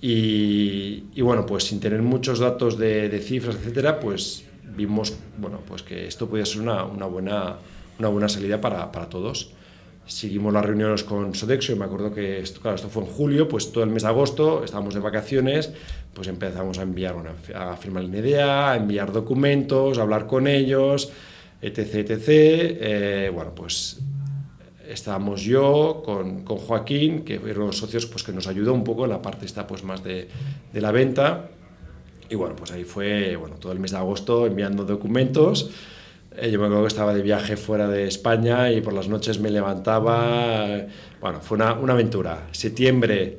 Y, 0.00 1.04
y, 1.14 1.20
bueno, 1.20 1.46
pues 1.46 1.64
sin 1.64 1.78
tener 1.78 2.02
muchos 2.02 2.40
datos 2.40 2.76
de, 2.76 3.08
de 3.08 3.20
cifras, 3.20 3.54
etcétera, 3.54 4.00
pues 4.00 4.44
vimos 4.76 5.14
bueno, 5.38 5.60
pues 5.66 5.82
que 5.82 6.06
esto 6.06 6.28
podía 6.28 6.46
ser 6.46 6.62
una, 6.62 6.84
una, 6.84 7.06
buena, 7.06 7.56
una 7.98 8.08
buena 8.08 8.28
salida 8.28 8.60
para, 8.60 8.90
para 8.92 9.08
todos. 9.08 9.52
seguimos 10.06 10.52
las 10.52 10.64
reuniones 10.64 11.04
con 11.04 11.34
Sodexo 11.34 11.72
y 11.72 11.76
me 11.76 11.84
acuerdo 11.84 12.12
que 12.12 12.40
esto, 12.40 12.60
claro, 12.60 12.76
esto 12.76 12.88
fue 12.88 13.02
en 13.02 13.08
julio, 13.08 13.48
pues 13.48 13.72
todo 13.72 13.84
el 13.84 13.90
mes 13.90 14.02
de 14.02 14.08
agosto 14.08 14.64
estábamos 14.64 14.94
de 14.94 15.00
vacaciones, 15.00 15.72
pues 16.12 16.28
empezamos 16.28 16.78
a 16.78 16.82
enviar, 16.82 17.16
una 17.16 17.32
a 17.54 17.76
firmar 17.76 18.04
la 18.04 18.18
idea, 18.18 18.72
a 18.72 18.76
enviar 18.76 19.12
documentos, 19.12 19.98
a 19.98 20.02
hablar 20.02 20.26
con 20.26 20.46
ellos, 20.46 21.12
etc, 21.60 21.94
etc. 21.94 22.28
Eh, 22.28 23.30
bueno, 23.32 23.54
pues 23.54 24.00
estábamos 24.88 25.42
yo 25.42 26.02
con, 26.04 26.44
con, 26.44 26.58
Joaquín, 26.58 27.24
que 27.24 27.38
fueron 27.40 27.66
los 27.66 27.78
socios 27.78 28.06
pues, 28.06 28.22
que 28.22 28.32
nos 28.32 28.46
ayudó 28.46 28.74
un 28.74 28.84
poco 28.84 29.04
en 29.04 29.10
la 29.10 29.22
parte 29.22 29.46
esta 29.46 29.66
pues, 29.66 29.84
más 29.84 30.02
de, 30.04 30.28
de 30.72 30.80
la 30.80 30.92
venta. 30.92 31.48
Y 32.32 32.34
bueno, 32.34 32.56
pues 32.56 32.72
ahí 32.72 32.84
fue 32.84 33.36
bueno, 33.36 33.56
todo 33.56 33.72
el 33.72 33.78
mes 33.78 33.90
de 33.90 33.98
agosto 33.98 34.46
enviando 34.46 34.86
documentos. 34.86 35.68
Eh, 36.34 36.50
yo 36.50 36.58
me 36.58 36.64
acuerdo 36.64 36.84
que 36.84 36.88
estaba 36.88 37.12
de 37.12 37.20
viaje 37.20 37.58
fuera 37.58 37.86
de 37.88 38.06
España 38.06 38.72
y 38.72 38.80
por 38.80 38.94
las 38.94 39.06
noches 39.06 39.38
me 39.38 39.50
levantaba. 39.50 40.86
Bueno, 41.20 41.42
fue 41.42 41.56
una, 41.56 41.74
una 41.74 41.92
aventura. 41.92 42.48
Septiembre 42.52 43.38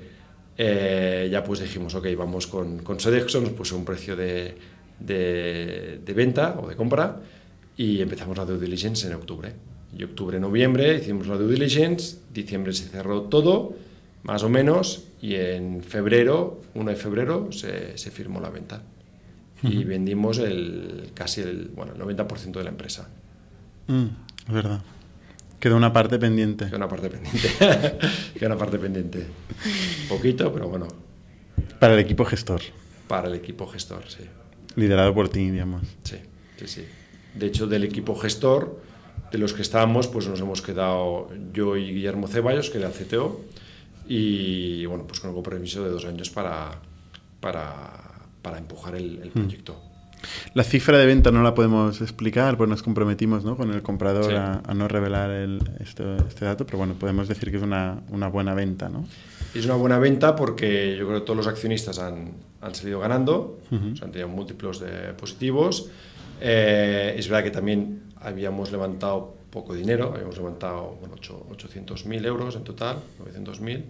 eh, 0.56 1.28
ya 1.32 1.44
pues 1.44 1.62
dijimos, 1.62 1.96
ok, 1.96 2.06
vamos 2.16 2.46
con, 2.46 2.84
con 2.84 3.00
Sodexo, 3.00 3.42
nos 3.42 3.54
puso 3.54 3.76
un 3.76 3.84
precio 3.84 4.16
de, 4.16 4.56
de, 5.00 6.00
de, 6.06 6.14
venta 6.14 6.60
o 6.62 6.68
de 6.68 6.76
compra 6.76 7.20
y 7.76 8.00
empezamos 8.00 8.38
la 8.38 8.46
due 8.46 8.60
diligence 8.60 9.08
en 9.08 9.14
octubre. 9.14 9.54
Y 9.98 10.04
octubre, 10.04 10.40
noviembre 10.40 10.98
hicimos 10.98 11.26
la 11.26 11.38
due 11.38 11.52
diligence, 11.52 12.18
diciembre 12.32 12.74
se 12.74 12.90
cerró 12.90 13.24
todo, 13.24 13.74
más 14.24 14.44
o 14.44 14.50
menos, 14.50 15.06
y 15.22 15.36
en 15.36 15.84
febrero, 15.84 16.62
1 16.74 16.90
de 16.90 16.96
febrero, 16.96 17.52
se, 17.52 17.98
se 17.98 18.12
firmó 18.12 18.40
la 18.40 18.50
venta 18.50 18.82
y 19.64 19.84
vendimos 19.86 20.40
el, 20.40 21.12
casi 21.14 21.42
el, 21.42 21.72
bueno, 21.74 21.94
el 21.94 22.02
90% 22.02 22.52
de 22.52 22.64
la 22.64 22.70
empresa. 22.70 23.08
Mm, 23.88 24.08
es 24.48 24.54
verdad. 24.54 24.82
Quedó 25.60 25.78
una 25.78 25.94
parte 25.94 26.20
pendiente. 26.20 26.66
Quedó 26.66 26.78
una 26.78 26.90
parte 26.90 27.10
pendiente. 27.10 27.50
Quedó 28.38 28.48
una 28.48 28.58
parte 28.58 28.78
pendiente. 28.78 29.26
Poquito, 30.10 30.52
pero 30.52 30.68
bueno. 30.68 30.88
Para 31.80 31.94
el 31.94 32.00
equipo 32.00 32.26
gestor. 32.26 32.62
Para 33.08 33.30
el 33.30 33.36
equipo 33.36 33.66
gestor, 33.68 34.04
sí. 34.10 34.24
Liderado 34.76 35.14
por 35.14 35.30
ti, 35.30 35.50
digamos. 35.50 35.84
Sí, 36.04 36.18
sí, 36.58 36.68
sí. 36.68 36.86
De 37.36 37.46
hecho, 37.46 37.68
del 37.68 37.86
equipo 37.86 38.16
gestor, 38.16 38.82
de 39.32 39.38
los 39.38 39.54
que 39.54 39.62
estábamos, 39.62 40.08
pues 40.08 40.28
nos 40.28 40.40
hemos 40.42 40.62
quedado 40.62 41.30
yo 41.54 41.78
y 41.78 41.94
Guillermo 41.94 42.28
Ceballos, 42.28 42.70
que 42.70 42.80
era 42.80 42.88
el 42.88 42.94
CTO, 42.94 43.40
y 44.08 44.86
bueno, 44.86 45.06
pues 45.08 45.20
con 45.20 45.30
un 45.30 45.36
compromiso 45.36 45.84
de 45.84 45.90
dos 45.90 46.06
años 46.06 46.30
para, 46.30 46.72
para 47.40 48.14
para 48.44 48.60
empujar 48.60 48.94
el, 48.96 49.20
el 49.24 49.30
hmm. 49.30 49.32
proyecto. 49.32 49.82
La 50.54 50.64
cifra 50.64 50.98
de 50.98 51.06
venta 51.06 51.32
no 51.32 51.42
la 51.42 51.54
podemos 51.54 52.00
explicar, 52.00 52.56
pues 52.56 52.70
nos 52.70 52.84
comprometimos 52.84 53.44
¿no? 53.44 53.58
con 53.58 53.74
el 53.74 53.82
comprador 53.82 54.26
sí. 54.26 54.36
a, 54.36 54.62
a, 54.66 54.74
no 54.74 54.88
revelar 54.88 55.32
el, 55.32 55.60
este, 55.82 56.04
este, 56.28 56.46
dato, 56.46 56.66
pero 56.66 56.78
bueno, 56.78 56.94
podemos 56.94 57.28
decir 57.28 57.52
que 57.52 57.58
es 57.58 57.64
una, 57.64 58.00
una, 58.10 58.30
buena 58.30 58.54
venta, 58.54 58.88
¿no? 58.88 59.06
Es 59.54 59.66
una 59.66 59.76
buena 59.76 60.00
venta 60.00 60.36
porque 60.36 60.96
yo 60.98 61.08
creo 61.08 61.20
que 61.20 61.26
todos 61.26 61.36
los 61.36 61.48
accionistas 61.48 62.00
han, 62.00 62.32
han 62.62 62.76
salido 62.76 63.02
ganando, 63.02 63.60
uh 63.70 63.76
-huh. 63.76 63.94
o 63.94 63.96
sea, 63.98 64.06
han 64.06 64.12
tenido 64.12 64.30
múltiplos 64.30 64.80
de 64.80 65.14
positivos. 65.14 65.90
Eh, 66.40 67.16
es 67.18 67.28
verdad 67.28 67.44
que 67.44 67.52
también 67.52 68.04
habíamos 68.16 68.72
levantado 68.72 69.36
poco 69.54 69.76
dinero, 69.76 70.12
habíamos 70.14 70.36
levantado 70.36 70.98
bueno, 71.00 71.16
800.000 71.16 72.26
euros 72.26 72.56
en 72.56 72.64
total, 72.64 72.98
900.000 73.24 73.84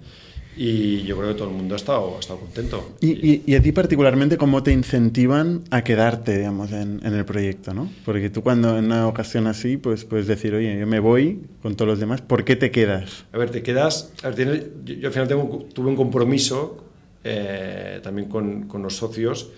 y 0.55 1.01
yo 1.03 1.17
creo 1.17 1.29
que 1.29 1.35
todo 1.35 1.49
el 1.49 1.55
mundo 1.55 1.73
ha 1.73 1.77
estado, 1.77 2.15
ha 2.17 2.19
estado 2.19 2.39
contento. 2.41 2.95
¿Y, 2.99 3.11
y, 3.27 3.43
y 3.47 3.55
a 3.55 3.61
ti 3.61 3.71
particularmente 3.71 4.37
cómo 4.37 4.61
te 4.61 4.71
incentivan 4.71 5.63
a 5.71 5.83
quedarte, 5.83 6.37
digamos, 6.37 6.71
en, 6.71 6.99
en, 7.03 7.13
el 7.13 7.25
proyecto, 7.25 7.73
no? 7.73 7.89
Porque 8.05 8.29
tú 8.29 8.43
cuando 8.43 8.77
en 8.77 8.85
una 8.85 9.07
ocasión 9.07 9.47
así, 9.47 9.77
pues 9.77 10.05
puedes 10.05 10.27
decir, 10.27 10.53
oye, 10.53 10.77
yo 10.77 10.85
me 10.85 10.99
voy 10.99 11.41
con 11.61 11.75
todos 11.75 11.89
los 11.89 11.99
demás, 11.99 12.21
¿por 12.21 12.43
qué 12.43 12.55
te 12.55 12.69
quedas? 12.69 13.25
A 13.31 13.37
ver, 13.37 13.49
te 13.49 13.63
quedas, 13.63 14.11
a 14.21 14.27
ver, 14.27 14.35
tienes, 14.35 14.63
yo, 14.83 14.93
yo, 14.95 15.07
al 15.07 15.13
final 15.13 15.27
tengo, 15.27 15.65
tuve 15.73 15.87
un 15.87 15.95
compromiso 15.95 16.83
eh, 17.23 17.99
también 18.03 18.27
con, 18.27 18.67
con, 18.67 18.83
los 18.83 18.95
socios 18.97 19.49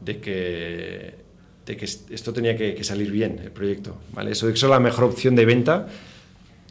de 0.00 0.20
que, 0.20 1.25
de 1.66 1.76
que 1.76 1.84
esto 1.84 2.32
tenía 2.32 2.56
que, 2.56 2.74
que, 2.74 2.84
salir 2.84 3.10
bien, 3.10 3.40
el 3.42 3.50
proyecto, 3.50 3.96
¿vale? 4.12 4.30
Eso, 4.30 4.48
es 4.48 4.62
la 4.62 4.80
mejor 4.80 5.04
opción 5.04 5.36
de 5.36 5.44
venta 5.44 5.88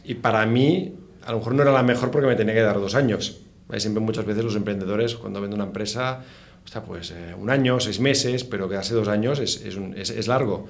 y 0.03 0.15
para 0.15 0.45
mí, 0.45 0.95
a 1.23 1.31
lo 1.31 1.39
mejor 1.39 1.53
no 1.53 1.61
era 1.61 1.71
la 1.71 1.83
mejor 1.83 2.09
porque 2.11 2.27
me 2.27 2.35
tenía 2.35 2.53
que 2.53 2.61
dar 2.61 2.79
dos 2.79 2.95
años, 2.95 3.41
Siempre 3.77 3.99
muchas 3.99 4.25
veces 4.25 4.43
los 4.43 4.55
emprendedores 4.55 5.15
cuando 5.15 5.41
venden 5.41 5.59
una 5.59 5.67
empresa, 5.67 6.21
sea, 6.65 6.83
pues 6.83 7.11
eh, 7.11 7.35
un 7.37 7.49
año, 7.49 7.79
seis 7.79 7.99
meses, 7.99 8.43
pero 8.43 8.67
que 8.67 8.75
hace 8.75 8.93
dos 8.93 9.07
años 9.07 9.39
es, 9.39 9.61
es, 9.63 9.75
un, 9.75 9.95
es, 9.97 10.09
es 10.09 10.27
largo. 10.27 10.67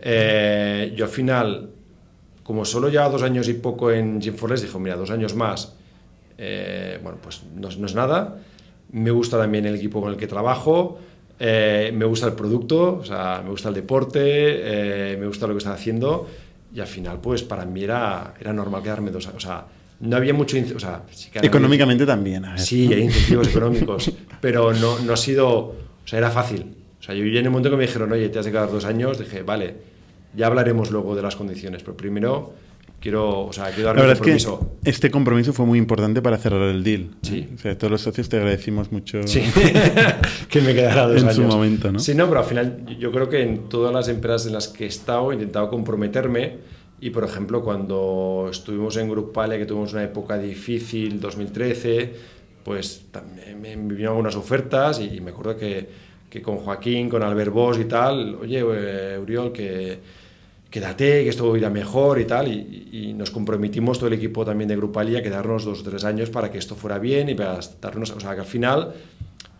Eh, 0.00 0.92
yo 0.96 1.04
al 1.06 1.10
final, 1.10 1.70
como 2.42 2.64
solo 2.64 2.88
llevaba 2.88 3.10
dos 3.10 3.22
años 3.22 3.48
y 3.48 3.54
poco 3.54 3.90
en 3.90 4.20
Jim 4.20 4.34
Forless, 4.34 4.62
dije, 4.62 4.78
mira, 4.78 4.96
dos 4.96 5.10
años 5.10 5.34
más, 5.34 5.74
eh, 6.38 6.98
bueno, 7.02 7.18
pues 7.22 7.42
no, 7.54 7.68
no, 7.68 7.86
es 7.86 7.94
nada. 7.94 8.38
Me 8.92 9.10
gusta 9.10 9.38
también 9.38 9.66
el 9.66 9.76
equipo 9.76 10.00
con 10.00 10.10
el 10.10 10.16
que 10.16 10.26
trabajo, 10.26 10.98
eh, 11.42 11.90
me 11.94 12.04
gusta 12.04 12.26
el 12.26 12.34
producto, 12.34 12.98
o 12.98 13.04
sea, 13.04 13.40
me 13.42 13.48
gusta 13.48 13.70
el 13.70 13.74
deporte, 13.74 14.20
eh, 14.22 15.16
me 15.16 15.26
gusta 15.26 15.46
lo 15.46 15.54
que 15.54 15.58
están 15.58 15.72
haciendo 15.72 16.28
y 16.74 16.80
al 16.80 16.86
final, 16.86 17.18
pues 17.18 17.42
para 17.42 17.64
mí 17.64 17.82
era, 17.82 18.34
era 18.38 18.52
normal 18.52 18.82
quedarme 18.82 19.10
dos 19.10 19.26
años. 19.26 19.42
O 19.42 19.46
sea, 19.46 19.66
no 20.00 20.16
había 20.16 20.34
mucho... 20.34 20.58
O 20.76 20.78
sea, 20.78 21.02
sí 21.10 21.30
Económicamente 21.40 22.04
también. 22.04 22.44
A 22.44 22.50
ver. 22.52 22.60
Sí, 22.60 22.92
hay 22.92 23.04
incentivos 23.04 23.48
económicos, 23.48 24.12
pero 24.40 24.74
no, 24.74 24.98
no 24.98 25.12
ha 25.14 25.16
sido... 25.16 25.48
O 25.48 25.74
sea, 26.04 26.18
era 26.18 26.30
fácil. 26.30 26.76
O 27.00 27.02
sea, 27.02 27.14
yo 27.14 27.24
en 27.24 27.36
el 27.36 27.50
momento 27.50 27.70
que 27.70 27.76
me 27.76 27.86
dijeron, 27.86 28.12
oye, 28.12 28.28
te 28.28 28.38
has 28.38 28.44
de 28.44 28.52
quedar 28.52 28.70
dos 28.70 28.84
años, 28.84 29.18
dije, 29.18 29.42
vale, 29.42 29.76
ya 30.36 30.46
hablaremos 30.46 30.90
luego 30.90 31.16
de 31.16 31.22
las 31.22 31.36
condiciones, 31.36 31.82
pero 31.82 31.96
primero 31.96 32.52
quiero, 33.00 33.46
o 33.46 33.52
sea, 33.52 33.70
quiero 33.70 33.88
dar 33.88 33.96
La 33.96 34.02
verdad 34.02 34.18
compromiso. 34.18 34.60
Es 34.78 34.84
que 34.84 34.90
este 34.90 35.10
compromiso 35.10 35.52
fue 35.52 35.66
muy 35.66 35.78
importante 35.78 36.22
para 36.22 36.38
cerrar 36.38 36.62
el 36.62 36.84
deal. 36.84 37.10
Sí. 37.22 37.48
O 37.54 37.58
sea, 37.58 37.76
todos 37.76 37.90
los 37.90 38.00
socios 38.00 38.28
te 38.28 38.36
agradecimos 38.36 38.92
mucho. 38.92 39.26
Sí, 39.26 39.42
que 40.48 40.60
me 40.60 40.74
quedara 40.74 41.06
dos 41.06 41.22
en 41.22 41.28
años. 41.28 41.36
Su 41.36 41.42
momento, 41.42 41.90
¿no? 41.90 41.98
Sí, 41.98 42.14
no, 42.14 42.28
pero 42.28 42.40
al 42.40 42.46
final 42.46 42.86
yo 42.98 43.10
creo 43.10 43.28
que 43.28 43.42
en 43.42 43.68
todas 43.68 43.92
las 43.92 44.08
empresas 44.08 44.46
en 44.46 44.52
las 44.52 44.68
que 44.68 44.84
he 44.84 44.88
estado 44.88 45.30
he 45.32 45.34
intentado 45.34 45.70
comprometerme 45.70 46.58
y 47.00 47.10
por 47.10 47.24
ejemplo, 47.24 47.62
cuando 47.62 48.48
estuvimos 48.50 48.96
en 48.98 49.08
Grupale, 49.08 49.58
que 49.58 49.64
tuvimos 49.64 49.92
una 49.94 50.04
época 50.04 50.36
difícil, 50.36 51.18
2013, 51.18 52.12
pues 52.62 53.06
también 53.10 53.60
me 53.60 53.74
vinieron 53.74 54.08
algunas 54.08 54.36
ofertas 54.36 55.00
y, 55.00 55.20
me 55.20 55.30
acuerdo 55.30 55.56
que, 55.56 55.88
que, 56.28 56.42
con 56.42 56.58
Joaquín, 56.58 57.08
con 57.08 57.22
Albert 57.22 57.52
Bosch 57.52 57.80
y 57.80 57.84
tal, 57.84 58.34
oye, 58.34 58.62
eh, 58.62 59.18
Uriol, 59.18 59.50
que 59.50 59.98
quédate, 60.70 61.24
que 61.24 61.28
esto 61.28 61.56
irá 61.56 61.68
mejor 61.68 62.20
y 62.20 62.24
tal, 62.24 62.48
y, 62.48 62.88
y, 62.92 63.12
nos 63.12 63.30
comprometimos 63.30 63.98
todo 63.98 64.06
el 64.08 64.14
equipo 64.14 64.44
también 64.44 64.68
de 64.68 64.76
Grupalia 64.76 65.18
a 65.18 65.22
quedarnos 65.22 65.64
dos 65.64 65.80
o 65.80 65.82
tres 65.82 66.04
años 66.04 66.30
para 66.30 66.50
que 66.50 66.58
esto 66.58 66.76
fuera 66.76 66.98
bien 66.98 67.28
y 67.28 67.34
para 67.34 67.58
darnos, 67.80 68.10
o 68.12 68.20
sea, 68.20 68.34
que 68.34 68.40
al 68.40 68.46
final 68.46 68.94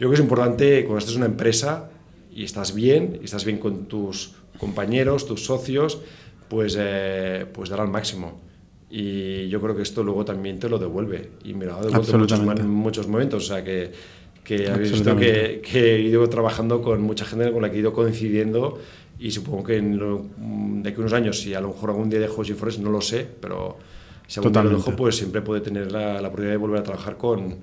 yo 0.01 0.09
creo 0.09 0.11
que 0.11 0.15
es 0.15 0.21
importante 0.21 0.85
cuando 0.85 0.99
estás 0.99 1.15
en 1.15 1.21
una 1.21 1.27
empresa 1.27 1.91
y 2.35 2.45
estás 2.45 2.75
bien, 2.75 3.19
y 3.21 3.25
estás 3.27 3.45
bien 3.45 3.59
con 3.59 3.85
tus 3.85 4.33
compañeros, 4.59 5.27
tus 5.27 5.45
socios, 5.45 6.01
pues, 6.49 6.77
eh, 6.79 7.45
pues 7.53 7.69
dar 7.69 7.81
al 7.81 7.89
máximo. 7.89 8.41
Y 8.91 9.49
yo 9.49 9.61
creo 9.61 9.77
que 9.77 9.83
esto 9.83 10.03
luego 10.03 10.25
también 10.25 10.59
te 10.59 10.69
lo 10.69 10.79
devuelve. 10.79 11.31
Y 11.45 11.55
me 11.55 11.67
lo 11.67 11.77
ha 11.77 11.83
devuelto 11.83 12.13
en 12.15 12.21
muchos, 12.21 12.41
muchos, 12.67 13.09
momentos. 13.09 13.45
O 13.45 13.47
sea, 13.47 13.63
que, 13.63 13.93
que 14.43 14.69
habéis 14.69 14.93
visto 14.93 15.17
que, 15.17 15.63
que, 15.63 15.97
he 15.97 16.01
ido 16.01 16.27
trabajando 16.29 16.83
con 16.83 17.03
mucha 17.03 17.25
gente 17.25 17.53
con 17.53 17.63
la 17.63 17.71
que 17.71 17.77
he 17.77 17.81
ido 17.81 17.93
coincidiendo. 17.93 18.79
Y 19.21 19.31
supongo 19.31 19.65
que 19.65 19.77
en 19.77 19.99
lo, 19.99 20.27
de 20.39 20.89
aquí 20.89 20.99
unos 20.99 21.13
años, 21.13 21.39
si 21.39 21.53
a 21.53 21.61
lo 21.61 21.69
mejor 21.69 21.91
algún 21.91 22.09
día 22.09 22.19
dejo 22.19 22.43
Forest, 22.43 22.81
no 22.81 22.91
lo 22.91 23.03
sé, 23.03 23.29
pero 23.41 23.77
si 24.27 24.41
algún 24.41 24.53
día 24.53 24.63
lo 24.63 24.71
dejo, 24.71 24.97
pues 24.97 25.17
siempre 25.17 25.43
puede 25.43 25.61
tener 25.61 25.93
la, 25.93 26.21
la 26.23 26.29
oportunidad 26.29 26.53
de 26.53 26.57
volver 26.57 26.81
a 26.81 26.83
trabajar 26.83 27.19
con, 27.19 27.57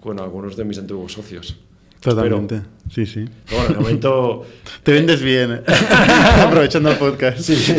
con 0.00 0.18
algunos 0.18 0.56
de 0.56 0.64
mis 0.64 0.76
antiguos 0.76 1.12
socios. 1.12 1.56
Totalmente, 2.00 2.56
Espero. 2.56 2.72
sí, 2.90 3.06
sí. 3.06 3.24
Pero 3.46 3.60
bueno, 3.60 3.74
de 3.74 3.80
momento... 3.80 4.46
Te 4.82 4.92
vendes 4.92 5.22
bien, 5.22 5.62
aprovechando 6.40 6.90
el 6.90 6.96
podcast. 6.96 7.38
Sí, 7.38 7.74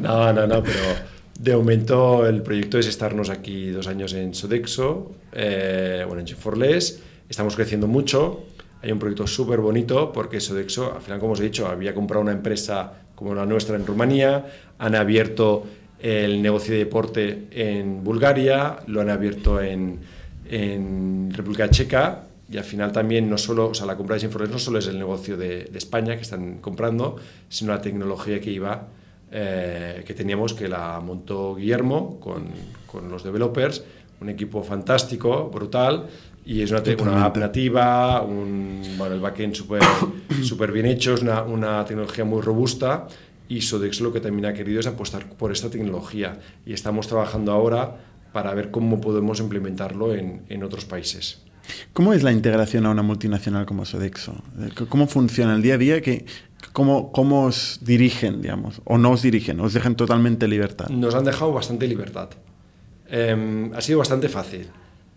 no, 0.00 0.32
no, 0.32 0.46
no, 0.46 0.62
pero 0.62 1.10
de 1.40 1.56
momento 1.56 2.26
el 2.26 2.42
proyecto 2.42 2.78
es 2.78 2.86
estarnos 2.86 3.30
aquí 3.30 3.70
dos 3.70 3.86
años 3.86 4.12
en 4.12 4.34
Sodexo, 4.34 5.12
eh, 5.32 6.04
bueno, 6.06 6.20
en 6.20 6.26
G4Less, 6.26 6.98
estamos 7.28 7.56
creciendo 7.56 7.86
mucho, 7.86 8.44
hay 8.82 8.92
un 8.92 8.98
proyecto 8.98 9.26
súper 9.26 9.60
bonito 9.60 10.12
porque 10.12 10.40
Sodexo, 10.40 10.94
al 10.94 11.02
final, 11.02 11.20
como 11.20 11.32
os 11.32 11.40
he 11.40 11.44
dicho, 11.44 11.66
había 11.66 11.94
comprado 11.94 12.22
una 12.22 12.32
empresa 12.32 12.92
como 13.14 13.34
la 13.34 13.44
nuestra 13.44 13.76
en 13.76 13.86
Rumanía, 13.86 14.46
han 14.78 14.94
abierto 14.94 15.64
el 15.98 16.40
negocio 16.40 16.72
de 16.72 16.78
deporte 16.78 17.46
en 17.50 18.02
Bulgaria, 18.02 18.78
lo 18.86 19.02
han 19.02 19.10
abierto 19.10 19.60
en, 19.60 20.00
en 20.48 21.30
República 21.32 21.68
Checa 21.68 22.22
y 22.50 22.56
al 22.56 22.64
final 22.64 22.90
también 22.90 23.30
no 23.30 23.38
solo, 23.38 23.68
o 23.68 23.74
sea, 23.74 23.86
la 23.86 23.96
compra 23.96 24.14
de 24.14 24.20
Sinforles 24.20 24.50
no 24.50 24.58
solo 24.58 24.78
es 24.78 24.86
el 24.88 24.98
negocio 24.98 25.36
de, 25.36 25.64
de, 25.64 25.78
España 25.78 26.16
que 26.16 26.22
están 26.22 26.58
comprando, 26.58 27.16
sino 27.48 27.72
la 27.72 27.80
tecnología 27.80 28.40
que 28.40 28.50
iba, 28.50 28.88
eh, 29.30 30.02
que 30.04 30.14
teníamos, 30.14 30.54
que 30.54 30.68
la 30.68 30.98
montó 30.98 31.54
Guillermo 31.54 32.18
con, 32.18 32.48
con, 32.86 33.08
los 33.08 33.22
developers, 33.22 33.84
un 34.20 34.30
equipo 34.30 34.64
fantástico, 34.64 35.48
brutal, 35.50 36.06
y 36.44 36.62
es 36.62 36.70
una, 36.70 36.82
una 37.00 37.24
app 37.24 37.36
nativa, 37.36 38.22
un, 38.22 38.82
bueno, 38.96 39.14
el 39.14 39.20
backend 39.20 39.54
súper 39.54 39.82
super 40.42 40.72
bien 40.72 40.86
hecho, 40.86 41.14
es 41.14 41.22
una, 41.22 41.42
una 41.42 41.84
tecnología 41.84 42.24
muy 42.24 42.40
robusta, 42.40 43.06
y 43.48 43.62
Sodexo 43.62 44.04
lo 44.04 44.12
que 44.12 44.20
también 44.20 44.46
ha 44.46 44.54
querido 44.54 44.80
es 44.80 44.86
apostar 44.86 45.28
por 45.28 45.52
esta 45.52 45.70
tecnología, 45.70 46.40
y 46.64 46.72
estamos 46.72 47.08
trabajando 47.08 47.52
ahora 47.52 47.96
para 48.32 48.54
ver 48.54 48.70
cómo 48.70 49.00
podemos 49.00 49.40
implementarlo 49.40 50.14
en, 50.14 50.42
en 50.48 50.62
otros 50.62 50.84
países. 50.84 51.42
¿Cómo 51.92 52.12
es 52.12 52.22
la 52.22 52.32
integración 52.32 52.86
a 52.86 52.90
una 52.90 53.02
multinacional 53.02 53.66
como 53.66 53.84
Sodexo? 53.84 54.34
¿Cómo 54.88 55.06
funciona 55.06 55.54
el 55.54 55.62
día 55.62 55.74
a 55.74 55.78
día? 55.78 56.00
¿Qué, 56.00 56.24
cómo, 56.72 57.12
¿Cómo 57.12 57.44
os 57.44 57.80
dirigen, 57.82 58.42
digamos? 58.42 58.80
¿O 58.84 58.98
no 58.98 59.12
os 59.12 59.22
dirigen? 59.22 59.60
¿Os 59.60 59.72
dejan 59.72 59.96
totalmente 59.96 60.48
libertad? 60.48 60.88
Nos 60.88 61.14
han 61.14 61.24
dejado 61.24 61.52
bastante 61.52 61.86
libertad. 61.86 62.30
Em, 63.08 63.72
ha 63.74 63.80
sido 63.80 63.98
bastante 63.98 64.28
fácil, 64.28 64.68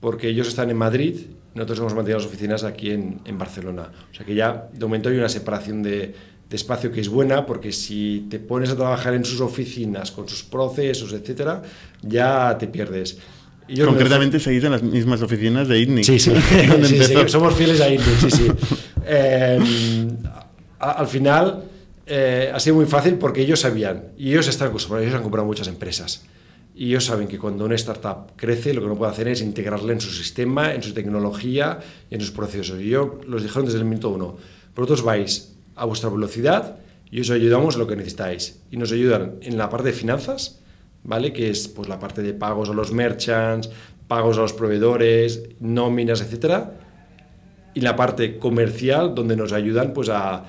porque 0.04 0.28
ellos 0.28 0.50
están 0.50 0.70
en 0.70 0.76
Madrid, 0.76 1.16
nosotros 1.56 1.80
hemos 1.80 1.94
mantenido 1.94 2.20
las 2.20 2.28
oficinas 2.28 2.66
aquí 2.66 2.92
en, 2.92 3.22
en 3.24 3.38
Barcelona. 3.38 3.90
O 4.12 4.14
sea 4.14 4.26
que 4.26 4.36
ya 4.36 4.68
de 4.74 4.82
momento 4.82 5.08
hay 5.08 5.16
una 5.16 5.30
separación 5.30 5.82
de, 5.82 6.14
de, 6.50 6.56
espacio 6.58 6.92
que 6.92 7.00
es 7.00 7.08
buena, 7.08 7.46
porque 7.46 7.72
si 7.72 8.28
te 8.30 8.38
pones 8.38 8.70
a 8.70 8.76
trabajar 8.76 9.14
en 9.14 9.24
sus 9.24 9.40
oficinas, 9.40 10.12
con 10.12 10.28
sus 10.28 10.44
procesos, 10.44 11.14
etcétera, 11.14 11.62
ya 12.02 12.58
te 12.60 12.68
pierdes. 12.68 13.18
Concretamente 13.86 14.42
seguís 14.42 14.66
en 14.66 14.72
las 14.72 14.84
mismas 14.84 15.22
oficinas 15.22 15.70
de 15.70 15.80
ITNIC. 15.80 16.04
Sí, 16.06 16.20
sí, 16.20 17.16
somos 17.28 17.56
fieles 17.56 17.80
a 17.80 17.90
ITNIC, 17.90 18.20
sí, 18.20 18.30
sí. 18.30 18.48
Em, 19.08 20.18
al 20.80 21.08
final 21.08 21.64
eh, 22.06 22.52
ha 22.54 22.60
sido 22.60 22.76
muy 22.76 22.88
fácil 22.88 23.14
porque 23.14 23.40
ellos 23.40 23.62
sabían, 23.62 24.10
y 24.18 24.32
ellos 24.32 24.50
están 24.50 24.68
acostumbrados, 24.68 25.06
ellos 25.06 25.16
han 25.16 25.24
comprado 25.24 25.48
muchas 25.48 25.70
empresas. 25.70 26.26
Y 26.76 26.88
ellos 26.88 27.06
saben 27.06 27.28
que 27.28 27.38
cuando 27.38 27.66
una 27.66 27.76
startup 27.76 28.36
crece, 28.36 28.74
lo 28.74 28.82
que 28.82 28.88
no 28.88 28.96
puede 28.96 29.12
hacer 29.12 29.28
es 29.28 29.42
integrarla 29.42 29.94
en 29.94 30.02
su 30.02 30.10
sistema, 30.10 30.74
en 30.74 30.82
su 30.82 30.94
tecnología 30.94 31.80
y 32.10 32.16
en 32.16 32.22
sus 32.22 32.32
procesos. 32.32 32.80
Y 32.82 32.90
yo 32.90 33.20
los 33.28 33.44
dijeron 33.44 33.66
desde 33.66 33.80
el 33.80 33.86
minuto 33.86 34.10
uno, 34.10 34.38
vosotros 34.76 35.04
vais 35.04 35.56
a 35.76 35.86
vuestra 35.86 36.10
velocidad 36.10 36.78
y 37.12 37.22
os 37.22 37.30
ayudamos 37.30 37.78
lo 37.78 37.86
que 37.86 37.96
necesitáis. 37.96 38.60
Y 38.72 38.78
nos 38.78 38.92
ayudan 38.92 39.36
en 39.42 39.58
la 39.58 39.70
parte 39.70 39.90
de 39.90 39.94
finanzas, 39.94 40.62
¿vale? 41.04 41.32
Que 41.32 41.52
es 41.52 41.68
pues, 41.68 41.88
la 41.88 42.00
parte 42.00 42.24
de 42.24 42.34
pagos 42.34 42.70
a 42.70 42.74
los 42.74 42.92
merchants, 42.92 43.70
pagos 44.08 44.38
a 44.40 44.42
los 44.42 44.54
proveedores, 44.54 45.44
nóminas, 45.60 46.22
etcétera. 46.22 46.74
Y 47.76 47.82
la 47.82 47.96
parte 47.96 48.40
comercial, 48.40 49.14
donde 49.14 49.36
nos 49.36 49.52
ayudan 49.52 49.94
pues, 49.94 50.10
a, 50.10 50.46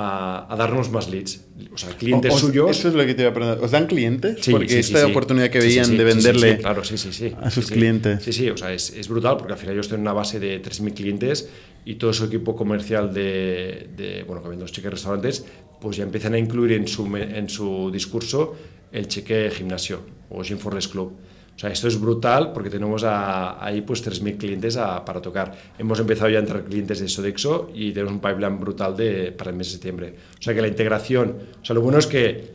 a, 0.00 0.56
darnos 0.56 0.90
más 0.90 1.08
leads. 1.08 1.44
O 1.72 1.78
sea, 1.78 1.90
clientes 1.96 2.32
suyos. 2.34 2.70
Eso 2.70 2.88
es 2.88 2.94
lo 2.94 3.04
que 3.04 3.14
te 3.14 3.22
iba 3.22 3.30
a 3.30 3.34
preguntar. 3.34 3.64
¿Os 3.64 3.70
dan 3.72 3.86
clientes? 3.86 4.38
Sí, 4.40 4.52
porque 4.52 4.78
esta 4.78 5.04
oportunidad 5.06 5.50
que 5.50 5.58
veían 5.58 5.96
de 5.96 6.04
venderle 6.04 6.58
claro, 6.58 6.82
a 6.82 7.50
sus 7.50 7.66
clientes. 7.70 8.22
Sí, 8.22 8.32
sí, 8.32 8.50
o 8.50 8.56
sea, 8.56 8.72
es, 8.72 8.90
es, 8.90 9.08
brutal 9.08 9.36
porque 9.36 9.54
al 9.54 9.58
final 9.58 9.74
ellos 9.74 9.88
tienen 9.88 10.02
una 10.02 10.12
base 10.12 10.38
de 10.38 10.62
3.000 10.62 10.94
clientes 10.94 11.48
y 11.84 11.96
todo 11.96 12.12
su 12.12 12.24
equipo 12.24 12.54
comercial 12.54 13.12
de, 13.12 13.88
de 13.96 14.22
bueno, 14.22 14.40
que 14.42 14.48
venden 14.48 14.62
los 14.64 14.72
cheques 14.72 14.92
restaurantes, 14.92 15.44
pues 15.80 15.96
ya 15.96 16.04
empiezan 16.04 16.34
a 16.34 16.38
incluir 16.38 16.72
en 16.72 16.86
su, 16.86 17.04
en 17.16 17.48
su 17.48 17.90
discurso 17.90 18.56
el 18.92 19.08
cheque 19.08 19.50
gimnasio 19.50 20.00
o 20.30 20.42
Gym 20.42 20.58
for 20.58 20.78
Club. 20.78 21.12
O 21.58 21.60
sea, 21.60 21.70
esto 21.70 21.88
es 21.88 22.00
brutal 22.00 22.52
porque 22.52 22.70
tenemos 22.70 23.02
ahí 23.04 23.80
pues 23.80 24.06
3.000 24.06 24.38
clientes 24.38 24.76
para 24.76 25.20
tocar. 25.20 25.52
Hemos 25.76 25.98
empezado 25.98 26.30
ya 26.30 26.36
a 26.36 26.42
entrar 26.42 26.62
clientes 26.62 27.00
de 27.00 27.08
Sodexo 27.08 27.70
y 27.74 27.90
tenemos 27.90 28.12
un 28.12 28.20
pipeline 28.20 28.60
brutal 28.60 28.96
de, 28.96 29.32
para 29.32 29.50
el 29.50 29.56
mes 29.56 29.66
de 29.66 29.72
septiembre. 29.72 30.14
O 30.38 30.40
sea, 30.40 30.54
que 30.54 30.62
la 30.62 30.68
integración, 30.68 31.34
o 31.60 31.64
sea, 31.64 31.74
lo 31.74 31.80
bueno 31.80 31.98
es 31.98 32.06
que 32.06 32.52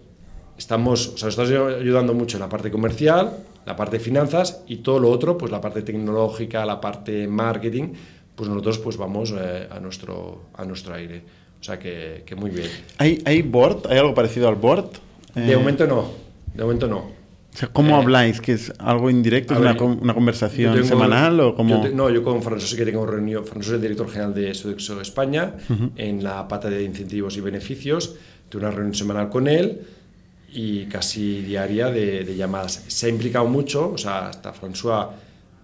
estamos, 0.58 1.10
o 1.10 1.18
sea, 1.18 1.28
estamos 1.28 1.52
ayudando 1.52 2.14
mucho 2.14 2.38
en 2.38 2.44
la 2.44 2.48
parte 2.48 2.72
comercial, 2.72 3.40
la 3.66 3.76
parte 3.76 3.98
de 3.98 4.04
finanzas 4.06 4.64
y 4.70 4.78
todo 4.78 5.00
lo 5.00 5.10
otro, 5.10 5.38
pues 5.38 5.52
la 5.52 5.60
parte 5.60 5.82
tecnológica, 5.82 6.66
la 6.66 6.80
parte 6.80 7.28
marketing, 7.28 7.90
pues 8.38 8.48
nosotros 8.48 8.80
pues 8.80 8.96
vamos 8.96 9.34
eh, 9.38 9.68
a, 9.70 9.82
nuestro, 9.82 10.44
a 10.54 10.64
nuestro 10.64 10.94
aire. 10.96 11.24
O 11.60 11.64
sea, 11.64 11.78
que, 11.78 12.24
que 12.26 12.38
muy 12.38 12.52
bien. 12.52 12.70
¿Hay, 13.00 13.22
¿Hay 13.26 13.42
board? 13.42 13.88
¿Hay 13.90 13.98
algo 13.98 14.14
parecido 14.14 14.48
al 14.48 14.56
board? 14.56 14.92
De 15.36 15.52
eh, 15.52 15.58
momento 15.58 15.86
no, 15.88 16.10
de 16.54 16.64
momento 16.64 16.88
no. 16.88 17.23
¿Cómo 17.72 17.96
eh, 17.96 18.02
habláis? 18.02 18.42
¿Que 18.42 18.54
es 18.54 18.74
algo 18.80 19.10
indirecto? 19.10 19.54
¿Es 19.54 19.60
una, 19.60 19.74
una, 19.82 20.14
conversación 20.14 20.84
semanal 20.86 21.40
o 21.40 21.56
cómo? 21.56 21.86
no, 21.94 22.10
yo 22.10 22.24
con 22.24 22.42
Fernando 22.42 22.66
sí 22.66 22.76
que 22.76 22.86
tengo 22.86 23.06
reunión. 23.06 23.44
Fernando 23.44 23.68
es 23.68 23.74
el 23.74 23.82
director 23.82 24.10
general 24.10 24.34
de 24.34 24.54
Sodexo 24.54 25.00
España 25.02 25.56
en 25.96 26.24
la 26.24 26.48
pata 26.48 26.70
de 26.70 26.84
incentivos 26.84 27.38
y 27.38 27.42
beneficios. 27.42 28.16
Tengo 28.50 28.66
una 28.66 28.74
reunión 28.74 28.96
semanal 28.96 29.30
con 29.30 29.48
él 29.48 29.82
y 30.52 30.86
casi 30.86 31.42
diaria 31.42 31.90
de, 31.90 32.24
de, 32.24 32.36
llamadas. 32.36 32.84
Se 32.88 33.08
ha 33.08 33.10
implicado 33.10 33.46
mucho, 33.46 33.92
o 33.92 33.98
sea, 33.98 34.28
hasta 34.30 34.54
François 34.54 35.10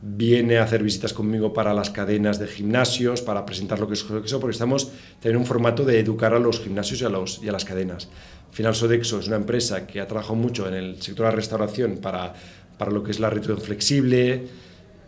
viene 0.02 0.58
a 0.58 0.64
hacer 0.64 0.82
visitas 0.82 1.14
conmigo 1.14 1.54
para 1.54 1.74
las 1.74 1.90
cadenas 1.90 2.40
de 2.40 2.48
gimnasios, 2.48 3.22
para 3.22 3.46
presentar 3.46 3.80
lo 3.80 3.88
que 3.88 3.94
es 3.94 4.00
Sodexo, 4.00 4.40
porque 4.40 4.54
estamos 4.54 4.92
en 5.24 5.36
un 5.36 5.46
formato 5.46 5.84
de 5.84 6.00
educar 6.00 6.34
a 6.34 6.40
los 6.40 6.60
gimnasios 6.60 7.02
y 7.02 7.06
a, 7.06 7.10
los, 7.10 7.42
y 7.44 7.50
a 7.50 7.52
las 7.52 7.66
cadenas. 7.66 8.10
Al 8.50 8.56
final 8.56 8.76
Sodexo 8.76 9.20
es 9.20 9.28
una 9.28 9.38
empresa 9.38 9.88
que 9.88 10.02
ha 10.02 10.08
trabajado 10.08 10.36
mucho 10.36 10.68
en 10.68 10.74
el 10.74 11.02
sector 11.02 11.26
de 11.26 11.32
la 11.32 11.36
restauración 11.36 11.98
para, 11.98 12.34
para 12.78 12.92
lo 12.92 13.04
que 13.04 13.12
es 13.12 13.20
la 13.20 13.30
retribución 13.30 13.66
flexible 13.66 14.48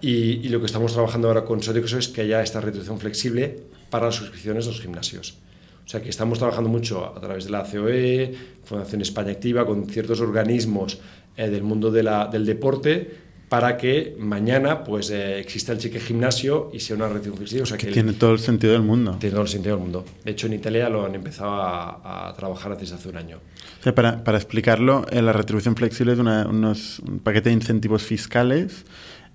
y, 0.01 0.49
lo 0.49 0.59
que 0.59 0.65
estamos 0.65 0.93
trabajando 0.93 1.27
ahora 1.27 1.45
con 1.45 1.61
Sodexo 1.61 1.97
es 1.97 2.07
que 2.07 2.21
haya 2.21 2.41
esta 2.41 2.61
retribución 2.61 2.99
flexible 2.99 3.59
para 3.89 4.07
las 4.07 4.15
suscripciones 4.15 4.65
de 4.65 4.71
los 4.71 4.81
gimnasios. 4.81 5.37
O 5.85 5.89
sea 5.89 6.01
que 6.01 6.09
estamos 6.09 6.37
trabajando 6.39 6.69
mucho 6.69 7.05
a 7.05 7.19
través 7.19 7.45
de 7.45 7.51
la 7.51 7.63
COE, 7.63 8.33
Fundación 8.63 9.01
España 9.01 9.31
Activa, 9.31 9.65
con 9.65 9.87
ciertos 9.87 10.21
organismos 10.21 10.99
eh, 11.35 11.49
del 11.49 11.63
mundo 11.63 11.91
de 11.91 12.03
del 12.31 12.45
deporte 12.45 13.30
para 13.52 13.76
que 13.76 14.16
mañana 14.18 14.82
pues 14.82 15.10
eh, 15.10 15.38
exista 15.38 15.74
el 15.74 15.78
cheque 15.78 15.99
gimnasio 15.99 16.70
y 16.72 16.80
sea 16.80 16.95
una 16.95 17.10
retribución 17.10 17.36
flexible. 17.36 17.64
O 17.64 17.66
sea, 17.66 17.78
que, 17.78 17.88
tiene 17.88 18.14
todo 18.14 18.32
el 18.32 18.39
sentido 18.39 18.72
del 18.72 18.82
mundo. 18.82 19.18
Tiene 19.20 19.34
todo 19.34 19.41
el 19.41 19.49
sentido 19.49 19.76
del 19.76 19.84
mundo. 19.84 20.06
De 20.24 20.32
hecho, 20.32 20.47
en 20.47 20.54
Italia 20.54 20.88
lo 20.88 21.06
han 21.06 21.16
empezado 21.16 21.52
a, 21.52 22.34
trabajar 22.38 22.78
desde 22.78 22.95
hace 22.95 23.10
un 23.10 23.18
año. 23.18 23.39
O 23.82 23.84
sea, 23.84 23.93
para, 23.93 24.24
para 24.24 24.38
explicarlo, 24.38 25.06
eh, 25.12 25.22
la 25.22 25.34
retribución 25.34 25.76
flexible 25.76 26.14
es 26.14 26.20
unos, 26.20 26.99
un 26.99 27.20
paquete 27.20 27.49
de 27.49 27.56
incentivos 27.56 28.04
fiscales 28.04 28.86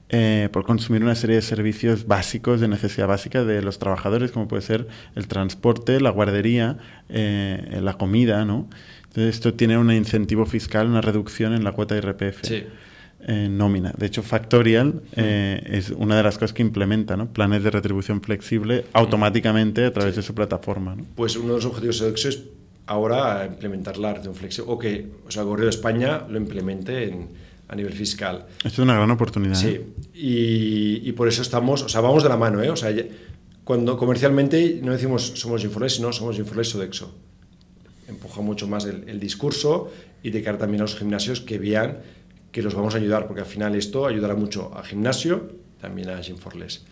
eh, 0.09 0.49
por 0.51 0.65
consumir 0.65 1.03
una 1.03 1.15
serie 1.15 1.37
de 1.37 1.43
servicios 1.43 2.07
básicos 2.07 2.63
de 2.63 2.69
necesidad 2.69 3.09
básica 3.09 3.45
de 3.45 3.61
los 3.61 3.79
trabajadores, 3.79 4.33
como 4.33 4.49
puede 4.49 4.63
ser 4.63 4.89
el 5.15 5.29
transporte, 5.29 6.01
la 6.01 6.09
guardería, 6.09 6.79
la 7.11 7.99
comida, 7.99 8.47
¿no? 8.47 8.67
Entonces 9.09 9.35
esto 9.35 9.53
tiene 9.53 9.77
un 9.77 9.93
incentivo 9.93 10.47
fiscal, 10.47 10.87
una 10.87 11.03
reducción 11.03 11.53
en 11.53 11.65
la 11.65 11.73
cuota 11.73 11.95
de 11.95 12.01
IRPF. 12.01 12.47
Sí. 12.47 12.65
Eh, 13.29 13.49
nómina. 13.51 13.93
De 13.97 14.07
hecho, 14.07 14.23
Factorial 14.23 15.03
eh, 15.17 15.61
es 15.67 15.91
una 15.91 16.17
de 16.17 16.23
las 16.23 16.35
cosas 16.37 16.53
que 16.53 16.63
implementa, 16.63 17.17
¿no? 17.17 17.27
Planes 17.33 17.65
de 17.65 17.71
retribución 17.71 18.21
flexible 18.21 18.85
automáticamente 18.93 19.85
a 19.85 19.93
través 19.93 20.15
de 20.15 20.23
su 20.23 20.35
plataforma. 20.35 20.95
¿no? 20.95 21.05
Pues 21.17 21.35
uno 21.37 21.49
de 21.49 21.55
los 21.55 21.65
objetivos 21.65 21.97
de 21.97 22.07
Sodexo 22.07 22.29
es 22.29 22.43
ahora 22.87 23.47
implementar 23.47 23.97
la 23.97 24.15
retribución 24.15 24.39
flexible 24.39 24.73
o 24.73 24.79
que 24.79 25.09
o 25.27 25.31
sea, 25.31 25.43
Correo 25.43 25.65
de 25.65 25.71
España 25.71 26.25
lo 26.29 26.37
implemente 26.37 27.13
a 27.67 27.75
nivel 27.75 27.95
fiscal. 27.95 28.47
Esto 28.59 28.69
es 28.69 28.79
una 28.79 28.95
gran 28.95 29.11
oportunidad. 29.11 29.55
Sí, 29.55 29.69
¿eh? 29.69 29.87
y, 30.15 31.09
y, 31.09 31.13
por 31.13 31.27
eso 31.27 31.43
estamos, 31.43 31.83
o 31.83 31.89
sea, 31.89 32.01
vamos 32.01 32.23
de 32.23 32.29
la 32.29 32.37
mano, 32.37 32.63
¿eh? 32.63 32.71
O 32.71 32.77
sea, 32.77 32.95
cuando 33.65 33.97
comercialmente 33.97 34.79
no 34.85 34.93
decimos 34.93 35.33
somos 35.35 35.65
Inforles, 35.65 35.95
sino 35.95 36.13
somos 36.13 36.39
Inforles 36.39 36.69
Sodexo. 36.69 37.13
Empuja 38.07 38.41
mucho 38.41 38.69
más 38.69 38.85
el, 38.85 39.09
el 39.09 39.19
discurso 39.19 39.91
y 40.23 40.31
de 40.31 40.43
cara 40.43 40.59
también 40.59 40.83
a 40.83 40.85
los 40.85 40.97
gimnasios 40.97 41.41
que 41.41 41.59
vean 41.59 41.99
que 42.57 42.63
los 42.63 42.75
vamos 42.75 42.95
a 42.95 42.97
ayudar, 42.97 43.27
porque 43.27 43.43
al 43.43 43.47
final 43.47 43.75
esto 43.75 44.07
ayudará 44.07 44.35
mucho 44.35 44.73
a 44.75 44.83
gimnasio, 44.83 45.51
también 45.79 46.09
a 46.09 46.23
Gym 46.23 46.39
for 46.39 46.57
Less. 46.57 46.87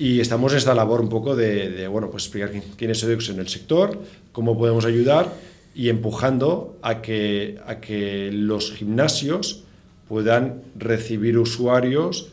Y 0.00 0.18
estamos 0.18 0.50
en 0.50 0.58
esta 0.58 0.74
labor 0.74 1.00
un 1.00 1.08
poco 1.08 1.36
de, 1.36 1.86
bueno, 1.86 2.10
pues 2.10 2.24
explicar 2.24 2.50
quién 2.76 2.90
es 2.90 2.98
Sodexo 2.98 3.30
en 3.30 3.38
el 3.38 3.46
sector, 3.46 4.02
cómo 4.32 4.58
podemos 4.58 4.84
ayudar 4.84 5.32
y 5.76 5.90
empujando 5.90 6.76
a 6.82 7.02
que, 7.02 7.60
a 7.68 7.78
que 7.78 8.32
los 8.32 8.72
gimnasios 8.72 9.62
puedan 10.08 10.62
recibir 10.74 11.38
usuarios 11.38 12.32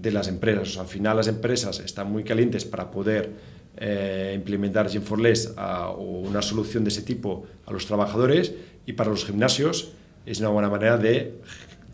de 0.00 0.12
las 0.12 0.28
empresas. 0.28 0.68
O 0.68 0.72
sea, 0.74 0.82
al 0.82 0.88
final 0.88 1.16
las 1.16 1.26
empresas 1.26 1.80
están 1.80 2.12
muy 2.12 2.22
calientes 2.22 2.64
para 2.64 2.92
poder 2.92 3.30
eh, 3.78 4.32
implementar 4.36 4.88
Gym 4.88 5.02
for 5.02 5.18
Less 5.18 5.52
o 5.58 6.22
una 6.24 6.40
solución 6.40 6.84
de 6.84 6.90
ese 6.90 7.02
tipo 7.02 7.48
a 7.66 7.72
los 7.72 7.84
trabajadores 7.84 8.52
y 8.86 8.92
para 8.92 9.10
los 9.10 9.24
gimnasios 9.24 9.90
es 10.24 10.38
una 10.38 10.50
buena 10.50 10.68
manera 10.68 10.96
de 10.98 11.34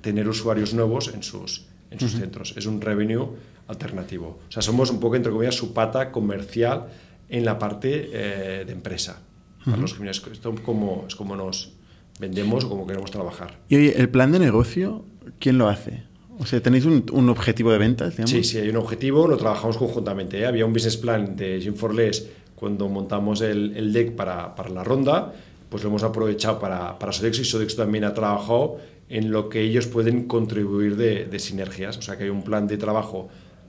tener 0.01 0.29
usuarios 0.29 0.75
nuevos 0.75 1.13
en 1.15 1.23
sus, 1.23 1.67
en 1.91 2.01
sus 2.01 2.13
centros. 2.13 2.55
Es 2.57 2.67
un 2.67 2.81
revenue 2.81 3.29
alternativo. 3.67 4.39
O 4.49 4.53
sea, 4.53 4.63
somos 4.63 4.91
un 4.91 5.01
poco, 5.01 5.17
entre 5.17 5.33
comillas, 5.33 5.55
su 5.55 5.73
pata 5.73 6.11
comercial 6.11 6.87
en 7.29 7.45
la 7.45 7.59
parte 7.59 8.11
eh, 8.13 8.65
de 8.65 8.73
empresa. 8.73 9.21
los 9.67 9.95
gimnasios, 9.95 10.33
esto 10.33 10.55
como, 10.63 11.05
es 11.07 11.15
como 11.15 11.37
nos 11.37 11.73
vendemos 12.19 12.65
o 12.65 12.69
como 12.69 12.87
queremos 12.87 13.11
trabajar. 13.11 13.59
¿Y 13.69 13.89
el 13.89 14.09
plan 14.09 14.33
de 14.33 14.39
negocio, 14.39 15.05
quién 15.39 15.59
lo 15.59 15.69
hace? 15.69 16.03
O 16.39 16.47
sea, 16.47 16.63
¿tenéis 16.63 16.85
un, 16.85 17.05
un 17.13 17.29
objetivo 17.29 17.71
de 17.73 17.79
ventas? 17.79 18.15
Sí, 18.25 18.45
sí, 18.45 18.59
hay 18.59 18.69
un 18.69 18.77
objetivo, 18.77 19.27
lo 19.27 19.37
trabajamos 19.37 19.77
conjuntamente. 19.77 20.39
¿eh? 20.39 20.47
Había 20.47 20.65
un 20.65 20.73
business 20.73 20.97
plan 20.97 21.37
de 21.37 21.61
Gym 21.61 21.75
for 21.75 21.95
Less 21.95 22.27
cuando 22.55 22.89
montamos 22.89 23.41
el, 23.41 23.77
el 23.77 23.93
deck 23.93 24.17
para, 24.17 24.55
para, 24.55 24.71
la 24.71 24.83
ronda, 24.83 25.33
pues 25.69 25.83
lo 25.83 25.91
hemos 25.91 26.03
aprovechado 26.03 26.59
para, 26.59 26.99
para 26.99 27.13
Sodexo 27.13 27.43
y 27.43 27.45
Sodexo 27.45 27.77
también 27.77 28.05
ha 28.05 28.15
trabajado 28.15 28.79
en 29.09 29.31
lo 29.31 29.49
que 29.49 29.61
ellos 29.61 29.87
pueden 29.87 30.27
contribuir 30.27 30.97
de, 30.97 31.39
sinergias. 31.39 31.97
O 31.97 32.03
sea 32.03 32.17
que 32.17 32.25
hay 32.25 32.31
un 32.31 32.43
plan 32.43 32.67
de 32.67 32.77
trabajo 32.77 33.29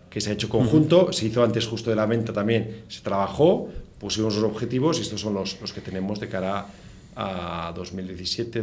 que 0.10 0.22
se 0.22 0.32
ha 0.32 0.34
hecho 0.34 0.50
conjunto, 0.50 1.14
se 1.14 1.28
hizo 1.28 1.44
antes 1.44 1.68
justo 1.68 1.90
de 1.90 1.96
la 1.96 2.06
venta 2.06 2.34
también, 2.34 2.82
se 2.88 3.02
trabajó, 3.02 3.70
pusimos 4.00 4.36
los 4.36 4.44
objetivos 4.44 4.98
y 4.98 5.02
estos 5.04 5.22
son 5.22 5.36
los, 5.36 5.62
los 5.62 5.72
que 5.72 5.82
tenemos 5.82 6.20
de 6.20 6.28
cara 6.28 6.66
a 7.16 7.74
2017, 7.76 8.62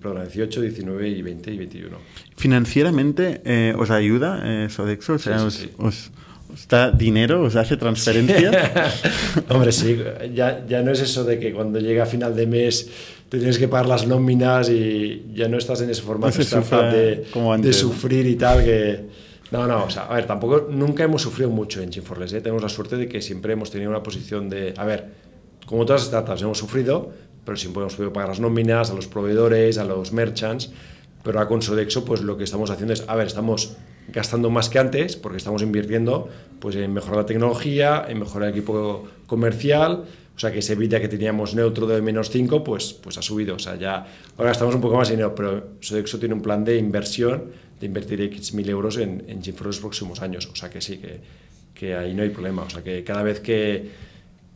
perdón, 0.00 0.22
18, 0.22 0.60
19 0.60 1.08
y 1.08 1.22
20 1.22 1.52
y 1.52 1.56
21. 1.58 1.98
¿Financieramente 2.36 3.42
eh, 3.44 3.74
os 3.76 3.90
ayuda 3.90 4.42
eh, 4.44 4.70
Sodexo? 4.70 5.14
O 5.14 5.18
sea, 5.18 5.44
os, 5.44 5.68
os, 5.76 6.10
da 6.68 6.90
dinero? 6.90 7.42
¿Os 7.42 7.56
hace 7.56 7.76
transferencia? 7.76 8.50
Hombre, 9.48 9.72
sí, 9.72 9.98
ya, 10.34 10.64
ya 10.66 10.82
no 10.82 10.92
es 10.92 11.00
eso 11.00 11.24
de 11.24 11.38
que 11.38 11.52
cuando 11.52 11.78
llega 11.78 12.04
a 12.04 12.06
final 12.06 12.34
de 12.34 12.46
mes 12.46 12.88
tienes 13.28 13.58
que 13.58 13.68
pagar 13.68 13.86
las 13.86 14.06
nóminas 14.06 14.68
y 14.68 15.30
ya 15.34 15.48
no 15.48 15.58
estás 15.58 15.80
en 15.82 15.90
ese 15.90 16.02
formato 16.02 16.38
de, 16.38 17.26
de, 17.58 17.72
sufrir 17.72 18.26
y 18.26 18.36
tal 18.36 18.64
que... 18.64 19.08
No, 19.52 19.66
no, 19.66 19.84
o 19.84 19.90
sea, 19.90 20.04
a 20.04 20.14
ver, 20.14 20.26
tampoco, 20.26 20.68
nunca 20.70 21.02
hemos 21.02 21.22
sufrido 21.22 21.50
mucho 21.50 21.80
en 21.80 21.90
Chinforles, 21.90 22.32
¿eh? 22.32 22.40
tenemos 22.40 22.62
la 22.62 22.68
suerte 22.68 22.96
de 22.96 23.08
que 23.08 23.20
siempre 23.20 23.52
hemos 23.52 23.70
tenido 23.70 23.90
una 23.90 24.02
posición 24.02 24.48
de, 24.48 24.74
a 24.76 24.84
ver, 24.84 25.08
como 25.66 25.84
todas 25.84 26.02
las 26.02 26.08
startups 26.08 26.42
hemos 26.42 26.58
sufrido, 26.58 27.10
pero 27.44 27.56
siempre 27.56 27.80
hemos 27.82 27.94
podido 27.94 28.12
pagar 28.12 28.28
las 28.28 28.40
nóminas 28.40 28.90
a 28.90 28.94
los 28.94 29.08
proveedores, 29.08 29.78
a 29.78 29.84
los 29.84 30.12
merchants, 30.12 30.70
pero 31.22 31.38
ahora 31.38 31.48
con 31.48 31.62
Sodexo 31.62 32.04
pues 32.04 32.20
lo 32.20 32.36
que 32.36 32.44
estamos 32.44 32.70
haciendo 32.70 32.94
es, 32.94 33.04
a 33.06 33.16
ver, 33.16 33.26
estamos 33.26 33.76
gastando 34.08 34.50
más 34.50 34.68
que 34.68 34.78
antes 34.78 35.16
porque 35.16 35.38
estamos 35.38 35.62
invirtiendo 35.62 36.28
pues 36.58 36.76
en 36.76 36.92
mejorar 36.92 37.18
la 37.18 37.26
tecnología, 37.26 38.06
en 38.08 38.18
mejorar 38.18 38.48
el 38.48 38.54
equipo 38.54 39.08
comercial, 39.26 40.04
o 40.36 40.38
sea 40.38 40.52
que 40.52 40.58
ese 40.58 40.74
vida 40.74 41.00
que 41.00 41.08
teníamos 41.08 41.54
neutro 41.54 41.86
de 41.86 42.02
menos 42.02 42.30
5 42.30 42.64
pues, 42.64 42.92
pues 42.92 43.18
ha 43.18 43.22
subido, 43.22 43.56
o 43.56 43.58
sea 43.58 43.76
ya 43.76 44.06
ahora 44.36 44.52
estamos 44.52 44.74
un 44.74 44.80
poco 44.80 44.96
más 44.96 45.08
dinero, 45.08 45.34
pero 45.34 45.68
Sodexo 45.80 46.18
tiene 46.18 46.34
un 46.34 46.42
plan 46.42 46.64
de 46.64 46.76
inversión 46.76 47.52
de 47.78 47.86
invertir 47.86 48.20
X 48.22 48.54
mil 48.54 48.68
euros 48.68 48.96
en, 48.98 49.24
en 49.28 49.40
en 49.44 49.54
los 49.62 49.80
próximos 49.80 50.20
años, 50.22 50.48
o 50.52 50.56
sea 50.56 50.68
que 50.68 50.80
sí, 50.80 50.98
que, 50.98 51.20
que 51.74 51.94
ahí 51.94 52.14
no 52.14 52.22
hay 52.22 52.30
problema, 52.30 52.62
o 52.62 52.70
sea 52.70 52.82
que 52.82 53.04
cada 53.04 53.22
vez 53.22 53.40
que 53.40 54.10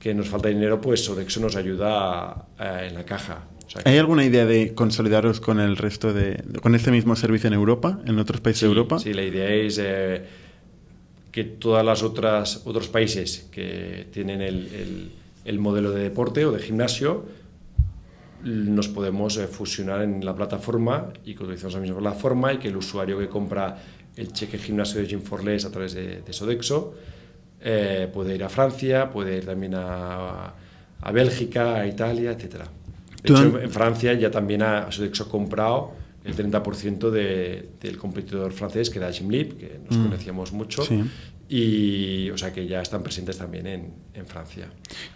que 0.04 0.12
nos 0.12 0.28
falta 0.28 0.50
dinero, 0.50 0.82
pues 0.82 1.02
Sodexo 1.02 1.40
nos 1.40 1.56
ayuda 1.56 2.48
en 2.58 2.94
la 2.94 3.04
caja. 3.06 3.48
¿Hay 3.84 3.98
alguna 3.98 4.24
idea 4.24 4.46
de 4.46 4.74
consolidaros 4.74 5.40
con 5.40 5.60
el 5.60 5.76
resto 5.76 6.12
de, 6.12 6.42
con 6.62 6.74
este 6.74 6.90
mismo 6.90 7.16
servicio 7.16 7.48
en 7.48 7.54
Europa, 7.54 8.00
en 8.06 8.18
otros 8.18 8.40
países 8.40 8.62
de 8.62 8.68
Europa? 8.68 8.98
Sí, 8.98 9.12
la 9.12 9.22
idea 9.22 9.48
es 9.48 9.78
eh, 9.82 10.24
que 11.32 11.44
todas 11.44 11.84
las 11.84 12.02
otras 12.02 12.62
otros 12.64 12.88
países 12.88 13.48
que 13.50 14.06
tienen 14.12 14.40
el, 14.40 15.12
el, 15.44 15.58
modelo 15.58 15.90
de 15.90 16.02
deporte 16.02 16.44
o 16.44 16.52
de 16.52 16.60
gimnasio 16.60 17.24
nos 18.42 18.88
podemos 18.88 19.36
eh, 19.38 19.46
fusionar 19.46 20.02
en 20.02 20.24
la 20.24 20.34
plataforma 20.34 21.12
y 21.24 21.34
que 21.34 21.42
utilicemos 21.42 21.74
la 21.74 21.80
misma 21.80 21.98
plataforma 21.98 22.52
y 22.52 22.58
que 22.58 22.68
el 22.68 22.76
usuario 22.76 23.18
que 23.18 23.28
compra 23.28 23.78
el 24.16 24.32
cheque 24.32 24.58
gimnasio 24.58 25.00
de 25.00 25.06
Gym 25.06 25.22
for 25.22 25.42
Less 25.42 25.64
a 25.64 25.70
través 25.70 25.94
de, 25.94 26.22
de 26.22 26.32
Sodexo 26.32 26.94
eh, 27.60 28.08
puede 28.12 28.34
ir 28.34 28.44
a 28.44 28.48
Francia, 28.48 29.10
puede 29.10 29.38
ir 29.38 29.46
también 29.46 29.74
a, 29.74 30.52
a 31.00 31.12
Bélgica, 31.12 31.76
a 31.76 31.86
Italia, 31.86 32.32
etc. 32.32 32.66
De 33.24 33.32
hecho, 33.32 33.58
en 33.58 33.70
Francia 33.70 34.12
ya 34.12 34.30
también 34.30 34.62
ha 34.62 34.92
Sodexo 34.92 35.28
comprado 35.30 35.92
el 36.24 36.36
30% 36.36 37.10
de, 37.10 37.70
del 37.80 37.96
competidor 37.96 38.52
francés, 38.52 38.90
que 38.90 38.98
era 38.98 39.10
Gymlib, 39.10 39.56
que 39.56 39.78
nos 39.88 39.98
mm. 39.98 40.02
conocíamos 40.04 40.52
mucho. 40.52 40.82
Y, 41.48 42.30
o 42.30 42.38
sea, 42.38 42.52
que 42.52 42.66
ya 42.66 42.80
están 42.80 43.02
presentes 43.02 43.36
también 43.38 43.66
en, 43.66 43.92
en 44.14 44.26
Francia. 44.26 44.68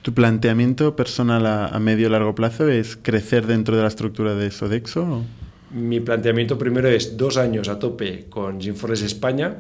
¿Tu 0.02 0.12
planteamiento 0.12 0.96
personal 0.96 1.46
a, 1.46 1.68
a 1.68 1.78
medio 1.78 2.08
largo 2.08 2.34
plazo 2.34 2.68
es 2.68 2.96
crecer 2.96 3.46
dentro 3.46 3.76
de 3.76 3.82
la 3.82 3.88
estructura 3.88 4.34
de 4.34 4.50
Sodexo? 4.50 5.24
Mi 5.70 6.00
planteamiento 6.00 6.58
primero 6.58 6.88
es 6.88 7.16
dos 7.16 7.36
años 7.36 7.68
a 7.68 7.78
tope 7.78 8.26
con 8.30 8.58
Gymforce 8.60 9.04
España, 9.04 9.56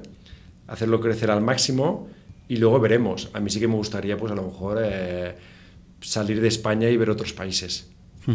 hacerlo 0.66 1.00
crecer 1.00 1.30
al 1.30 1.42
máximo 1.42 2.08
y 2.48 2.56
luego 2.56 2.80
veremos. 2.80 3.30
A 3.34 3.40
mí 3.40 3.50
sí 3.50 3.60
que 3.60 3.68
me 3.68 3.74
gustaría, 3.74 4.16
pues 4.16 4.32
a 4.32 4.34
lo 4.34 4.42
mejor, 4.42 4.78
eh, 4.82 5.34
salir 6.00 6.40
de 6.40 6.48
España 6.48 6.88
y 6.88 6.96
ver 6.96 7.10
otros 7.10 7.32
países. 7.32 7.90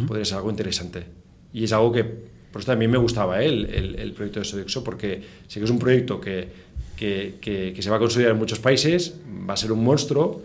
Podría 0.08 0.26
ser 0.26 0.38
algo 0.38 0.50
interesante. 0.50 1.06
Y 1.54 1.64
es 1.66 1.72
algo 1.72 1.92
que, 1.92 2.04
por 2.04 2.62
eso 2.62 2.72
también 2.72 2.90
me 2.90 2.98
gustaba 2.98 3.44
¿eh? 3.44 3.48
el, 3.48 3.96
el, 3.98 4.12
proyecto 4.14 4.40
de 4.40 4.46
Sodexo, 4.46 4.84
porque 4.84 5.22
sé 5.48 5.60
que 5.60 5.66
es 5.66 5.72
un 5.72 5.80
proyecto 5.80 6.20
que, 6.20 6.48
que, 6.96 7.38
que, 7.40 7.82
se 7.82 7.90
va 7.90 7.98
a 7.98 8.00
consolidar 8.00 8.32
en 8.32 8.38
muchos 8.38 8.60
países, 8.60 9.16
va 9.48 9.54
a 9.54 9.58
ser 9.58 9.72
un 9.72 9.84
monstruo 9.84 10.42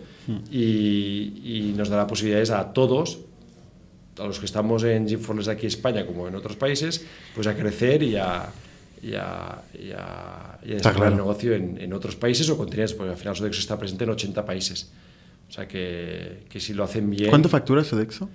y, 0.51 1.41
y, 1.43 1.73
nos 1.75 1.89
dará 1.89 2.05
posibilidades 2.05 2.51
a 2.51 2.73
todos, 2.73 3.19
a 4.19 4.25
los 4.25 4.39
que 4.39 4.45
estamos 4.45 4.83
en 4.83 5.07
GeForce 5.07 5.49
aquí 5.49 5.61
en 5.61 5.67
España 5.69 6.05
como 6.05 6.27
en 6.27 6.35
otros 6.35 6.55
países, 6.55 7.05
pues 7.33 7.47
a 7.47 7.55
crecer 7.55 8.03
y 8.03 8.17
a 8.17 8.51
y 9.01 9.13
a, 9.15 9.61
y 9.73 9.91
a, 9.91 10.59
el 10.63 11.15
negocio 11.15 11.53
en, 11.53 11.79
en, 11.79 11.93
otros 11.93 12.15
países 12.15 12.49
o 12.49 12.57
continentes, 12.57 12.93
porque 12.93 13.11
al 13.11 13.17
final 13.17 13.35
Sodexo 13.35 13.61
está 13.61 13.77
presente 13.77 14.03
en 14.03 14.09
80 14.11 14.45
países. 14.45 14.91
O 15.47 15.51
sea 15.51 15.67
que, 15.67 16.43
que 16.49 16.59
si 16.59 16.73
lo 16.73 16.83
hacen 16.83 17.09
bien... 17.09 17.29
¿Cuánto 17.29 17.49
factura 17.49 17.83
Sodexo? 17.83 18.29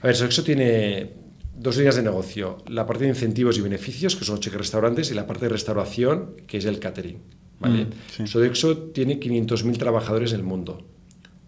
A 0.00 0.06
ver, 0.06 0.16
Sodexo 0.16 0.44
tiene 0.44 1.12
dos 1.56 1.76
líneas 1.76 1.96
de 1.96 2.02
negocio. 2.02 2.58
La 2.68 2.86
parte 2.86 3.04
de 3.04 3.10
incentivos 3.10 3.58
y 3.58 3.60
beneficios, 3.60 4.16
que 4.16 4.24
son 4.24 4.36
los 4.36 4.40
cheques 4.40 4.58
restaurantes, 4.58 5.10
y 5.10 5.14
la 5.14 5.26
parte 5.26 5.46
de 5.46 5.50
restauración, 5.50 6.36
que 6.46 6.58
es 6.58 6.64
el 6.64 6.78
catering. 6.78 7.20
¿vale? 7.58 7.86
Mm, 8.18 8.26
Sodexo 8.26 8.76
tiene 8.76 9.18
500.000 9.18 9.76
trabajadores 9.78 10.32
en 10.32 10.40
el 10.40 10.46
mundo, 10.46 10.86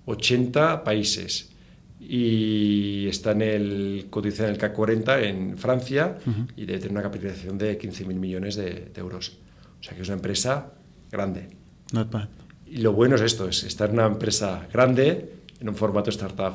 80 0.07 0.85
países 0.85 1.51
y 2.01 3.07
está 3.09 3.33
en 3.33 3.43
el 3.43 4.07
cotizado 4.11 4.49
en 4.49 4.55
el 4.55 4.61
CAC 4.61 4.73
40 4.73 5.21
en 5.23 5.59
Francia 5.59 6.17
y 6.57 6.65
debe 6.65 6.79
tener 6.79 6.93
una 6.93 7.03
capitalización 7.03 7.59
de 7.59 7.79
15.000 7.79 8.15
millones 8.15 8.57
de, 8.57 8.91
euros. 8.97 9.39
O 9.79 9.83
sea 9.83 9.95
que 9.95 10.03
es 10.03 10.09
una 10.09 10.17
empresa 10.17 10.73
grande. 11.11 11.51
Not 11.93 12.11
bad. 12.11 12.29
Y 12.67 12.79
lo 12.79 12.93
bueno 12.93 13.17
es 13.17 13.23
esto, 13.23 13.49
es 13.49 13.65
estar 13.65 13.91
en 13.91 13.97
una 13.97 14.07
empresa 14.07 14.67
grande 14.73 15.35
en 15.61 15.69
un 15.69 15.77
formato 15.77 16.11
startup. 16.11 16.55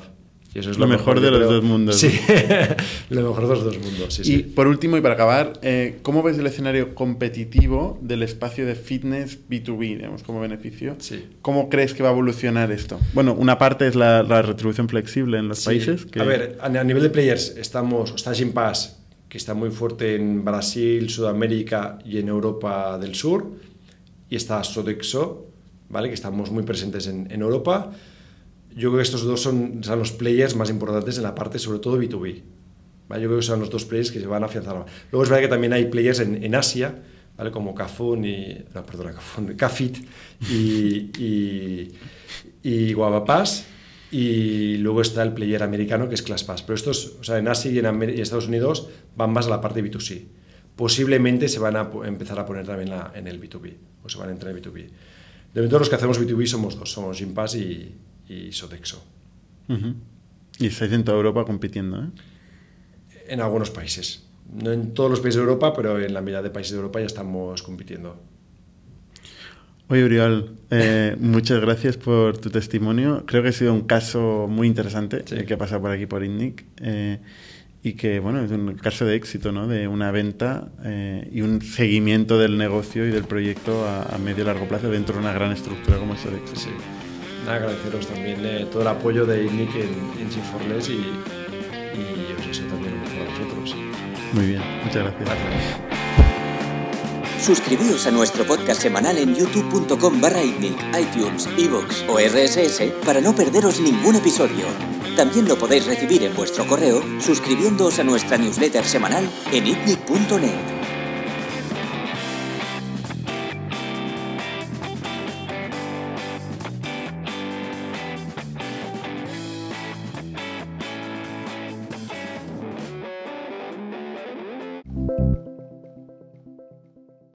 Y 0.56 0.60
eso 0.60 0.72
es 0.72 0.78
lo, 0.80 0.88
mejor, 0.88 1.20
de 1.20 1.30
los 1.30 1.42
dos 1.42 1.64
mundos. 1.64 1.98
Sí, 1.98 2.10
lo 3.10 3.22
mejor 3.22 3.44
de 3.44 3.56
los 3.56 3.64
dos 3.66 3.78
mundos. 3.78 4.28
y 4.28 4.38
por 4.40 4.68
último, 4.68 4.96
y 4.98 5.02
para 5.02 5.16
acabar, 5.16 5.60
eh, 5.62 6.00
¿cómo 6.02 6.24
ves 6.24 6.40
el 6.40 6.48
escenario 6.48 6.96
competitivo 6.96 8.00
del 8.02 8.24
espacio 8.24 8.66
de 8.66 8.76
fitness 8.76 9.38
B2B, 9.50 9.98
digamos, 9.98 10.24
como 10.24 10.40
beneficio? 10.40 10.96
Sí. 11.00 11.26
¿Cómo 11.42 11.70
crees 11.70 11.94
que 11.94 12.02
va 12.02 12.10
a 12.10 12.12
evolucionar 12.14 12.72
esto? 12.72 13.00
Bueno, 13.14 13.34
una 13.34 13.58
parte 13.58 13.86
es 13.86 13.96
la, 13.96 14.24
retribución 14.24 14.88
flexible 14.88 15.38
en 15.40 15.50
los 15.50 15.64
países. 15.66 16.08
A 16.18 16.24
ver, 16.24 16.58
a, 16.62 16.70
nivel 16.70 17.04
de 17.04 17.10
players, 17.10 17.56
estamos, 17.58 18.14
está 18.16 18.34
Gympass, 18.34 18.98
que 19.28 19.38
está 19.38 19.54
muy 19.54 19.72
fuerte 19.72 20.16
en 20.16 20.46
Brasil, 20.46 21.10
Sudamérica 21.10 22.00
y 22.06 22.20
en 22.20 22.30
Europa 22.30 22.98
del 22.98 23.16
Sur, 23.16 23.52
y 24.30 24.38
está 24.38 24.64
Sodexo, 24.64 25.48
¿vale? 25.90 26.08
que 26.08 26.14
estamos 26.14 26.50
muy 26.52 26.64
presentes 26.64 27.08
en, 27.08 27.30
en 27.30 27.42
Europa 27.42 27.92
yo 28.76 28.90
creo 28.90 28.98
que 28.98 29.04
estos 29.04 29.24
dos 29.24 29.42
son, 29.42 29.84
son, 29.84 30.00
los 30.00 30.12
players 30.12 30.56
más 30.56 30.70
importantes 30.70 31.18
en 31.18 31.24
la 31.24 31.34
parte, 31.34 31.60
sobre 31.60 31.80
todo 31.80 31.98
B2B. 31.98 32.44
¿vale? 33.08 33.24
Yo 33.24 33.30
creo 33.30 33.40
que 33.40 33.46
son 33.46 33.60
los 33.60 33.70
dos 33.70 33.86
players 33.86 34.12
que 34.12 34.20
se 34.20 34.28
van 34.28 34.44
a 34.44 34.48
afianzar. 34.48 34.86
Luego 35.12 35.24
es 35.24 35.30
verdad 35.30 35.44
que 35.44 35.48
también 35.48 35.74
hay 35.74 35.86
players 35.86 36.20
en, 36.20 36.44
en 36.44 36.56
Asia, 36.56 37.02
¿vale? 37.38 37.52
como 37.52 37.74
Cafun 37.74 38.26
y. 38.26 38.66
No, 38.74 38.86
perdona, 38.86 39.14
Cafun, 39.14 39.54
Cafit 39.58 39.98
y, 40.50 41.12
y, 41.18 41.92
y. 42.64 42.96
Y 44.12 44.78
luego 44.78 45.02
está 45.02 45.24
el 45.24 45.34
player 45.34 45.64
americano 45.64 46.08
que 46.08 46.16
es 46.16 46.22
ClassPass. 46.22 46.62
Pero 46.62 46.76
estos, 46.76 47.18
o 47.20 47.24
sea, 47.24 47.38
en 47.38 47.48
Asia 47.48 47.72
y 47.72 47.80
en, 47.80 48.04
Estados 48.04 48.48
Unidos 48.48 48.88
van 49.16 49.34
más 49.34 49.48
a 49.48 49.50
la 49.50 49.62
parte 49.62 49.84
B2C. 49.84 50.26
Posiblemente 50.76 51.50
se 51.50 51.60
van 51.60 51.76
a 51.76 51.90
empezar 52.06 52.40
a 52.40 52.46
poner 52.46 52.66
también 52.66 52.90
la, 52.90 53.12
en 53.16 53.28
el 53.28 53.42
B2B, 53.42 53.74
o 54.04 54.10
se 54.10 54.18
van 54.18 54.30
a 54.30 54.32
entrar 54.32 54.52
en 54.52 54.58
el 54.58 54.64
B2B. 54.64 54.74
De 55.54 55.62
momento 55.62 55.80
los 55.80 55.90
que 55.90 55.96
hacemos 55.96 56.20
B2B 56.20 56.46
somos 56.46 56.78
dos, 56.78 56.92
somos 56.92 57.18
Gympass 57.18 57.56
y, 57.56 57.96
y 58.28 58.52
Sodexo. 58.52 59.04
Y 60.60 60.68
estáis 60.68 60.92
en 60.92 61.04
toda 61.04 61.18
Europa 61.18 61.46
compitiendo, 61.46 62.04
¿eh? 62.04 62.10
En 63.28 63.42
algunos 63.42 63.72
países. 63.72 64.24
No 64.54 64.72
en 64.72 64.94
todos 64.94 65.10
los 65.10 65.20
países 65.20 65.38
de 65.38 65.42
Europa, 65.42 65.74
pero 65.74 66.00
en 66.00 66.14
la 66.14 66.22
mitad 66.22 66.44
de 66.44 66.52
países 66.52 66.74
de 66.74 66.78
Europa 66.78 67.00
ya 67.00 67.08
estamos 67.08 67.64
compitiendo. 67.64 68.22
Oye, 69.88 70.04
Uriol, 70.04 70.56
eh, 70.70 71.16
muchas 71.20 71.60
gracias 71.60 71.98
por 71.98 72.38
tu 72.38 72.50
testimonio. 72.50 73.24
Creo 73.26 73.42
que 73.42 73.50
ha 73.50 73.54
sido 73.54 73.74
un 73.74 73.82
caso 73.82 74.48
muy 74.48 74.68
interesante 74.68 75.24
el 75.32 75.46
que 75.46 75.56
ha 75.56 75.58
pasado 75.58 75.82
por 75.82 75.92
aquí 75.92 76.06
por 76.06 76.24
INNIC. 76.24 76.66
Eh, 76.82 77.20
y 77.84 77.94
que, 77.94 78.20
bueno, 78.20 78.44
es 78.44 78.50
un 78.50 78.74
caso 78.76 79.06
de 79.06 79.16
éxito, 79.16 79.52
¿no? 79.52 79.68
De 79.68 79.88
una 79.88 80.10
venta 80.10 80.70
y 81.32 81.42
un 81.42 81.62
seguimiento 81.62 82.40
del 82.40 82.58
negocio 82.58 83.08
y 83.08 83.12
del 83.12 83.26
proyecto 83.26 83.88
a, 83.88 84.18
medio 84.18 84.44
y 84.44 84.48
largo 84.48 84.68
plazo 84.68 84.90
dentro 84.90 85.14
de 85.14 85.22
una 85.22 85.34
gran 85.34 85.52
estructura 85.52 86.00
como 86.00 86.16
Sodexo. 86.16 86.56
Sí 86.56 86.72
agradeceros 87.48 88.08
también 88.08 88.46
eh, 88.46 88.68
todo 88.72 88.82
el 88.82 88.88
apoyo 88.88 89.26
de 89.26 89.46
INNIC 89.46 89.76
en, 89.76 89.94
en 90.20 90.30
G4LES 90.30 90.90
y, 90.90 90.94
y 92.00 92.34
os 92.38 92.48
deseo 92.48 92.68
también 92.68 92.94
lo 92.96 93.02
mejor 93.02 93.28
a 93.28 93.32
vosotros. 93.32 93.76
Muy 94.34 94.46
bien, 94.48 94.62
muchas 94.84 95.04
gracias. 95.04 95.24
gracias. 95.24 96.06
Suscribíos 97.46 98.08
a 98.08 98.12
nuestro 98.12 98.44
podcast 98.44 98.82
semanal 98.82 99.20
en 99.20 99.36
youtube.com 99.36 100.20
barra 100.20 100.44
iTunes, 100.44 101.48
iVoox 101.58 102.04
o 102.08 102.18
RSS 102.18 102.92
para 103.06 103.22
no 103.22 103.36
perderos 103.36 103.80
ningún 103.80 104.16
episodio. 104.16 104.66
También 105.16 105.48
lo 105.48 105.56
podéis 105.56 105.86
recibir 105.86 106.24
en 106.24 106.36
vuestro 106.36 106.66
correo 106.66 107.04
suscribiéndoos 107.22 108.00
a 108.00 108.04
nuestra 108.04 108.38
newsletter 108.38 108.84
semanal 108.84 109.30
en 109.52 109.68
itnic.net. 109.68 110.75